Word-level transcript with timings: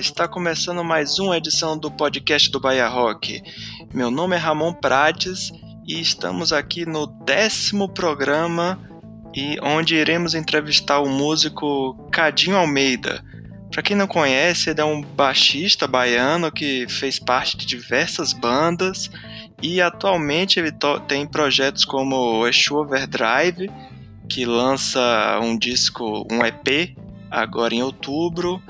Está 0.00 0.26
começando 0.26 0.82
mais 0.82 1.18
uma 1.18 1.36
edição 1.36 1.76
do 1.76 1.90
podcast 1.90 2.50
do 2.50 2.58
Bahia 2.58 2.88
Rock. 2.88 3.42
Meu 3.92 4.10
nome 4.10 4.34
é 4.34 4.38
Ramon 4.38 4.72
Prates 4.72 5.52
e 5.86 6.00
estamos 6.00 6.54
aqui 6.54 6.86
no 6.86 7.06
décimo 7.06 7.86
programa 7.86 8.80
e 9.36 9.58
onde 9.62 9.96
iremos 9.96 10.34
entrevistar 10.34 11.00
o 11.00 11.08
músico 11.10 12.08
Cadinho 12.10 12.56
Almeida. 12.56 13.22
Para 13.70 13.82
quem 13.82 13.94
não 13.94 14.06
conhece, 14.06 14.70
ele 14.70 14.80
é 14.80 14.84
um 14.86 15.02
baixista 15.02 15.86
baiano 15.86 16.50
que 16.50 16.86
fez 16.88 17.18
parte 17.18 17.58
de 17.58 17.66
diversas 17.66 18.32
bandas 18.32 19.10
e 19.60 19.82
atualmente 19.82 20.58
ele 20.58 20.72
tem 21.06 21.26
projetos 21.26 21.84
como 21.84 22.48
Exu 22.48 22.74
Overdrive, 22.74 23.70
que 24.30 24.46
lança 24.46 25.38
um 25.42 25.58
disco, 25.58 26.26
um 26.32 26.42
EP 26.42 26.96
agora 27.30 27.74
em 27.74 27.82
outubro, 27.82 28.62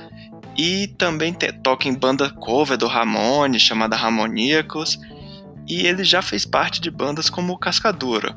e 0.56 0.86
também 0.86 1.32
te, 1.32 1.52
toca 1.52 1.88
em 1.88 1.94
banda 1.94 2.30
cover 2.30 2.76
do 2.76 2.86
Ramone, 2.86 3.58
chamada 3.58 3.96
Ramoníacos, 3.96 4.98
e 5.66 5.86
ele 5.86 6.04
já 6.04 6.20
fez 6.20 6.44
parte 6.44 6.80
de 6.80 6.90
bandas 6.90 7.30
como 7.30 7.58
Cascadura. 7.58 8.36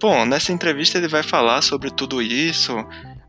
Bom, 0.00 0.26
nessa 0.26 0.52
entrevista 0.52 0.98
ele 0.98 1.08
vai 1.08 1.22
falar 1.22 1.62
sobre 1.62 1.90
tudo 1.90 2.20
isso, 2.20 2.72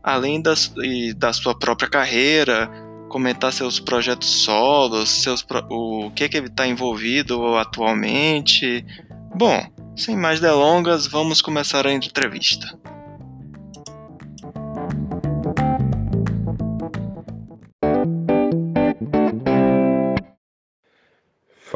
além 0.02 0.40
das, 0.40 0.72
da 1.16 1.32
sua 1.32 1.58
própria 1.58 1.88
carreira, 1.88 2.70
comentar 3.08 3.52
seus 3.52 3.80
projetos 3.80 4.28
solos, 4.28 5.08
seus, 5.08 5.44
o 5.70 6.10
que, 6.14 6.28
que 6.28 6.36
ele 6.36 6.48
está 6.48 6.66
envolvido 6.66 7.56
atualmente. 7.56 8.84
Bom, 9.34 9.64
sem 9.96 10.16
mais 10.16 10.38
delongas, 10.38 11.06
vamos 11.06 11.40
começar 11.40 11.86
a 11.86 11.92
entrevista. 11.92 12.78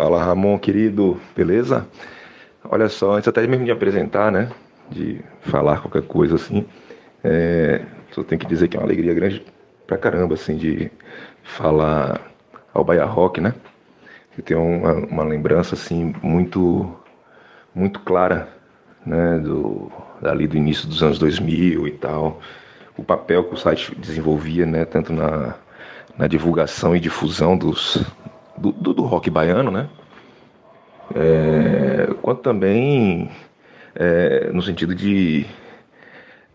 Fala 0.00 0.24
Ramon, 0.24 0.58
querido, 0.58 1.20
beleza? 1.36 1.86
Olha 2.64 2.88
só, 2.88 3.16
antes 3.16 3.28
até 3.28 3.46
mesmo 3.46 3.66
de 3.66 3.70
apresentar, 3.70 4.32
né? 4.32 4.48
De 4.90 5.20
falar 5.42 5.82
qualquer 5.82 6.00
coisa 6.00 6.36
assim, 6.36 6.64
é, 7.22 7.84
só 8.10 8.22
tenho 8.24 8.40
que 8.40 8.46
dizer 8.46 8.68
que 8.68 8.78
é 8.78 8.80
uma 8.80 8.86
alegria 8.86 9.12
grande 9.12 9.44
pra 9.86 9.98
caramba, 9.98 10.36
assim, 10.36 10.56
de 10.56 10.90
falar 11.42 12.18
ao 12.72 12.82
Bahia 12.82 13.04
Rock, 13.04 13.42
né? 13.42 13.52
Eu 14.38 14.42
tenho 14.42 14.62
uma, 14.62 14.94
uma 14.94 15.22
lembrança, 15.22 15.74
assim, 15.74 16.14
muito, 16.22 16.90
muito 17.74 18.00
clara, 18.00 18.48
né? 19.04 19.36
Do, 19.36 19.92
ali 20.22 20.46
do 20.46 20.56
início 20.56 20.88
dos 20.88 21.02
anos 21.02 21.18
2000 21.18 21.86
e 21.86 21.90
tal. 21.90 22.40
O 22.96 23.04
papel 23.04 23.44
que 23.44 23.52
o 23.52 23.58
site 23.58 23.94
desenvolvia, 23.96 24.64
né? 24.64 24.86
Tanto 24.86 25.12
na, 25.12 25.56
na 26.16 26.26
divulgação 26.26 26.96
e 26.96 27.00
difusão 27.00 27.54
dos, 27.54 28.02
do, 28.60 28.72
do, 28.72 28.94
do 28.94 29.02
rock 29.02 29.30
baiano, 29.30 29.70
né? 29.70 29.88
É, 31.14 32.14
quanto 32.22 32.42
também 32.42 33.30
é, 33.94 34.50
no 34.52 34.62
sentido 34.62 34.94
de 34.94 35.46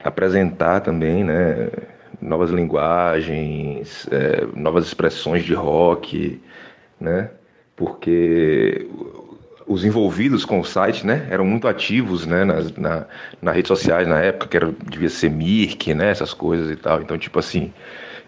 apresentar 0.04 0.82
também, 0.82 1.24
né? 1.24 1.70
Novas 2.22 2.52
linguagens, 2.52 4.08
é, 4.12 4.48
novas 4.56 4.86
expressões 4.86 5.44
de 5.44 5.54
rock, 5.54 6.42
né? 7.00 7.32
Porque 7.76 8.88
os 9.68 9.84
envolvidos 9.84 10.46
com 10.46 10.60
o 10.60 10.64
site, 10.64 11.06
né, 11.06 11.28
eram 11.30 11.44
muito 11.44 11.68
ativos, 11.68 12.26
né, 12.26 12.46
nas, 12.46 12.72
na, 12.78 13.08
nas 13.42 13.56
redes 13.56 13.68
sociais 13.68 14.08
na 14.08 14.20
época, 14.20 14.48
que 14.48 14.58
era, 14.58 14.72
devia 14.88 15.10
ser 15.10 15.30
Mirk, 15.30 15.92
né, 15.96 16.12
essas 16.12 16.34
coisas 16.34 16.70
e 16.70 16.76
tal. 16.76 17.02
Então, 17.02 17.18
tipo 17.18 17.40
assim, 17.40 17.74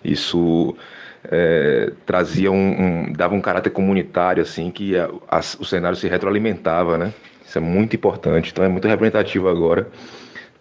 isso 0.04 0.76
é, 1.30 1.92
trazia 2.06 2.52
um, 2.52 2.56
um, 2.56 3.14
dava 3.14 3.36
um 3.36 3.42
caráter 3.42 3.70
comunitário 3.70 4.42
assim 4.42 4.72
que 4.72 4.98
a, 4.98 5.10
a, 5.28 5.40
o 5.40 5.66
cenário 5.66 5.98
se 5.98 6.08
retroalimentava, 6.08 6.98
né? 6.98 7.14
Isso 7.46 7.58
é 7.58 7.62
muito 7.62 7.96
importante. 7.96 8.52
Então 8.52 8.64
é 8.64 8.68
muito 8.68 8.88
representativo 8.88 9.48
agora 9.48 9.88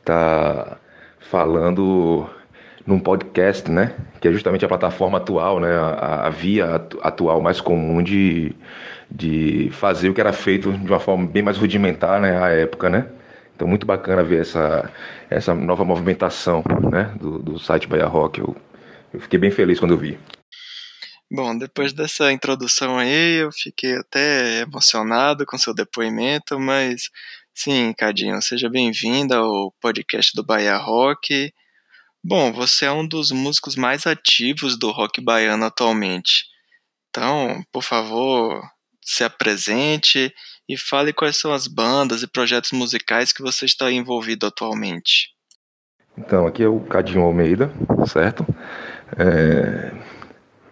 tá 0.06 0.78
falando 1.18 2.30
num 2.86 3.00
podcast, 3.00 3.68
né? 3.70 3.94
Que 4.20 4.28
é 4.28 4.32
justamente 4.32 4.64
a 4.64 4.68
plataforma 4.68 5.18
atual, 5.18 5.58
né? 5.58 5.74
A, 5.76 6.26
a 6.26 6.30
via 6.30 6.76
atual 7.02 7.40
mais 7.40 7.60
comum 7.60 8.00
de, 8.02 8.54
de 9.10 9.68
fazer 9.72 10.08
o 10.08 10.14
que 10.14 10.20
era 10.20 10.32
feito 10.32 10.72
de 10.72 10.88
uma 10.88 11.00
forma 11.00 11.26
bem 11.26 11.42
mais 11.42 11.58
rudimentar, 11.58 12.20
né? 12.20 12.40
À 12.40 12.50
época, 12.50 12.88
né? 12.88 13.06
Então 13.56 13.66
muito 13.66 13.84
bacana 13.84 14.22
ver 14.22 14.42
essa, 14.42 14.88
essa 15.28 15.54
nova 15.54 15.84
movimentação, 15.84 16.62
né? 16.90 17.10
Do, 17.20 17.40
do 17.40 17.58
site 17.58 17.88
Bahia 17.88 18.06
Rock. 18.06 18.38
Eu, 18.38 18.54
eu 19.12 19.20
fiquei 19.20 19.38
bem 19.40 19.50
feliz 19.50 19.80
quando 19.80 19.92
eu 19.92 19.98
vi. 19.98 20.16
Bom, 21.30 21.58
depois 21.58 21.92
dessa 21.92 22.30
introdução 22.30 22.98
aí, 22.98 23.40
eu 23.40 23.50
fiquei 23.50 23.96
até 23.96 24.60
emocionado 24.60 25.44
com 25.44 25.58
seu 25.58 25.74
depoimento, 25.74 26.58
mas 26.60 27.10
sim, 27.52 27.92
Cadinho, 27.98 28.40
seja 28.40 28.70
bem-vindo 28.70 29.34
ao 29.34 29.72
podcast 29.80 30.32
do 30.36 30.44
Bahia 30.44 30.76
Rock. 30.76 31.52
Bom, 32.22 32.52
você 32.52 32.84
é 32.84 32.92
um 32.92 33.06
dos 33.06 33.32
músicos 33.32 33.74
mais 33.74 34.06
ativos 34.06 34.78
do 34.78 34.92
rock 34.92 35.20
baiano 35.20 35.64
atualmente. 35.64 36.44
Então, 37.10 37.60
por 37.72 37.82
favor, 37.82 38.62
se 39.02 39.24
apresente 39.24 40.32
e 40.68 40.76
fale 40.76 41.12
quais 41.12 41.36
são 41.36 41.52
as 41.52 41.66
bandas 41.66 42.22
e 42.22 42.28
projetos 42.28 42.70
musicais 42.70 43.32
que 43.32 43.42
você 43.42 43.64
está 43.64 43.90
envolvido 43.90 44.46
atualmente. 44.46 45.30
Então, 46.16 46.46
aqui 46.46 46.62
é 46.62 46.68
o 46.68 46.80
Cadinho 46.82 47.22
Almeida, 47.22 47.72
certo? 48.06 48.46
É 49.18 50.15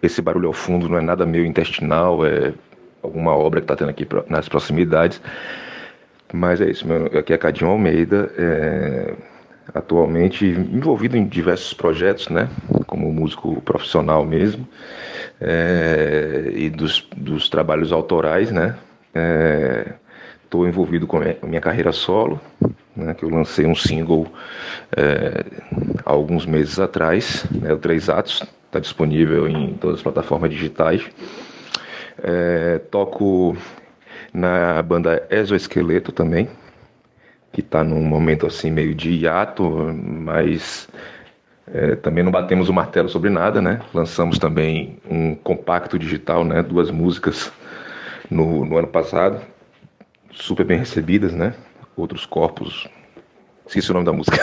esse 0.01 0.21
barulho 0.21 0.47
ao 0.47 0.53
fundo 0.53 0.87
não 0.89 0.97
é 0.97 1.01
nada 1.01 1.25
meio 1.25 1.45
intestinal, 1.45 2.25
é 2.25 2.53
alguma 3.01 3.35
obra 3.35 3.61
que 3.61 3.65
está 3.65 3.75
tendo 3.75 3.89
aqui 3.89 4.07
nas 4.29 4.49
proximidades. 4.49 5.21
Mas 6.33 6.59
é 6.59 6.69
isso, 6.69 6.87
meu, 6.87 7.05
aqui 7.05 7.33
é 7.33 7.37
Cadinho 7.37 7.69
Almeida, 7.69 8.31
é, 8.37 9.13
atualmente 9.73 10.45
envolvido 10.45 11.15
em 11.15 11.25
diversos 11.25 11.73
projetos, 11.73 12.29
né, 12.29 12.49
como 12.87 13.11
músico 13.11 13.61
profissional 13.61 14.25
mesmo, 14.25 14.67
é, 15.39 16.51
e 16.53 16.69
dos, 16.69 17.07
dos 17.15 17.47
trabalhos 17.47 17.91
autorais, 17.91 18.51
né, 18.51 18.75
estou 20.43 20.65
é, 20.65 20.69
envolvido 20.69 21.07
com 21.07 21.17
a 21.17 21.19
minha, 21.21 21.37
minha 21.43 21.61
carreira 21.61 21.91
solo, 21.91 22.39
né, 22.95 23.13
que 23.13 23.23
eu 23.23 23.29
lancei 23.29 23.65
um 23.65 23.75
single 23.75 24.27
é, 24.95 25.45
há 26.05 26.11
alguns 26.11 26.45
meses 26.45 26.79
atrás, 26.79 27.45
né, 27.51 27.73
o 27.73 27.77
Três 27.77 28.09
Atos, 28.09 28.43
está 28.65 28.79
disponível 28.79 29.47
em 29.47 29.73
todas 29.73 29.97
as 29.97 30.03
plataformas 30.03 30.49
digitais. 30.49 31.05
É, 32.21 32.79
toco 32.91 33.55
na 34.33 34.81
banda 34.81 35.25
Exoesqueleto 35.29 36.11
também, 36.11 36.49
que 37.51 37.61
está 37.61 37.83
num 37.83 38.01
momento 38.01 38.45
assim 38.45 38.69
meio 38.69 38.93
de 38.93 39.11
hiato, 39.11 39.63
mas 39.63 40.89
é, 41.73 41.95
também 41.95 42.23
não 42.23 42.31
batemos 42.31 42.69
o 42.69 42.73
martelo 42.73 43.09
sobre 43.09 43.29
nada, 43.29 43.61
né? 43.61 43.81
Lançamos 43.93 44.37
também 44.37 44.97
um 45.09 45.35
compacto 45.35 45.97
digital, 45.97 46.43
né? 46.43 46.61
Duas 46.61 46.91
músicas 46.91 47.51
no, 48.29 48.65
no 48.65 48.77
ano 48.77 48.87
passado, 48.87 49.39
super 50.31 50.65
bem 50.65 50.77
recebidas, 50.77 51.33
né? 51.33 51.53
Outros 51.95 52.25
corpos 52.25 52.89
esqueci 53.67 53.89
o 53.91 53.93
nome 53.93 54.05
da 54.05 54.13
música, 54.13 54.37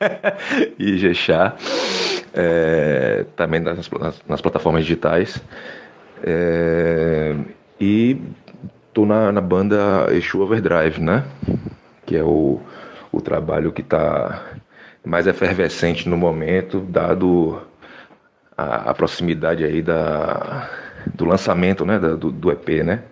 e 0.78 0.98
Jexá, 0.98 1.56
é, 2.34 3.24
também 3.36 3.60
nas, 3.60 3.88
nas, 3.90 4.22
nas, 4.28 4.40
plataformas 4.40 4.82
digitais. 4.84 5.42
É, 6.22 7.34
e 7.80 8.20
tô 8.92 9.06
na, 9.06 9.32
na 9.32 9.40
banda 9.40 10.06
Exu 10.10 10.40
Overdrive, 10.40 11.00
né? 11.00 11.24
Que 12.04 12.16
é 12.16 12.22
o, 12.22 12.60
o 13.10 13.20
trabalho 13.20 13.72
que 13.72 13.80
está 13.80 14.44
mais 15.04 15.26
efervescente 15.26 16.08
no 16.08 16.16
momento, 16.16 16.80
dado 16.80 17.62
a, 18.56 18.90
a 18.90 18.94
proximidade 18.94 19.64
aí 19.64 19.80
da, 19.80 20.68
do 21.14 21.24
lançamento 21.24 21.86
né? 21.86 21.98
Da, 21.98 22.14
do, 22.14 22.30
do 22.30 22.50
EP, 22.50 22.84
né? 22.84 23.02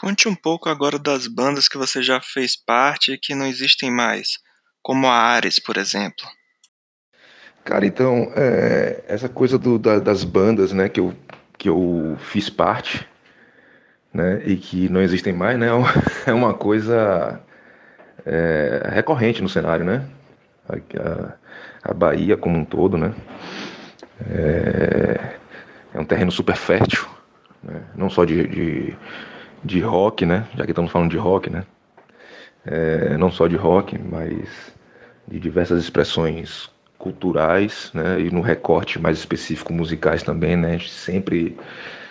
Conte 0.00 0.26
um 0.26 0.34
pouco 0.34 0.70
agora 0.70 0.98
das 0.98 1.26
bandas 1.26 1.68
que 1.68 1.76
você 1.76 2.02
já 2.02 2.22
fez 2.22 2.56
parte 2.56 3.12
e 3.12 3.18
que 3.18 3.34
não 3.34 3.44
existem 3.44 3.90
mais, 3.90 4.38
como 4.82 5.06
a 5.06 5.12
Ares, 5.12 5.58
por 5.58 5.76
exemplo. 5.76 6.26
Cara, 7.62 7.84
então, 7.84 8.32
é, 8.34 9.04
essa 9.06 9.28
coisa 9.28 9.58
do, 9.58 9.78
da, 9.78 9.98
das 9.98 10.24
bandas, 10.24 10.72
né, 10.72 10.88
que 10.88 11.00
eu, 11.00 11.14
que 11.58 11.68
eu 11.68 12.16
fiz 12.18 12.48
parte, 12.48 13.06
né, 14.10 14.42
e 14.46 14.56
que 14.56 14.88
não 14.88 15.02
existem 15.02 15.34
mais, 15.34 15.58
né, 15.58 15.66
é 16.26 16.32
uma 16.32 16.54
coisa 16.54 17.38
é, 18.24 18.88
recorrente 18.94 19.42
no 19.42 19.50
cenário, 19.50 19.84
né, 19.84 20.08
a, 20.66 21.90
a, 21.90 21.92
Bahia 21.92 22.38
como 22.38 22.56
um 22.56 22.64
todo, 22.64 22.96
né, 22.96 23.14
é, 24.30 25.34
é 25.92 26.00
um 26.00 26.06
terreno 26.06 26.32
super 26.32 26.56
fértil, 26.56 27.06
né, 27.62 27.82
não 27.94 28.08
só 28.08 28.24
de, 28.24 28.48
de 28.48 28.96
de 29.64 29.80
rock, 29.80 30.24
né? 30.26 30.46
Já 30.56 30.64
que 30.64 30.70
estamos 30.70 30.90
falando 30.90 31.10
de 31.10 31.16
rock, 31.16 31.50
né? 31.50 31.64
É, 32.64 33.16
não 33.16 33.30
só 33.30 33.46
de 33.46 33.56
rock, 33.56 33.98
mas 33.98 34.72
de 35.26 35.38
diversas 35.38 35.82
expressões 35.82 36.70
culturais, 36.98 37.90
né, 37.94 38.20
e 38.20 38.30
no 38.30 38.42
recorte 38.42 38.98
mais 38.98 39.18
específico 39.18 39.72
musicais 39.72 40.22
também, 40.22 40.54
né, 40.54 40.68
a 40.68 40.72
gente 40.72 40.90
sempre 40.90 41.56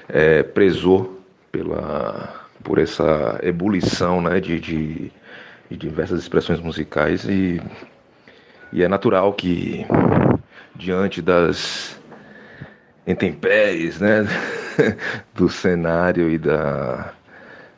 é, 0.09 0.41
prezou 0.41 1.21
pela, 1.51 2.47
por 2.63 2.79
essa 2.79 3.39
ebulição, 3.43 4.19
né, 4.19 4.39
de, 4.39 4.59
de, 4.59 5.11
de 5.69 5.77
diversas 5.77 6.19
expressões 6.19 6.59
musicais 6.59 7.23
e, 7.25 7.61
e 8.73 8.81
é 8.81 8.87
natural 8.87 9.31
que 9.33 9.85
diante 10.75 11.21
das 11.21 11.99
intempéries, 13.05 13.99
né, 13.99 14.25
do 15.35 15.47
cenário 15.49 16.31
e 16.31 16.37
da 16.39 17.13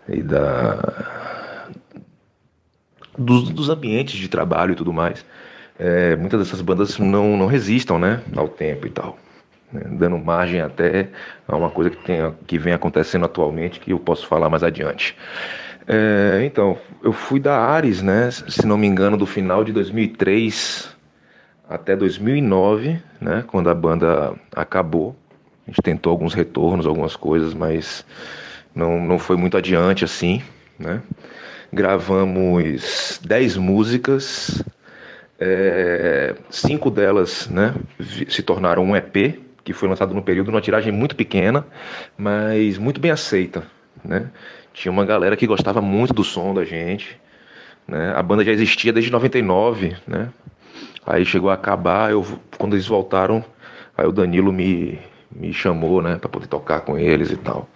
e 0.07 0.21
da 0.21 1.69
dos, 3.17 3.49
dos 3.49 3.69
ambientes 3.69 4.17
de 4.17 4.27
trabalho 4.27 4.71
e 4.71 4.75
tudo 4.75 4.93
mais, 4.93 5.25
é, 5.77 6.15
muitas 6.15 6.39
dessas 6.39 6.61
bandas 6.61 6.97
não, 6.97 7.37
não 7.37 7.45
resistam 7.45 7.99
né, 7.99 8.21
ao 8.35 8.47
tempo 8.47 8.87
e 8.87 8.89
tal. 8.89 9.17
Né, 9.71 9.81
dando 9.91 10.17
margem 10.17 10.61
até 10.61 11.09
a 11.47 11.55
uma 11.55 11.69
coisa 11.69 11.89
que, 11.89 11.97
tem, 11.97 12.33
que 12.47 12.57
vem 12.57 12.73
acontecendo 12.73 13.25
atualmente 13.25 13.79
que 13.79 13.91
eu 13.91 13.99
posso 13.99 14.27
falar 14.27 14.49
mais 14.49 14.63
adiante. 14.63 15.15
É, 15.87 16.43
então, 16.45 16.77
eu 17.03 17.11
fui 17.11 17.39
da 17.39 17.57
Ares, 17.57 18.01
né, 18.01 18.29
se 18.31 18.65
não 18.65 18.77
me 18.77 18.87
engano, 18.87 19.17
do 19.17 19.25
final 19.25 19.63
de 19.63 19.71
2003 19.73 20.95
até 21.67 21.95
2009, 21.95 23.01
né, 23.19 23.43
quando 23.47 23.69
a 23.69 23.75
banda 23.75 24.33
acabou. 24.55 25.15
A 25.67 25.71
gente 25.71 25.81
tentou 25.81 26.11
alguns 26.11 26.33
retornos, 26.33 26.85
algumas 26.85 27.15
coisas, 27.15 27.53
mas 27.53 28.05
não, 28.73 28.99
não 28.99 29.19
foi 29.19 29.35
muito 29.35 29.57
adiante 29.57 30.03
assim, 30.03 30.41
né? 30.77 31.01
Gravamos 31.73 33.19
10 33.23 33.57
músicas, 33.57 34.63
é, 35.39 36.35
cinco 36.49 36.91
delas 36.91 37.49
né, 37.49 37.73
se 38.27 38.43
tornaram 38.43 38.83
um 38.83 38.95
EP, 38.95 39.39
que 39.63 39.73
foi 39.73 39.89
lançado 39.89 40.13
no 40.13 40.21
período, 40.21 40.51
numa 40.51 40.61
tiragem 40.61 40.91
muito 40.91 41.15
pequena, 41.15 41.65
mas 42.17 42.77
muito 42.77 42.99
bem 42.99 43.11
aceita. 43.11 43.63
Né? 44.03 44.29
Tinha 44.73 44.91
uma 44.91 45.05
galera 45.05 45.35
que 45.35 45.47
gostava 45.47 45.81
muito 45.81 46.13
do 46.13 46.23
som 46.23 46.53
da 46.53 46.65
gente. 46.65 47.19
Né? 47.87 48.13
A 48.15 48.21
banda 48.21 48.43
já 48.43 48.51
existia 48.51 48.93
desde 48.93 49.11
99, 49.11 49.95
né? 50.07 50.29
Aí 51.05 51.25
chegou 51.25 51.49
a 51.49 51.55
acabar, 51.55 52.11
eu, 52.11 52.23
quando 52.57 52.73
eles 52.73 52.85
voltaram, 52.85 53.43
aí 53.97 54.05
o 54.05 54.11
Danilo 54.11 54.53
me, 54.53 54.99
me 55.35 55.53
chamou, 55.53 56.01
né, 56.01 56.17
para 56.17 56.29
poder 56.29 56.47
tocar 56.47 56.81
com 56.81 56.97
eles 56.97 57.31
e 57.31 57.37
tal. 57.37 57.67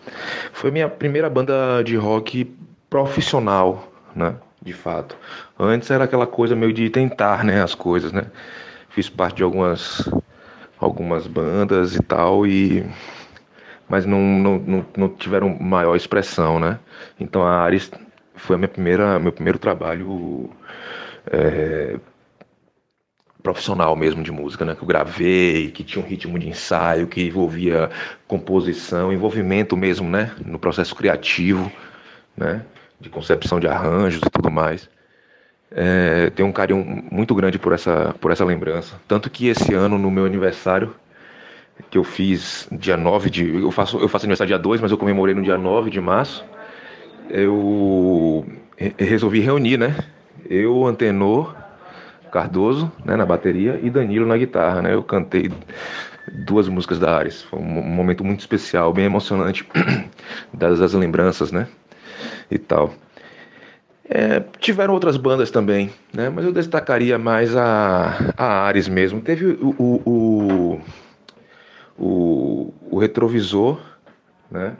Foi 0.54 0.72
minha 0.72 0.90
primeira 0.90 1.30
banda 1.30 1.82
de 1.84 1.96
rock 1.96 2.46
profissional, 2.90 3.92
né? 4.16 4.36
De 4.62 4.74
fato. 4.74 5.16
Antes 5.60 5.92
era 5.92 6.06
aquela 6.06 6.26
coisa 6.26 6.56
meio 6.56 6.74
de 6.74 6.90
tentar, 6.90 7.44
né, 7.44 7.62
as 7.62 7.76
coisas, 7.76 8.12
né? 8.12 8.26
Fiz 8.90 9.10
parte 9.10 9.38
de 9.38 9.44
algumas 9.44 10.10
algumas 10.80 11.26
bandas 11.26 11.96
e 11.96 12.02
tal 12.02 12.46
e 12.46 12.86
mas 13.88 14.06
não, 14.06 14.20
não, 14.20 14.60
não, 14.60 14.86
não 14.98 15.10
tiveram 15.10 15.58
maior 15.60 15.96
expressão, 15.96 16.60
né? 16.60 16.80
Então 17.20 17.44
a 17.44 17.62
Ares 17.62 17.92
foi 18.36 18.56
a 18.56 18.58
minha 18.58 18.68
primeira 18.68 19.20
meu 19.20 19.32
primeiro 19.32 19.60
trabalho 19.60 20.50
é, 21.32 21.98
profissional 23.46 23.96
mesmo 23.96 24.24
de 24.24 24.32
música, 24.32 24.66
né? 24.66 24.74
Que 24.76 24.82
eu 24.82 24.88
gravei, 24.88 25.70
que 25.70 25.84
tinha 25.84 26.04
um 26.04 26.08
ritmo 26.08 26.40
de 26.40 26.50
ensaio, 26.50 27.06
que 27.06 27.22
envolvia 27.28 27.92
composição, 28.28 29.14
envolvimento 29.14 29.78
mesmo, 29.78 30.10
né? 30.10 30.32
No 30.44 30.58
processo 30.58 30.96
criativo, 30.96 31.72
né? 32.36 32.66
de 33.00 33.10
concepção 33.10 33.60
de 33.60 33.68
arranjos 33.68 34.22
e 34.26 34.30
tudo 34.30 34.50
mais. 34.50 34.90
É, 35.72 36.30
tenho 36.32 36.48
um 36.48 36.52
carinho 36.52 36.84
muito 37.12 37.36
grande 37.36 37.60
por 37.60 37.74
essa, 37.74 38.16
por 38.20 38.32
essa 38.32 38.46
lembrança. 38.46 39.00
Tanto 39.08 39.30
que 39.30 39.48
esse 39.48 39.74
ano, 39.74 39.98
no 39.98 40.10
meu 40.10 40.26
aniversário, 40.26 40.96
que 41.90 41.98
eu 41.98 42.04
fiz 42.04 42.68
dia 42.72 42.96
9 42.96 43.30
de. 43.30 43.62
Eu 43.62 43.72
faço, 43.72 43.98
eu 43.98 44.08
faço 44.08 44.26
aniversário 44.26 44.50
dia 44.50 44.60
2, 44.60 44.82
mas 44.82 44.92
eu 44.92 44.98
comemorei 44.98 45.36
no 45.36 45.44
dia 45.44 45.58
9 45.58 45.90
de 45.90 46.00
março. 46.00 46.46
Eu 47.30 48.46
resolvi 48.98 49.40
reunir, 49.40 49.78
né? 49.78 49.96
Eu, 50.50 50.86
Antenor, 50.86 51.56
Cardoso, 52.36 52.92
né, 53.04 53.16
na 53.16 53.26
bateria, 53.26 53.80
e 53.82 53.90
Danilo 53.90 54.26
na 54.26 54.38
guitarra, 54.38 54.82
né? 54.82 54.94
Eu 54.94 55.04
cantei 55.04 55.52
duas 56.46 56.68
músicas 56.68 57.00
da 57.00 57.16
Ares. 57.16 57.44
Foi 57.44 57.60
um 57.60 57.64
momento 57.64 58.24
muito 58.24 58.42
especial, 58.42 58.92
bem 58.92 59.06
emocionante 59.06 59.66
das, 60.54 60.80
das 60.80 60.94
lembranças, 60.94 61.52
né? 61.52 61.68
e 62.50 62.58
tal. 62.58 62.94
É, 64.08 64.44
tiveram 64.60 64.94
outras 64.94 65.18
bandas 65.18 65.50
também, 65.50 65.90
né? 66.14 66.30
Mas 66.30 66.46
eu 66.46 66.52
destacaria 66.52 67.18
mais 67.18 67.56
a, 67.56 68.34
a 68.38 68.46
Ares 68.66 68.88
mesmo. 68.88 69.20
Teve 69.22 69.46
o, 69.46 69.76
o, 69.80 70.02
o, 70.06 70.82
o, 71.98 72.74
o 72.92 73.00
Retrovisor, 73.00 73.80
né? 74.52 74.76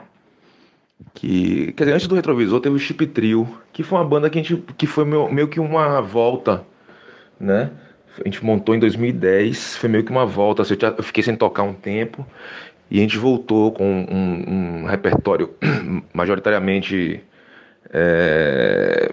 Que, 1.12 1.72
quer 1.72 1.84
dizer, 1.84 1.94
antes 1.94 2.06
do 2.06 2.14
Retrovisor 2.14 2.60
teve 2.60 2.76
o 2.76 2.78
Chip 2.78 3.06
Trio, 3.08 3.48
que 3.72 3.82
foi 3.82 3.98
uma 3.98 4.04
banda 4.04 4.30
que, 4.30 4.38
a 4.38 4.42
gente, 4.42 4.62
que 4.78 4.86
foi 4.86 5.04
meio, 5.04 5.30
meio 5.32 5.48
que 5.48 5.58
uma 5.58 6.00
volta, 6.00 6.64
né? 7.38 7.70
A 8.18 8.24
gente 8.24 8.44
montou 8.44 8.74
em 8.74 8.78
2010, 8.78 9.76
foi 9.76 9.88
meio 9.88 10.04
que 10.04 10.10
uma 10.10 10.24
volta. 10.24 10.62
Assim, 10.62 10.74
eu 10.80 11.02
fiquei 11.02 11.22
sem 11.22 11.36
tocar 11.36 11.62
um 11.62 11.74
tempo 11.74 12.26
e 12.90 12.98
a 12.98 13.02
gente 13.02 13.18
voltou 13.18 13.72
com 13.72 13.84
um, 13.84 14.82
um 14.82 14.84
repertório 14.86 15.54
majoritariamente 16.14 17.22
é, 17.92 19.12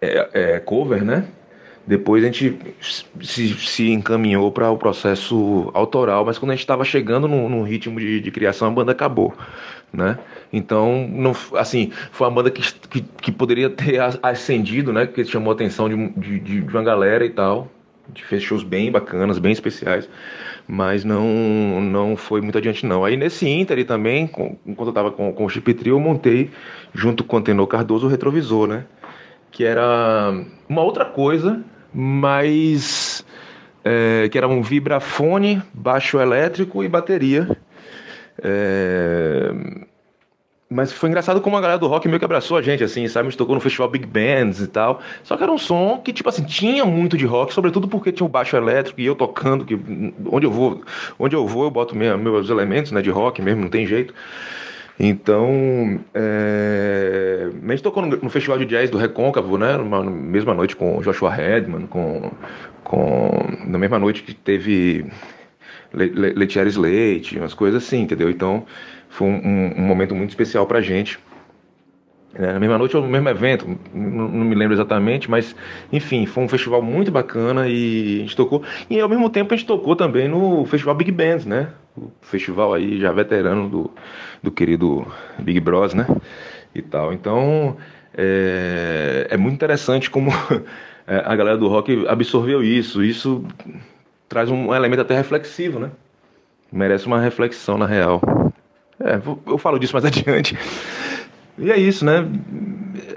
é, 0.00 0.28
é, 0.32 0.60
cover, 0.60 1.04
né? 1.04 1.24
Depois 1.86 2.22
a 2.22 2.26
gente 2.26 2.58
se, 3.22 3.54
se 3.54 3.90
encaminhou 3.90 4.52
para 4.52 4.70
o 4.70 4.76
processo 4.76 5.70
autoral, 5.72 6.24
mas 6.24 6.38
quando 6.38 6.50
a 6.50 6.54
gente 6.54 6.64
estava 6.64 6.84
chegando 6.84 7.26
no, 7.26 7.48
no 7.48 7.62
ritmo 7.62 7.98
de, 7.98 8.20
de, 8.20 8.30
criação, 8.30 8.68
a 8.68 8.70
banda 8.70 8.92
acabou, 8.92 9.34
né? 9.90 10.18
Então, 10.52 11.06
não, 11.08 11.32
assim, 11.54 11.92
foi 12.10 12.26
uma 12.26 12.34
banda 12.34 12.50
que, 12.50 12.62
que, 12.88 13.02
que 13.02 13.32
poderia 13.32 13.68
ter 13.70 14.00
ascendido, 14.22 14.92
né? 14.92 15.06
Que 15.06 15.24
chamou 15.24 15.50
a 15.50 15.54
atenção 15.54 15.88
de, 15.88 16.08
de, 16.10 16.60
de 16.62 16.70
uma 16.70 16.82
galera 16.82 17.24
e 17.24 17.30
tal. 17.30 17.70
Gente 18.08 18.24
fez 18.24 18.42
shows 18.42 18.62
bem 18.62 18.90
bacanas, 18.90 19.38
bem 19.38 19.52
especiais 19.52 20.08
mas 20.68 21.02
não 21.02 21.80
não 21.80 22.14
foi 22.14 22.42
muito 22.42 22.58
adiante 22.58 22.84
não. 22.84 23.02
Aí 23.02 23.16
nesse 23.16 23.48
Inter 23.48 23.82
também, 23.86 24.26
com, 24.26 24.56
enquanto 24.66 24.88
eu 24.88 24.90
estava 24.90 25.10
com, 25.10 25.32
com 25.32 25.46
o 25.46 25.48
Chip 25.48 25.72
Trio, 25.72 25.96
eu 25.96 26.00
montei 26.00 26.50
junto 26.92 27.24
com 27.24 27.38
o 27.38 27.40
Tenor 27.40 27.66
Cardoso 27.66 28.06
o 28.06 28.10
retrovisor, 28.10 28.68
né? 28.68 28.84
Que 29.50 29.64
era 29.64 30.30
uma 30.68 30.82
outra 30.82 31.06
coisa, 31.06 31.64
mas 31.92 33.24
é, 33.82 34.28
que 34.28 34.36
era 34.36 34.46
um 34.46 34.60
vibrafone, 34.60 35.62
baixo 35.72 36.20
elétrico 36.20 36.84
e 36.84 36.88
bateria. 36.88 37.56
É, 38.42 39.50
mas 40.70 40.92
foi 40.92 41.08
engraçado 41.08 41.40
como 41.40 41.56
a 41.56 41.60
galera 41.60 41.78
do 41.78 41.86
rock 41.86 42.06
meio 42.06 42.18
que 42.18 42.24
abraçou 42.24 42.56
a 42.56 42.62
gente, 42.62 42.84
assim, 42.84 43.08
sabe? 43.08 43.28
A 43.28 43.30
gente 43.30 43.38
tocou 43.38 43.54
no 43.54 43.60
festival 43.60 43.88
Big 43.88 44.06
Bands 44.06 44.60
e 44.60 44.66
tal. 44.66 45.00
Só 45.24 45.36
que 45.36 45.42
era 45.42 45.50
um 45.50 45.56
som 45.56 45.98
que, 46.04 46.12
tipo 46.12 46.28
assim, 46.28 46.44
tinha 46.44 46.84
muito 46.84 47.16
de 47.16 47.24
rock, 47.24 47.54
sobretudo 47.54 47.88
porque 47.88 48.12
tinha 48.12 48.26
o 48.26 48.28
baixo 48.28 48.54
elétrico 48.54 49.00
e 49.00 49.06
eu 49.06 49.14
tocando, 49.14 49.64
que 49.64 49.78
onde 50.30 50.46
eu 50.46 50.50
vou, 50.50 50.82
onde 51.18 51.34
eu 51.34 51.46
vou, 51.46 51.64
eu 51.64 51.70
boto 51.70 51.96
minha, 51.96 52.18
meus 52.18 52.50
elementos, 52.50 52.92
né, 52.92 53.00
de 53.00 53.08
rock 53.08 53.40
mesmo, 53.40 53.62
não 53.62 53.70
tem 53.70 53.86
jeito. 53.86 54.12
Então, 55.00 56.00
é... 56.12 57.48
a 57.66 57.70
gente 57.70 57.82
tocou 57.82 58.04
no, 58.04 58.16
no, 58.16 58.28
Festival 58.28 58.58
de 58.58 58.66
Jazz 58.66 58.90
do 58.90 58.98
Recôncavo, 58.98 59.56
né? 59.56 59.76
Na 59.76 60.02
mesma 60.02 60.52
noite 60.52 60.74
com 60.74 61.00
Joshua 61.00 61.30
Redman, 61.30 61.86
com, 61.86 62.30
com... 62.82 63.30
na 63.64 63.78
mesma 63.78 63.98
noite 63.98 64.22
que 64.22 64.34
teve 64.34 65.06
Le, 65.94 66.06
Le, 66.08 66.32
Letieres 66.32 66.76
Leite, 66.76 67.38
umas 67.38 67.54
coisas 67.54 67.84
assim, 67.84 68.02
entendeu? 68.02 68.28
Então, 68.28 68.66
foi 69.08 69.26
um, 69.26 69.74
um 69.76 69.82
momento 69.82 70.14
muito 70.14 70.30
especial 70.30 70.66
para 70.66 70.78
a 70.78 70.82
gente. 70.82 71.18
É, 72.34 72.52
na 72.52 72.60
mesma 72.60 72.76
noite 72.76 72.96
ou 72.96 73.02
no 73.02 73.08
mesmo 73.08 73.28
evento, 73.28 73.66
não, 73.92 74.28
não, 74.28 74.44
me 74.44 74.54
lembro 74.54 74.74
exatamente, 74.74 75.30
mas 75.30 75.56
enfim, 75.90 76.26
foi 76.26 76.44
um 76.44 76.48
festival 76.48 76.82
muito 76.82 77.10
bacana 77.10 77.66
e 77.68 78.18
a 78.18 78.20
gente 78.20 78.36
tocou. 78.36 78.62
E 78.88 79.00
ao 79.00 79.08
mesmo 79.08 79.30
tempo 79.30 79.54
a 79.54 79.56
gente 79.56 79.66
tocou 79.66 79.96
também 79.96 80.28
no 80.28 80.64
Festival 80.66 80.94
Big 80.94 81.10
Bands, 81.10 81.46
né? 81.46 81.68
O 81.96 82.10
festival 82.20 82.74
aí 82.74 83.00
já 83.00 83.12
veterano 83.12 83.68
do, 83.68 83.90
do 84.42 84.50
querido 84.50 85.06
Big 85.38 85.58
Bros, 85.58 85.94
né? 85.94 86.06
E 86.74 86.82
tal. 86.82 87.12
Então 87.14 87.76
é, 88.14 89.26
é 89.30 89.36
muito 89.36 89.54
interessante 89.54 90.10
como 90.10 90.30
é, 91.06 91.22
a 91.24 91.34
galera 91.34 91.56
do 91.56 91.66
rock 91.66 92.06
absorveu 92.06 92.62
isso. 92.62 93.02
Isso 93.02 93.42
traz 94.28 94.50
um 94.50 94.74
elemento 94.74 95.00
até 95.00 95.16
reflexivo, 95.16 95.78
né? 95.78 95.90
Merece 96.70 97.06
uma 97.06 97.20
reflexão 97.20 97.78
na 97.78 97.86
real. 97.86 98.20
É, 99.00 99.20
eu 99.46 99.58
falo 99.58 99.78
disso 99.78 99.92
mais 99.92 100.04
adiante. 100.06 100.56
E 101.58 101.70
é 101.70 101.76
isso, 101.76 102.04
né? 102.04 102.28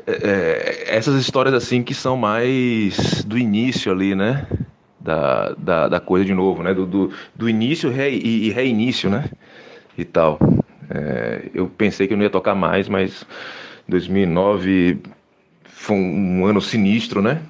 É, 0.08 0.12
é, 0.12 0.96
essas 0.96 1.20
histórias 1.20 1.54
assim 1.54 1.84
que 1.84 1.94
são 1.94 2.18
mais 2.18 3.24
do 3.24 3.38
início 3.38 3.92
ali, 3.92 4.16
né? 4.16 4.48
Da, 5.00 5.54
da, 5.58 5.88
da 5.88 6.00
coisa 6.00 6.26
de 6.26 6.34
novo, 6.34 6.64
né? 6.64 6.74
Do, 6.74 6.86
do, 6.86 7.12
do 7.36 7.50
início 7.50 7.92
e, 7.92 8.48
e, 8.48 8.52
reinício, 8.52 9.10
né? 9.10 9.30
E 9.98 10.06
tal. 10.06 10.40
É, 10.90 11.50
eu 11.54 11.68
pensei 11.68 12.08
que 12.08 12.14
eu 12.14 12.18
não 12.18 12.24
ia 12.24 12.30
tocar 12.30 12.56
mais, 12.56 12.88
mas 12.88 13.26
2009 13.88 15.00
foi 15.64 15.96
um 15.96 16.46
ano 16.46 16.62
sinistro, 16.62 17.22
né? 17.22 17.42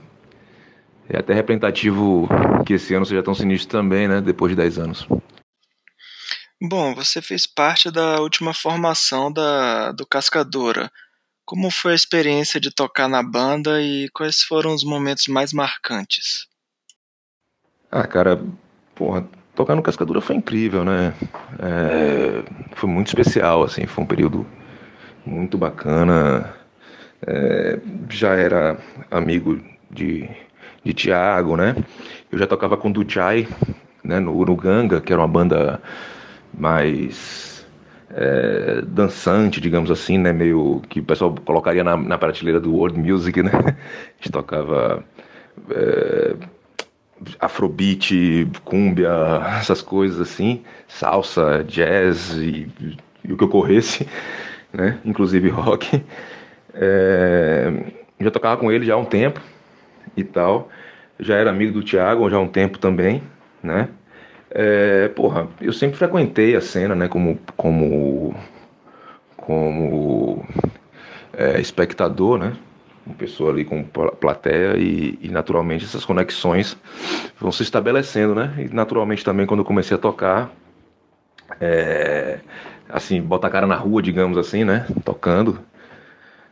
É 1.10 1.18
até 1.18 1.34
representativo 1.34 2.30
que 2.66 2.74
esse 2.74 2.94
ano 2.94 3.06
seja 3.06 3.22
tão 3.22 3.34
sinistro 3.34 3.78
também, 3.78 4.08
né? 4.08 4.22
Depois 4.22 4.52
de 4.52 4.56
10 4.56 4.78
anos. 4.78 5.08
Bom, 6.64 6.94
você 6.94 7.24
fez 7.24 7.48
parte 7.48 7.90
da 7.90 8.20
última 8.20 8.54
formação 8.54 9.34
da, 9.34 9.92
do 9.94 10.06
Cascadora. 10.06 10.92
Como 11.44 11.72
foi 11.72 11.94
a 11.94 11.96
experiência 11.96 12.60
de 12.60 12.70
tocar 12.70 13.10
na 13.10 13.24
banda 13.24 13.82
e 13.82 14.08
quais 14.14 14.44
foram 14.44 14.72
os 14.72 14.84
momentos 14.84 15.26
mais 15.28 15.52
marcantes? 15.52 16.46
Ah, 17.92 18.06
cara, 18.06 18.40
porra, 18.94 19.28
tocar 19.56 19.76
no 19.76 19.82
Cascadura 19.82 20.22
foi 20.22 20.36
incrível, 20.36 20.86
né? 20.86 21.16
É, 21.58 22.44
foi 22.76 22.88
muito 22.88 23.08
especial, 23.08 23.64
assim, 23.64 23.88
foi 23.88 24.04
um 24.04 24.08
período 24.08 24.46
muito 25.26 25.58
bacana. 25.58 26.54
É, 27.26 27.80
já 28.08 28.36
era 28.36 28.80
amigo 29.10 29.60
de, 29.90 30.30
de 30.84 30.94
Tiago, 30.94 31.58
né? 31.58 31.76
Eu 32.32 32.38
já 32.38 32.46
tocava 32.46 32.78
com 32.78 32.92
Duchai, 32.92 33.48
né, 34.04 34.20
no, 34.20 34.46
no 34.46 34.56
Ganga, 34.56 35.02
que 35.02 35.12
era 35.12 35.22
uma 35.22 35.28
banda 35.28 35.82
mais 36.54 37.66
é, 38.14 38.82
dançante, 38.86 39.62
digamos 39.62 39.90
assim, 39.92 40.18
né? 40.18 40.34
Meio 40.34 40.82
que 40.90 41.00
o 41.00 41.04
pessoal 41.04 41.34
colocaria 41.46 41.84
na, 41.84 41.96
na 41.98 42.18
prateleira 42.18 42.60
do 42.60 42.74
world 42.74 43.00
music, 43.00 43.42
né? 43.42 43.52
A 43.56 44.24
gente 44.24 44.32
tocava 44.32 45.04
é, 45.70 46.36
afrobeat, 47.40 48.48
cumbia, 48.64 49.10
essas 49.60 49.82
coisas 49.82 50.20
assim, 50.20 50.64
salsa, 50.88 51.64
jazz 51.64 52.34
e, 52.34 52.68
e 53.24 53.34
o 53.34 53.38
que 53.38 53.44
ocorresse, 53.44 54.08
né? 54.74 55.00
Inclusive 55.06 55.50
rock. 55.50 56.04
É, 56.74 57.72
já 58.20 58.32
tocava 58.32 58.58
com 58.58 58.72
ele 58.72 58.86
já 58.86 58.94
há 58.94 58.98
um 58.98 59.06
tempo 59.06 59.42
e 60.16 60.24
tal. 60.24 60.70
Já 61.20 61.36
era 61.36 61.50
amigo 61.50 61.74
do 61.74 61.84
Thiago 61.84 62.30
já 62.30 62.38
há 62.38 62.40
um 62.40 62.48
tempo 62.48 62.80
também, 62.80 63.22
né? 63.62 63.90
É, 64.54 65.08
porra, 65.10 65.48
eu 65.62 65.72
sempre 65.72 65.98
frequentei 65.98 66.56
a 66.58 66.62
cena, 66.62 66.94
né, 66.94 67.08
como, 67.08 67.40
como, 67.56 68.36
como 69.38 70.46
é, 71.32 71.60
espectador, 71.62 72.38
né, 72.38 72.54
uma 73.06 73.16
pessoa 73.16 73.52
ali 73.52 73.64
com 73.64 73.82
plateia 73.84 74.76
e, 74.78 75.18
e, 75.22 75.30
naturalmente 75.30 75.86
essas 75.86 76.04
conexões 76.04 76.78
vão 77.40 77.50
se 77.50 77.64
estabelecendo, 77.64 78.36
né, 78.36 78.54
e 78.58 78.76
naturalmente 78.76 79.24
também 79.24 79.46
quando 79.46 79.62
eu 79.62 79.66
comecei 79.66 79.96
a 79.96 80.00
tocar, 80.00 80.52
é, 81.62 82.40
assim, 82.90 83.22
botar 83.22 83.48
a 83.48 83.52
cara 83.52 83.66
na 83.66 83.76
rua, 83.76 84.02
digamos 84.02 84.38
assim, 84.38 84.66
né, 84.66 84.86
tocando, 85.06 85.62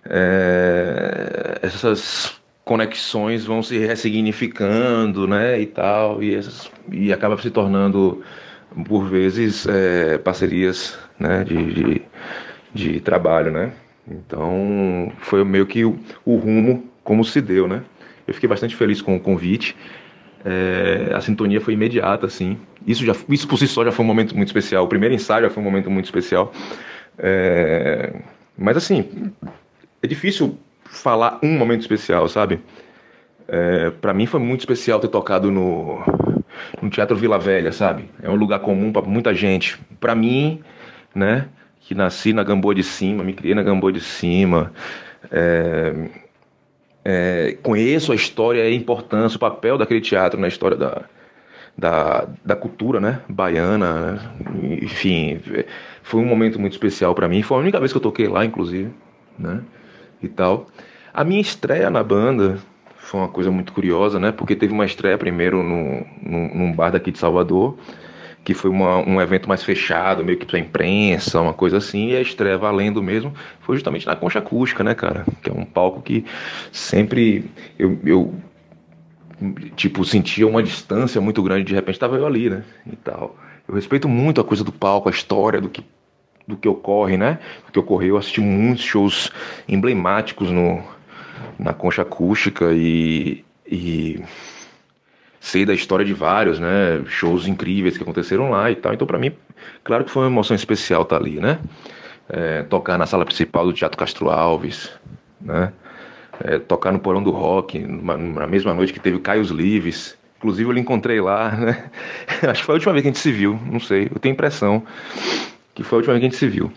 é, 0.06 1.60
essas 1.62 2.39
conexões 2.70 3.46
vão 3.46 3.64
se 3.64 3.80
ressignificando, 3.80 5.28
né, 5.28 5.60
e 5.60 5.66
tal, 5.66 6.22
e, 6.22 6.36
essas, 6.36 6.70
e 6.92 7.12
acaba 7.12 7.36
se 7.42 7.50
tornando, 7.50 8.22
por 8.88 9.10
vezes, 9.10 9.66
é, 9.68 10.20
parcerias, 10.20 10.96
né, 11.20 11.44
de, 11.44 11.74
de, 11.74 12.02
de, 12.72 13.00
trabalho, 13.00 13.52
né. 13.52 13.72
Então, 14.08 15.12
foi 15.18 15.44
meio 15.44 15.66
que 15.66 15.84
o, 15.84 15.98
o, 16.24 16.36
rumo 16.36 16.88
como 17.04 17.26
se 17.26 17.42
deu, 17.42 17.68
né. 17.68 17.82
Eu 18.28 18.36
fiquei 18.36 18.48
bastante 18.48 18.76
feliz 18.76 19.02
com 19.02 19.16
o 19.16 19.20
convite, 19.20 19.76
é, 20.46 21.12
a 21.12 21.22
sintonia 21.22 21.60
foi 21.60 21.74
imediata, 21.74 22.28
assim. 22.28 22.56
Isso, 22.86 23.04
já, 23.04 23.16
isso 23.30 23.48
por 23.48 23.58
si 23.58 23.68
só 23.68 23.84
já 23.84 23.92
foi 23.92 24.06
um 24.06 24.08
momento 24.08 24.38
muito 24.38 24.50
especial. 24.50 24.86
O 24.86 24.88
primeiro 24.88 25.16
ensaio 25.16 25.46
já 25.46 25.50
foi 25.50 25.60
um 25.62 25.66
momento 25.66 25.90
muito 25.90 26.06
especial. 26.06 26.54
É, 27.18 28.14
mas, 28.56 28.78
assim, 28.78 29.34
é 30.04 30.08
difícil 30.08 30.56
falar 30.90 31.40
um 31.42 31.58
momento 31.58 31.82
especial, 31.82 32.28
sabe? 32.28 32.60
É, 33.48 33.90
para 33.90 34.14
mim 34.14 34.26
foi 34.26 34.40
muito 34.40 34.62
especial 34.62 35.00
ter 35.00 35.08
tocado 35.08 35.52
no, 35.52 36.00
no 36.82 36.90
Teatro 36.90 37.16
Vila 37.16 37.40
Velha, 37.40 37.72
sabe? 37.72 38.10
É 38.22 38.30
um 38.30 38.36
lugar 38.36 38.60
comum 38.60 38.92
para 38.92 39.02
muita 39.02 39.34
gente. 39.34 39.80
Para 40.00 40.14
mim, 40.14 40.62
né, 41.16 41.48
que 41.82 41.96
nasci 41.96 42.34
na 42.34 42.44
Gamboa 42.44 42.76
de 42.76 42.84
Cima, 42.84 43.24
me 43.24 43.34
criei 43.34 43.56
na 43.56 43.64
Gamboa 43.64 43.92
de 43.92 44.02
Cima, 44.02 44.72
é, 45.32 45.94
é, 47.04 47.58
conheço 47.64 48.12
a 48.12 48.16
história 48.16 48.64
a 48.64 48.72
importância, 48.72 49.38
o 49.38 49.40
papel 49.40 49.78
daquele 49.78 50.02
teatro 50.02 50.40
na 50.40 50.48
história 50.48 50.78
da, 50.78 51.04
da, 51.78 52.28
da 52.46 52.56
cultura 52.56 53.00
né, 53.00 53.22
baiana. 53.28 54.12
Né? 54.12 54.20
Enfim, 54.84 55.40
foi 56.04 56.22
um 56.22 56.26
momento 56.26 56.60
muito 56.60 56.74
especial 56.74 57.16
para 57.16 57.28
mim. 57.28 57.42
Foi 57.42 57.58
a 57.58 57.62
única 57.62 57.80
vez 57.80 57.92
que 57.92 57.98
eu 57.98 58.02
toquei 58.02 58.28
lá, 58.28 58.46
inclusive. 58.46 58.92
Né? 59.38 59.62
E 60.22 60.28
tal. 60.28 60.68
A 61.14 61.24
minha 61.24 61.42
estreia 61.42 61.90
na 61.90 62.04
banda 62.04 62.60
foi 62.98 63.20
uma 63.20 63.28
coisa 63.30 63.50
muito 63.50 63.74
curiosa, 63.74 64.20
né? 64.20 64.32
Porque 64.32 64.56
teve 64.56 64.72
uma 64.72 64.86
estreia 64.86 65.18
primeiro 65.18 65.64
no, 65.64 66.06
no, 66.22 66.56
num 66.56 66.74
bar 66.74 66.92
daqui 66.92 67.12
de 67.12 67.18
Salvador, 67.18 67.78
que 68.44 68.54
foi 68.54 68.70
uma, 68.70 68.98
um 68.98 69.20
evento 69.20 69.50
mais 69.50 69.64
fechado, 69.64 70.24
meio 70.24 70.38
que 70.38 70.46
pra 70.46 70.60
imprensa, 70.60 71.42
uma 71.42 71.54
coisa 71.54 71.78
assim, 71.78 72.10
e 72.10 72.16
a 72.16 72.22
estreia 72.22 72.58
valendo 72.58 73.02
mesmo 73.02 73.34
foi 73.62 73.76
justamente 73.76 74.06
na 74.06 74.16
Concha 74.16 74.40
Acústica, 74.40 74.84
né, 74.84 74.94
cara? 74.94 75.26
Que 75.42 75.50
é 75.50 75.54
um 75.54 75.66
palco 75.66 76.02
que 76.02 76.24
sempre 76.72 77.50
eu, 77.78 78.00
eu 78.06 78.34
tipo, 79.76 80.04
sentia 80.06 80.48
uma 80.48 80.62
distância 80.62 81.20
muito 81.22 81.42
grande, 81.42 81.66
de 81.66 81.74
repente 81.74 81.96
estava 81.96 82.16
eu 82.16 82.26
ali, 82.26 82.50
né? 82.50 82.64
E 82.86 82.96
tal. 82.96 83.36
Eu 83.68 83.76
respeito 83.76 84.08
muito 84.08 84.42
a 84.42 84.44
coisa 84.44 84.64
do 84.64 84.72
palco, 84.72 85.10
a 85.10 85.12
história, 85.12 85.62
do 85.62 85.70
que 85.70 85.84
do 86.50 86.58
que 86.58 86.68
ocorre, 86.68 87.16
né? 87.16 87.38
Do 87.68 87.72
que 87.72 87.80
ocorreu. 87.80 88.10
Eu 88.10 88.18
assisti 88.18 88.42
muitos 88.42 88.84
shows 88.84 89.32
emblemáticos 89.68 90.50
no, 90.50 90.84
na 91.60 91.74
concha 91.74 92.02
acústica 92.02 92.74
e, 92.74 93.46
e 93.68 94.20
sei 95.40 95.64
da 95.64 95.76
história 95.76 96.04
de 96.04 96.14
vários, 96.14 96.60
né? 96.60 97.04
Shows 97.06 97.48
incríveis 97.48 97.96
que 97.96 98.04
aconteceram 98.04 98.50
lá 98.50 98.72
e 98.72 98.76
tal. 98.76 98.94
Então, 98.94 99.06
para 99.06 99.20
mim, 99.20 99.32
claro 99.84 100.04
que 100.04 100.10
foi 100.10 100.24
uma 100.24 100.30
emoção 100.30 100.56
especial 100.56 101.04
estar 101.04 101.18
tá 101.18 101.24
ali, 101.24 101.40
né? 101.40 101.60
É, 102.28 102.64
tocar 102.64 102.98
na 102.98 103.06
sala 103.06 103.26
principal 103.26 103.66
do 103.66 103.74
Teatro 103.74 103.98
Castro 103.98 104.32
Alves, 104.32 104.92
né? 105.40 105.72
É, 106.44 106.58
tocar 106.58 106.92
no 106.92 107.00
Porão 107.00 107.22
do 107.22 107.32
Rock, 107.32 107.78
na 107.78 108.48
mesma 108.48 108.74
noite 108.74 108.92
que 108.92 109.00
teve 109.00 109.18
o 109.18 109.20
Caio 109.20 109.44
Lives. 109.44 110.18
Inclusive, 110.38 110.70
eu 110.70 110.74
lhe 110.74 110.80
encontrei 110.80 111.22
lá, 111.22 111.52
né? 111.52 111.92
Acho 112.50 112.62
que 112.62 112.66
foi 112.66 112.74
a 112.74 112.78
última 112.78 112.94
vez 112.94 113.04
que 113.04 113.10
a 113.10 113.12
gente 113.12 113.20
se 113.20 113.32
viu, 113.32 113.60
não 113.70 113.80
sei, 113.80 114.10
eu 114.12 114.20
tenho 114.20 114.34
impressão 114.34 114.84
que 115.80 115.88
foi 115.88 115.98
a 115.98 116.00
última 116.00 116.14
vez 116.14 116.22
que 116.22 116.28
a 116.28 116.30
gente 116.30 116.38
se 116.38 116.48
viu. 116.48 116.72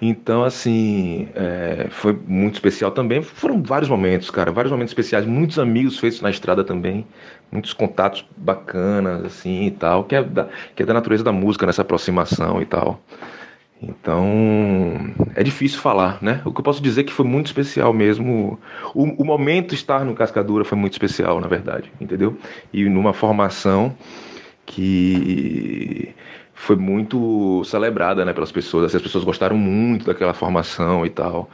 Então, 0.00 0.44
assim, 0.44 1.28
é, 1.34 1.88
foi 1.90 2.16
muito 2.26 2.54
especial 2.54 2.92
também. 2.92 3.20
Foram 3.20 3.60
vários 3.60 3.90
momentos, 3.90 4.30
cara, 4.30 4.52
vários 4.52 4.70
momentos 4.70 4.92
especiais. 4.92 5.26
Muitos 5.26 5.58
amigos 5.58 5.98
feitos 5.98 6.20
na 6.20 6.30
estrada 6.30 6.62
também. 6.62 7.04
Muitos 7.50 7.72
contatos 7.72 8.24
bacanas, 8.36 9.24
assim, 9.24 9.66
e 9.66 9.70
tal. 9.72 10.04
Que 10.04 10.14
é 10.14 10.22
da, 10.22 10.48
que 10.76 10.84
é 10.84 10.86
da 10.86 10.94
natureza 10.94 11.24
da 11.24 11.32
música, 11.32 11.66
nessa 11.66 11.82
aproximação 11.82 12.62
e 12.62 12.64
tal. 12.64 13.00
Então, 13.82 15.14
é 15.34 15.42
difícil 15.42 15.80
falar, 15.80 16.22
né? 16.22 16.42
O 16.44 16.52
que 16.52 16.60
eu 16.60 16.64
posso 16.64 16.82
dizer 16.82 17.00
é 17.00 17.04
que 17.04 17.12
foi 17.12 17.26
muito 17.26 17.46
especial 17.46 17.92
mesmo. 17.92 18.58
O, 18.94 19.22
o 19.22 19.24
momento 19.24 19.74
estar 19.74 20.04
no 20.04 20.14
Cascadura 20.14 20.64
foi 20.64 20.78
muito 20.78 20.92
especial, 20.92 21.40
na 21.40 21.48
verdade, 21.48 21.90
entendeu? 22.00 22.36
E 22.72 22.88
numa 22.88 23.12
formação 23.12 23.96
que 24.64 26.14
foi 26.58 26.74
muito 26.76 27.62
celebrada 27.64 28.24
né, 28.24 28.32
pelas 28.32 28.50
pessoas. 28.50 28.86
Assim, 28.86 28.96
as 28.96 29.02
pessoas 29.02 29.24
gostaram 29.24 29.56
muito 29.56 30.04
daquela 30.04 30.34
formação 30.34 31.06
e 31.06 31.10
tal, 31.10 31.48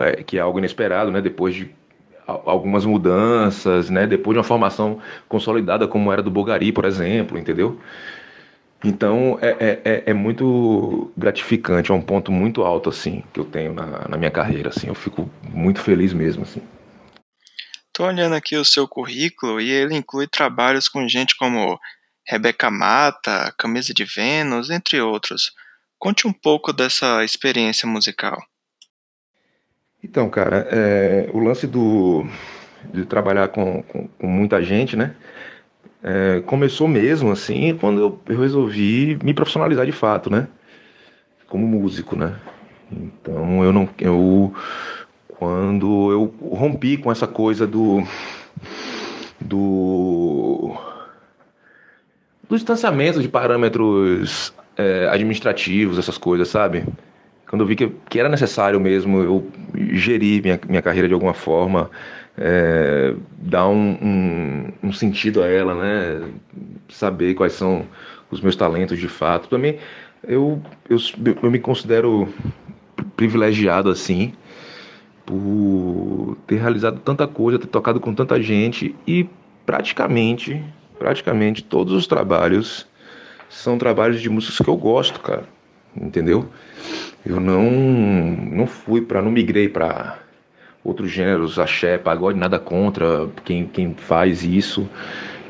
é, 0.00 0.22
que 0.22 0.38
é 0.38 0.40
algo 0.40 0.58
inesperado, 0.58 1.12
né? 1.12 1.20
Depois 1.20 1.54
de 1.54 1.70
algumas 2.26 2.84
mudanças, 2.84 3.90
né? 3.90 4.06
Depois 4.06 4.34
de 4.34 4.38
uma 4.38 4.44
formação 4.44 4.98
consolidada 5.28 5.86
como 5.86 6.10
era 6.12 6.22
do 6.22 6.30
Bogari, 6.30 6.72
por 6.72 6.86
exemplo, 6.86 7.38
entendeu? 7.38 7.78
Então 8.82 9.38
é, 9.40 9.48
é, 9.60 9.80
é, 9.84 10.02
é 10.06 10.14
muito 10.14 11.12
gratificante, 11.16 11.90
é 11.90 11.94
um 11.94 12.02
ponto 12.02 12.32
muito 12.32 12.62
alto 12.62 12.88
assim 12.88 13.22
que 13.32 13.40
eu 13.40 13.44
tenho 13.44 13.74
na, 13.74 14.08
na 14.08 14.16
minha 14.16 14.30
carreira, 14.30 14.70
assim. 14.70 14.88
Eu 14.88 14.94
fico 14.94 15.30
muito 15.42 15.80
feliz 15.80 16.12
mesmo, 16.12 16.42
assim. 16.42 16.62
Tô 17.92 18.06
olhando 18.06 18.34
aqui 18.34 18.56
o 18.56 18.64
seu 18.64 18.88
currículo 18.88 19.60
e 19.60 19.70
ele 19.70 19.94
inclui 19.94 20.26
trabalhos 20.26 20.88
com 20.88 21.06
gente 21.06 21.36
como 21.36 21.78
Rebeca 22.28 22.70
Mata, 22.70 23.54
Camisa 23.56 23.94
de 23.94 24.04
Vênus, 24.04 24.68
entre 24.68 25.00
outros. 25.00 25.50
Conte 25.98 26.26
um 26.26 26.32
pouco 26.32 26.74
dessa 26.74 27.24
experiência 27.24 27.88
musical. 27.88 28.38
Então, 30.04 30.28
cara, 30.28 30.68
é, 30.70 31.30
o 31.32 31.38
lance 31.38 31.66
do, 31.66 32.26
de 32.92 33.06
trabalhar 33.06 33.48
com, 33.48 33.82
com, 33.82 34.06
com 34.06 34.26
muita 34.26 34.62
gente, 34.62 34.94
né? 34.94 35.16
É, 36.02 36.40
começou 36.46 36.86
mesmo 36.86 37.32
assim 37.32 37.76
quando 37.76 38.00
eu, 38.00 38.20
eu, 38.28 38.38
resolvi 38.38 39.18
me 39.24 39.32
profissionalizar 39.32 39.86
de 39.86 39.90
fato, 39.92 40.30
né? 40.30 40.46
Como 41.48 41.66
músico, 41.66 42.14
né? 42.14 42.38
Então 42.92 43.64
eu 43.64 43.72
não. 43.72 43.88
Eu, 43.98 44.54
quando 45.38 46.12
eu 46.12 46.34
rompi 46.54 46.98
com 46.98 47.10
essa 47.10 47.26
coisa 47.26 47.66
do. 47.66 48.02
do 49.40 50.76
do 52.48 52.56
distanciamento 52.56 53.20
de 53.20 53.28
parâmetros 53.28 54.52
é, 54.76 55.08
administrativos, 55.10 55.98
essas 55.98 56.16
coisas, 56.16 56.48
sabe? 56.48 56.84
quando 57.48 57.62
eu 57.62 57.66
vi 57.66 57.74
que, 57.74 57.88
que 58.08 58.20
era 58.20 58.28
necessário 58.28 58.78
mesmo 58.78 59.18
eu 59.20 59.50
gerir 59.92 60.42
minha, 60.42 60.60
minha 60.68 60.82
carreira 60.82 61.08
de 61.08 61.14
alguma 61.14 61.32
forma, 61.32 61.90
é, 62.36 63.14
dar 63.38 63.68
um, 63.68 63.98
um, 64.02 64.88
um, 64.88 64.92
sentido 64.92 65.42
a 65.42 65.46
ela, 65.46 65.74
né? 65.74 66.28
Saber 66.88 67.34
quais 67.34 67.54
são 67.54 67.86
os 68.30 68.40
meus 68.40 68.54
talentos 68.54 68.98
de 68.98 69.08
fato. 69.08 69.48
Também 69.48 69.78
eu, 70.22 70.60
eu, 70.88 70.98
eu 71.42 71.50
me 71.50 71.58
considero 71.58 72.28
privilegiado 73.16 73.90
assim 73.90 74.32
por 75.24 76.36
ter 76.46 76.56
realizado 76.56 77.00
tanta 77.00 77.26
coisa, 77.26 77.58
ter 77.58 77.66
tocado 77.66 77.98
com 77.98 78.14
tanta 78.14 78.40
gente 78.42 78.94
e 79.06 79.28
praticamente, 79.64 80.62
praticamente 80.98 81.62
todos 81.62 81.92
os 81.92 82.06
trabalhos 82.06 82.86
são 83.48 83.78
trabalhos 83.78 84.20
de 84.20 84.28
músicos 84.28 84.58
que 84.58 84.68
eu 84.68 84.76
gosto, 84.76 85.20
cara. 85.20 85.44
Entendeu? 85.96 86.48
Eu 87.24 87.40
não 87.40 87.70
não 87.70 88.66
fui 88.66 89.00
para 89.00 89.22
não 89.22 89.30
migrei 89.30 89.68
para 89.68 90.18
outros 90.84 91.10
gêneros, 91.10 91.58
axé, 91.58 91.98
pagode, 91.98 92.38
nada 92.38 92.58
contra 92.58 93.28
quem, 93.44 93.66
quem 93.66 93.94
faz 93.94 94.44
isso, 94.44 94.88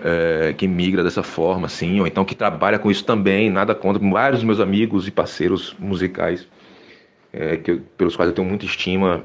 é, 0.05 0.55
quem 0.57 0.69
migra 0.69 1.03
dessa 1.05 1.23
forma, 1.23 1.67
assim, 1.67 2.01
ou 2.01 2.07
então 2.07 2.25
que 2.25 2.35
trabalha 2.35 2.79
com 2.79 2.91
isso 2.91 3.05
também, 3.05 3.51
nada 3.51 3.75
contra. 3.75 4.03
Vários 4.11 4.43
meus 4.43 4.61
amigos 4.61 5.07
e 5.07 5.11
parceiros 5.11 5.77
musicais 5.79 6.47
é, 7.33 7.57
que 7.57 7.71
eu, 7.71 7.81
pelos 7.97 8.17
quais 8.17 8.29
eu 8.31 8.35
tenho 8.35 8.49
muita 8.49 8.65
estima 8.65 9.25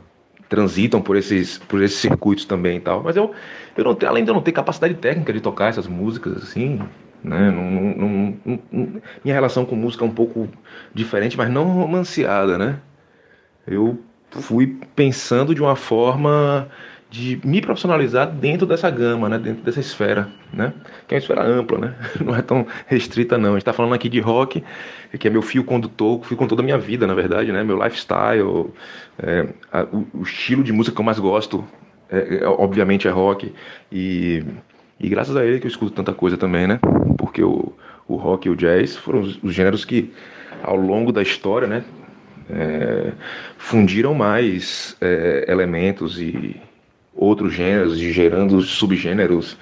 transitam 0.53 1.01
por 1.01 1.15
esses, 1.15 1.57
por 1.57 1.81
esses 1.81 1.97
circuitos 1.97 2.45
também 2.45 2.77
e 2.77 2.79
tal. 2.79 3.01
Mas 3.01 3.15
eu, 3.15 3.31
eu 3.75 3.83
não 3.83 3.95
tenho, 3.95 4.11
além 4.11 4.23
de 4.23 4.29
eu 4.29 4.35
não 4.35 4.41
ter 4.41 4.51
capacidade 4.51 4.93
técnica 4.93 5.33
de 5.33 5.41
tocar 5.41 5.69
essas 5.69 5.87
músicas, 5.87 6.43
assim, 6.43 6.79
né? 7.23 7.49
Não, 7.49 7.71
não, 7.71 8.37
não, 8.71 9.01
minha 9.23 9.33
relação 9.33 9.65
com 9.65 9.75
música 9.75 10.05
é 10.05 10.07
um 10.07 10.11
pouco 10.13 10.47
diferente, 10.93 11.35
mas 11.35 11.49
não 11.49 11.63
romanceada, 11.63 12.55
né? 12.55 12.79
Eu 13.65 13.99
fui 14.29 14.77
pensando 14.95 15.55
de 15.55 15.61
uma 15.61 15.75
forma 15.75 16.67
de 17.13 17.39
me 17.45 17.61
profissionalizar 17.61 18.27
dentro 18.27 18.65
dessa 18.65 18.89
gama, 18.89 19.29
né? 19.29 19.37
dentro 19.37 19.61
dessa 19.61 19.79
esfera, 19.79 20.27
né? 20.51 20.73
que 21.07 21.13
é 21.13 21.15
uma 21.15 21.19
esfera 21.19 21.43
ampla, 21.43 21.77
né? 21.77 21.95
não 22.25 22.35
é 22.35 22.41
tão 22.41 22.65
restrita 22.87 23.37
não. 23.37 23.49
A 23.49 23.51
gente 23.51 23.59
está 23.61 23.71
falando 23.71 23.93
aqui 23.93 24.09
de 24.09 24.19
rock, 24.19 24.63
que 25.19 25.27
é 25.27 25.29
meu 25.29 25.43
fio 25.43 25.63
condutor, 25.63 26.25
fio 26.25 26.35
condutor 26.35 26.57
da 26.57 26.63
minha 26.63 26.77
vida, 26.79 27.05
na 27.05 27.13
verdade, 27.13 27.51
né? 27.51 27.63
meu 27.63 27.77
lifestyle, 27.77 28.71
é, 29.19 29.47
a, 29.71 29.83
o, 29.83 30.07
o, 30.11 30.23
estilo 30.23 30.63
de 30.63 30.73
música 30.73 30.95
que 30.95 31.01
eu 31.01 31.05
mais 31.05 31.19
gosto, 31.19 31.63
é, 32.09 32.39
é, 32.41 32.47
obviamente 32.47 33.07
é 33.07 33.11
rock, 33.11 33.53
e, 33.91 34.43
e 34.99 35.07
graças 35.07 35.35
a 35.35 35.45
ele 35.45 35.59
que 35.59 35.67
eu 35.67 35.71
escuto 35.71 35.91
tanta 35.91 36.13
coisa 36.15 36.35
também, 36.35 36.65
né? 36.65 36.79
porque 37.15 37.43
o, 37.43 37.73
o 38.07 38.15
rock 38.15 38.47
e 38.47 38.49
o 38.49 38.55
jazz 38.55 38.97
foram 38.97 39.21
os, 39.21 39.37
os 39.43 39.53
gêneros 39.53 39.85
que 39.85 40.11
ao 40.63 40.75
longo 40.75 41.11
da 41.11 41.21
história, 41.21 41.67
né, 41.67 41.83
é, 42.49 43.11
fundiram 43.55 44.15
mais 44.15 44.97
é, 44.99 45.45
elementos 45.47 46.19
e 46.19 46.59
outros 47.15 47.53
gêneros 47.53 47.97
gerando 47.97 48.61
subgêneros. 48.61 49.57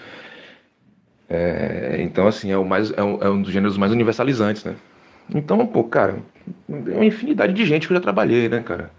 É, 1.29 1.97
então, 2.01 2.27
assim, 2.27 2.51
é, 2.51 2.57
o 2.57 2.65
mais, 2.65 2.91
é 2.91 3.03
um, 3.03 3.21
é, 3.21 3.29
um, 3.29 3.41
dos 3.41 3.51
gêneros 3.51 3.77
mais 3.77 3.91
universalizantes, 3.91 4.65
né? 4.65 4.75
Então, 5.33 5.65
pô, 5.65 5.83
cara, 5.83 6.19
é 6.69 6.95
uma 6.95 7.05
infinidade 7.05 7.53
de 7.53 7.65
gente 7.65 7.87
que 7.87 7.93
eu 7.93 7.97
já 7.97 8.01
trabalhei, 8.01 8.49
né, 8.49 8.61
cara? 8.61 8.91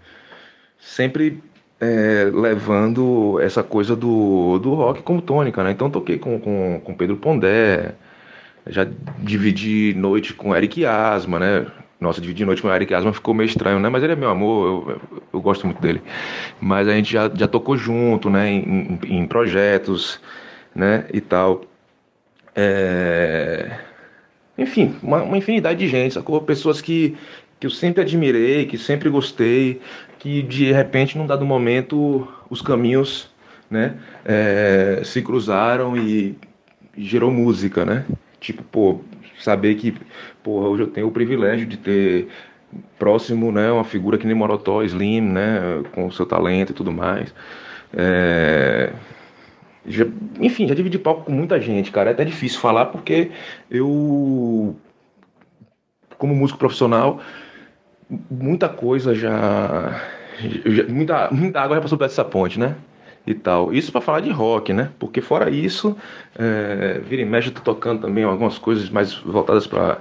Sempre 0.79 1.43
é, 1.79 2.31
levando 2.33 3.39
essa 3.39 3.61
coisa 3.61 3.95
do, 3.95 4.57
do 4.59 4.73
rock 4.73 5.03
como 5.03 5.21
tônica, 5.21 5.63
né? 5.63 5.71
Então, 5.71 5.91
toquei 5.91 6.17
com, 6.17 6.39
com, 6.39 6.81
com 6.83 6.95
Pedro 6.95 7.17
Pondé, 7.17 7.93
já 8.67 8.87
dividi 9.19 9.93
noite 9.95 10.33
com 10.33 10.55
Eric 10.55 10.85
Asma, 10.85 11.39
né? 11.39 11.67
Nossa, 11.99 12.19
dividir 12.19 12.45
noite 12.45 12.61
com 12.61 12.67
o 12.67 12.73
Eric 12.73 12.93
Asma 12.93 13.13
ficou 13.13 13.33
meio 13.33 13.47
estranho, 13.47 13.79
né? 13.79 13.87
Mas 13.89 14.03
ele 14.03 14.13
é 14.13 14.15
meu 14.15 14.29
amor, 14.29 14.87
eu, 14.89 15.21
eu, 15.33 15.41
gosto 15.41 15.65
muito 15.65 15.81
dele. 15.81 16.01
Mas 16.59 16.87
a 16.87 16.93
gente 16.93 17.11
já, 17.11 17.31
já 17.33 17.47
tocou 17.47 17.77
junto, 17.77 18.29
né? 18.29 18.49
Em, 18.49 18.99
em, 19.03 19.19
em 19.19 19.25
projetos, 19.25 20.19
né? 20.75 21.05
E 21.13 21.21
tal. 21.21 21.63
É... 22.55 23.79
Enfim, 24.57 24.95
uma, 25.01 25.23
uma, 25.23 25.37
infinidade 25.37 25.79
de 25.79 25.87
gente, 25.87 26.13
sacou? 26.13 26.39
Pessoas 26.41 26.81
que, 26.81 27.15
que 27.59 27.65
eu 27.65 27.71
sempre 27.71 28.01
admirei, 28.01 28.65
que 28.65 28.77
sempre 28.77 29.09
gostei, 29.09 29.81
que 30.19 30.41
de 30.41 30.71
repente, 30.71 31.17
num 31.17 31.25
dado 31.25 31.45
momento, 31.45 32.27
os 32.49 32.61
caminhos 32.61 33.31
né, 33.69 33.95
é, 34.23 35.01
se 35.03 35.21
cruzaram 35.21 35.97
e 35.97 36.37
gerou 36.95 37.31
música, 37.31 37.83
né? 37.83 38.05
Tipo, 38.39 38.61
pô, 38.63 39.01
saber 39.39 39.75
que, 39.75 39.93
porra, 40.41 40.67
hoje 40.67 40.83
eu 40.83 40.87
tenho 40.87 41.07
o 41.07 41.11
privilégio 41.11 41.65
de 41.65 41.77
ter 41.77 42.27
próximo, 42.97 43.51
né, 43.51 43.71
uma 43.71 43.83
figura 43.83 44.17
que 44.17 44.25
nem 44.25 44.35
Morotó, 44.35 44.81
Slim, 44.83 45.21
né, 45.21 45.83
com 45.93 46.09
seu 46.11 46.25
talento 46.25 46.71
e 46.71 46.73
tudo 46.73 46.91
mais. 46.91 47.33
É... 47.93 48.91
Já, 49.85 50.05
enfim, 50.39 50.67
já 50.67 50.73
dividi 50.73 50.97
palco 50.97 51.25
com 51.25 51.31
muita 51.31 51.59
gente, 51.59 51.91
cara. 51.91 52.09
É 52.09 52.13
até 52.13 52.23
difícil 52.23 52.59
falar 52.59 52.85
porque 52.85 53.31
eu, 53.69 54.75
como 56.17 56.33
músico 56.33 56.57
profissional, 56.57 57.19
muita 58.31 58.69
coisa 58.69 59.13
já. 59.13 60.01
já 60.65 60.83
muita, 60.87 61.29
muita 61.31 61.61
água 61.61 61.75
já 61.75 61.81
passou 61.81 61.97
por 61.97 62.05
essa 62.05 62.23
ponte, 62.23 62.57
né? 62.57 62.75
E 63.25 63.33
tal. 63.33 63.73
Isso 63.73 63.91
para 63.91 64.01
falar 64.01 64.19
de 64.19 64.29
rock, 64.29 64.73
né? 64.73 64.91
Porque 64.99 65.21
fora 65.21 65.49
isso, 65.49 65.97
é, 66.37 66.99
vira 66.99 67.21
e 67.21 67.25
mexe, 67.25 67.49
eu 67.49 67.53
tô 67.53 67.61
tocando 67.61 68.01
também 68.01 68.23
algumas 68.23 68.57
coisas 68.57 68.89
mais 68.89 69.13
voltadas 69.13 69.67
para 69.67 69.99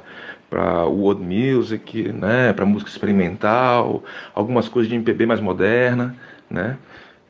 para 0.50 0.84
world 0.84 1.22
music, 1.22 2.12
né, 2.12 2.52
para 2.52 2.66
música 2.66 2.90
experimental, 2.90 4.04
algumas 4.34 4.68
coisas 4.68 4.86
de 4.86 4.94
MPB 4.94 5.24
mais 5.24 5.40
moderna, 5.40 6.14
né, 6.50 6.76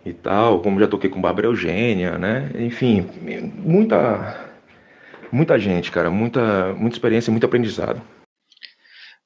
e 0.04 0.12
tal, 0.12 0.60
como 0.60 0.80
já 0.80 0.88
toquei 0.88 1.08
com 1.08 1.20
Bárbara 1.20 1.46
Eugênia, 1.46 2.18
né, 2.18 2.50
enfim, 2.58 3.08
muita 3.58 4.50
muita 5.30 5.56
gente, 5.56 5.92
cara, 5.92 6.10
muita 6.10 6.72
muita 6.74 6.96
experiência, 6.96 7.30
muito 7.30 7.46
aprendizado. 7.46 8.02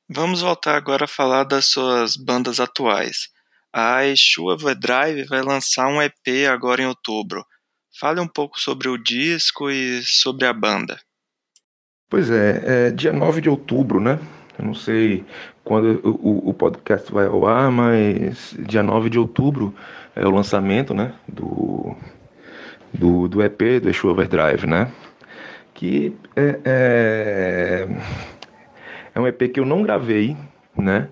Vamos 0.07 0.43
voltar 0.43 0.77
agora 0.77 1.07
a 1.07 1.09
falar 1.09 1.45
das 1.45 1.71
suas 1.71 2.17
bandas 2.17 2.61
atuais. 2.61 3.31
A 3.79 4.07
Exu 4.07 4.47
Overdrive 4.47 5.25
vai 5.25 5.43
lançar 5.43 5.87
um 5.89 6.01
EP 6.01 6.49
agora 6.51 6.81
em 6.81 6.87
outubro. 6.87 7.45
Fale 8.01 8.19
um 8.19 8.27
pouco 8.27 8.59
sobre 8.59 8.89
o 8.89 8.97
disco 8.97 9.71
e 9.71 10.01
sobre 10.03 10.47
a 10.47 10.53
banda. 10.55 10.99
Pois 12.09 12.31
é, 12.31 12.87
é 12.87 12.91
dia 12.91 13.13
9 13.13 13.43
de 13.43 13.51
outubro, 13.51 14.01
né? 14.01 14.19
Eu 14.59 14.65
não 14.65 14.73
sei 14.73 15.27
quando 15.63 16.01
o, 16.03 16.49
o, 16.49 16.55
podcast 16.55 17.13
vai 17.13 17.27
ao 17.27 17.47
ar, 17.47 17.71
mas 17.71 18.57
dia 18.61 18.83
9 18.83 19.11
de 19.11 19.19
outubro 19.19 19.75
é 20.15 20.27
o 20.27 20.31
lançamento, 20.31 20.95
né? 20.95 21.13
Do, 21.29 21.95
do, 22.95 23.29
do 23.29 23.43
EP 23.43 23.83
do 23.83 23.91
Exu 23.91 24.09
Overdrive, 24.09 24.67
né? 24.67 24.91
Que 25.75 26.17
é, 26.35 26.61
é, 26.65 27.89
é 29.15 29.21
um 29.21 29.27
EP 29.27 29.53
que 29.53 29.61
eu 29.61 29.67
não 29.67 29.83
gravei, 29.83 30.35
né? 30.75 31.11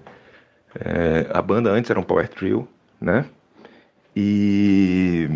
É, 0.74 1.26
a 1.32 1.40
banda 1.40 1.70
antes 1.70 1.90
era 1.90 2.00
um 2.00 2.02
power 2.02 2.28
trio, 2.28 2.68
né? 3.00 3.24
E 4.16 5.28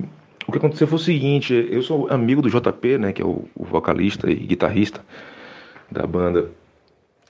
o 0.46 0.52
que 0.52 0.58
aconteceu 0.58 0.86
foi 0.86 0.96
o 0.96 1.00
seguinte: 1.00 1.68
eu 1.70 1.82
sou 1.82 2.08
amigo 2.10 2.42
do 2.42 2.50
JP, 2.50 2.98
né? 2.98 3.12
Que 3.12 3.22
é 3.22 3.24
o, 3.24 3.48
o 3.54 3.64
vocalista 3.64 4.30
e 4.30 4.34
guitarrista 4.34 5.04
da 5.90 6.06
banda 6.06 6.50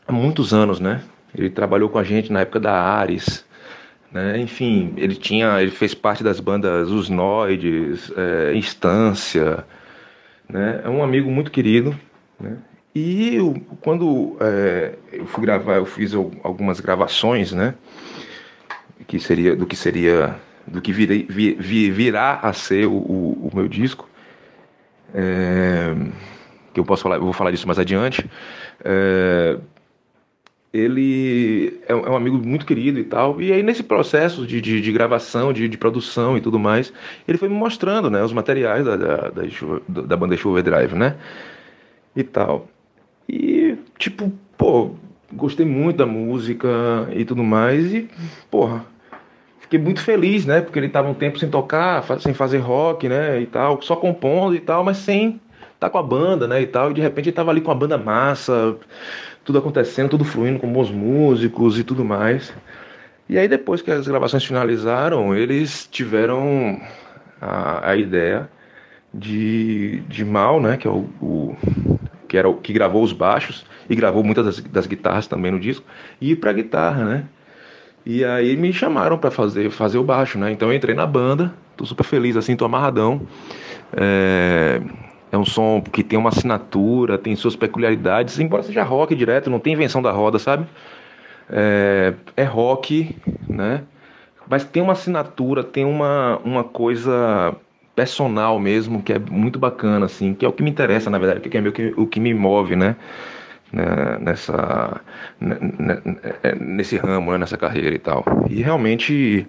há 0.06 0.12
muitos 0.12 0.54
anos, 0.54 0.80
né? 0.80 1.02
Ele 1.34 1.50
trabalhou 1.50 1.88
com 1.88 1.98
a 1.98 2.04
gente 2.04 2.32
na 2.32 2.40
época 2.40 2.60
da 2.60 2.72
Ares, 2.72 3.44
né? 4.10 4.38
Enfim, 4.38 4.94
ele 4.96 5.14
tinha, 5.14 5.60
ele 5.60 5.70
fez 5.70 5.94
parte 5.94 6.24
das 6.24 6.40
bandas 6.40 6.90
Os 6.90 7.08
Noides, 7.08 8.10
é, 8.16 8.54
Instância, 8.54 9.64
né? 10.48 10.80
É 10.84 10.88
um 10.88 11.02
amigo 11.02 11.30
muito 11.30 11.50
querido, 11.50 11.94
né? 12.40 12.56
E 12.94 13.36
eu, 13.36 13.54
quando 13.80 14.36
é, 14.40 14.94
eu 15.12 15.26
fui 15.26 15.42
gravar, 15.42 15.76
eu 15.76 15.86
fiz 15.86 16.14
algumas 16.14 16.80
gravações, 16.80 17.52
né? 17.52 17.74
Que 19.06 19.20
seria, 19.20 19.54
do 19.54 19.66
que 19.66 19.76
seria, 19.76 20.36
do 20.66 20.80
que 20.80 20.92
virei, 20.92 21.26
vir, 21.28 21.56
vir, 21.60 21.90
virá 21.92 22.40
a 22.42 22.52
ser 22.52 22.86
o, 22.86 22.92
o, 22.92 23.50
o 23.52 23.56
meu 23.56 23.68
disco. 23.68 24.08
É, 25.14 25.94
que 26.74 26.80
eu 26.80 26.84
posso 26.84 27.02
falar, 27.02 27.16
eu 27.16 27.22
vou 27.22 27.32
falar 27.32 27.50
disso 27.50 27.66
mais 27.66 27.78
adiante. 27.78 28.28
É, 28.84 29.58
ele 30.72 31.80
é, 31.88 31.92
é 31.92 31.94
um 31.94 32.16
amigo 32.16 32.36
muito 32.38 32.66
querido 32.66 32.98
e 32.98 33.04
tal. 33.04 33.40
E 33.40 33.52
aí, 33.52 33.62
nesse 33.62 33.82
processo 33.82 34.46
de, 34.46 34.60
de, 34.60 34.80
de 34.80 34.92
gravação, 34.92 35.52
de, 35.52 35.68
de, 35.68 35.78
produção 35.78 36.36
e 36.36 36.40
tudo 36.40 36.58
mais, 36.58 36.92
ele 37.26 37.38
foi 37.38 37.48
me 37.48 37.54
mostrando 37.54 38.10
né, 38.10 38.22
os 38.22 38.32
materiais 38.32 38.84
da, 38.84 38.96
da, 38.96 39.16
da, 39.30 40.02
da 40.02 40.16
banda 40.16 40.36
Chuva 40.36 40.62
Drive, 40.62 40.94
né? 40.94 41.16
E 42.14 42.22
tal. 42.22 42.68
E, 43.28 43.76
tipo, 43.98 44.32
pô, 44.56 44.92
gostei 45.32 45.66
muito 45.66 45.98
da 45.98 46.06
música 46.06 46.68
e 47.14 47.24
tudo 47.24 47.44
mais. 47.44 47.92
E, 47.92 48.08
porra, 48.50 48.84
fiquei 49.60 49.78
muito 49.78 50.00
feliz, 50.00 50.46
né? 50.46 50.60
Porque 50.60 50.78
ele 50.78 50.88
tava 50.88 51.08
um 51.08 51.14
tempo 51.14 51.38
sem 51.38 51.50
tocar, 51.50 52.02
sem 52.20 52.32
fazer 52.32 52.58
rock, 52.58 53.08
né? 53.08 53.40
E 53.40 53.46
tal, 53.46 53.80
só 53.82 53.96
compondo 53.96 54.54
e 54.54 54.60
tal, 54.60 54.82
mas 54.82 54.96
sem 54.98 55.40
tá 55.78 55.88
com 55.88 55.98
a 55.98 56.02
banda, 56.02 56.48
né? 56.48 56.62
E 56.62 56.66
tal. 56.66 56.90
E 56.90 56.94
de 56.94 57.00
repente 57.00 57.28
ele 57.28 57.36
tava 57.36 57.50
ali 57.50 57.60
com 57.60 57.70
a 57.70 57.74
banda 57.74 57.98
massa, 57.98 58.76
tudo 59.44 59.58
acontecendo, 59.58 60.10
tudo 60.10 60.24
fluindo 60.24 60.58
com 60.58 60.72
bons 60.72 60.90
músicos 60.90 61.78
e 61.78 61.84
tudo 61.84 62.04
mais. 62.04 62.52
E 63.28 63.38
aí 63.38 63.46
depois 63.46 63.82
que 63.82 63.90
as 63.90 64.08
gravações 64.08 64.44
finalizaram, 64.44 65.36
eles 65.36 65.86
tiveram 65.90 66.80
a, 67.40 67.90
a 67.90 67.96
ideia 67.96 68.48
de, 69.12 70.00
de 70.08 70.24
Mal, 70.24 70.60
né, 70.60 70.76
que 70.76 70.86
é 70.86 70.90
o, 70.90 71.08
o, 71.20 71.56
que 72.28 72.36
era 72.36 72.48
o 72.48 72.54
que 72.54 72.72
gravou 72.72 73.02
os 73.02 73.12
baixos 73.12 73.64
e 73.88 73.96
gravou 73.96 74.22
muitas 74.22 74.44
das, 74.44 74.60
das 74.60 74.86
guitarras 74.86 75.26
também 75.26 75.50
no 75.50 75.58
disco, 75.58 75.84
e 76.20 76.36
para 76.36 76.52
guitarra, 76.52 77.04
né? 77.04 77.24
E 78.04 78.24
aí 78.24 78.56
me 78.56 78.72
chamaram 78.72 79.18
para 79.18 79.30
fazer 79.30 79.70
fazer 79.70 79.98
o 79.98 80.04
baixo, 80.04 80.38
né? 80.38 80.52
Então 80.52 80.68
eu 80.68 80.76
entrei 80.76 80.94
na 80.94 81.06
banda, 81.06 81.52
tô 81.76 81.84
super 81.84 82.04
feliz 82.04 82.36
assim, 82.36 82.56
tô 82.56 82.64
amarradão. 82.64 83.22
É, 83.96 84.80
é 85.32 85.36
um 85.38 85.44
som 85.44 85.82
que 85.82 86.02
tem 86.02 86.18
uma 86.18 86.30
assinatura, 86.30 87.18
tem 87.18 87.34
suas 87.36 87.56
peculiaridades, 87.56 88.38
embora 88.38 88.62
seja 88.62 88.82
rock 88.82 89.14
direto, 89.14 89.50
não 89.50 89.58
tem 89.58 89.72
invenção 89.72 90.00
da 90.00 90.10
roda, 90.10 90.38
sabe? 90.38 90.66
É, 91.50 92.14
é 92.36 92.44
rock, 92.44 93.16
né? 93.48 93.82
Mas 94.48 94.64
tem 94.64 94.82
uma 94.82 94.92
assinatura, 94.92 95.62
tem 95.62 95.84
uma, 95.84 96.38
uma 96.44 96.64
coisa 96.64 97.54
personal 97.98 98.60
mesmo, 98.60 99.02
que 99.02 99.12
é 99.12 99.18
muito 99.18 99.58
bacana, 99.58 100.06
assim, 100.06 100.32
que 100.32 100.46
é 100.46 100.48
o 100.48 100.52
que 100.52 100.62
me 100.62 100.70
interessa, 100.70 101.10
na 101.10 101.18
verdade, 101.18 101.40
que 101.40 101.58
é 101.58 101.60
meio 101.60 101.72
que, 101.72 101.92
o 101.96 102.06
que 102.06 102.20
me 102.20 102.32
move, 102.32 102.76
né? 102.76 102.94
né 103.72 104.18
nessa, 104.20 105.00
é, 106.44 106.54
nesse 106.54 106.96
ramo, 106.96 107.32
né? 107.32 107.38
nessa 107.38 107.56
carreira 107.56 107.92
e 107.92 107.98
tal. 107.98 108.24
E 108.48 108.62
realmente 108.62 109.48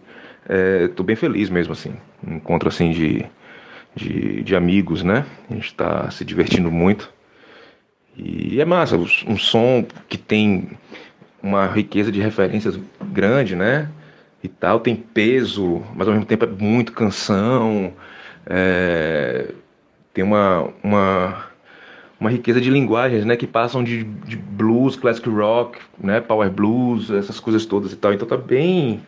estou 0.90 1.04
é, 1.04 1.06
bem 1.06 1.16
feliz 1.16 1.48
mesmo, 1.48 1.74
assim. 1.74 1.94
Um 2.28 2.38
encontro, 2.38 2.70
assim, 2.70 2.90
de, 2.90 3.24
de, 3.96 4.42
de 4.42 4.56
amigos, 4.56 5.04
né? 5.04 5.28
A 5.48 5.54
gente 5.54 5.68
está 5.68 6.10
se 6.10 6.26
divertindo 6.26 6.72
muito. 6.72 7.14
E 8.18 8.60
é 8.60 8.66
massa, 8.66 8.98
um 8.98 9.38
som 9.38 9.86
que 10.08 10.18
tem 10.18 10.72
uma 11.40 11.68
riqueza 11.68 12.12
de 12.12 12.20
referências 12.20 12.80
grande, 13.12 13.56
né? 13.56 13.88
E 14.44 14.48
tal, 14.48 14.80
tem 14.80 14.96
peso, 14.96 15.84
mas 15.94 16.08
ao 16.08 16.16
mesmo 16.16 16.26
tempo 16.26 16.46
é 16.46 16.48
muito 16.48 16.94
canção. 16.94 17.94
É, 18.50 19.54
tem 20.12 20.24
uma, 20.24 20.74
uma, 20.84 21.46
uma 22.20 22.32
riqueza 22.32 22.60
de 22.60 22.72
linguagens, 22.72 23.24
né? 23.24 23.38
Que 23.38 23.46
passam 23.46 23.84
de, 23.84 24.04
de 24.04 24.36
blues, 24.36 24.96
classic 24.96 25.30
rock, 25.30 25.80
né? 26.00 26.20
Power 26.20 26.50
blues, 26.50 27.12
essas 27.12 27.40
coisas 27.40 27.66
todas 27.66 27.94
e 27.94 27.96
tal. 27.96 28.12
Então 28.12 28.28
tá 28.28 28.36
bem, 28.36 29.06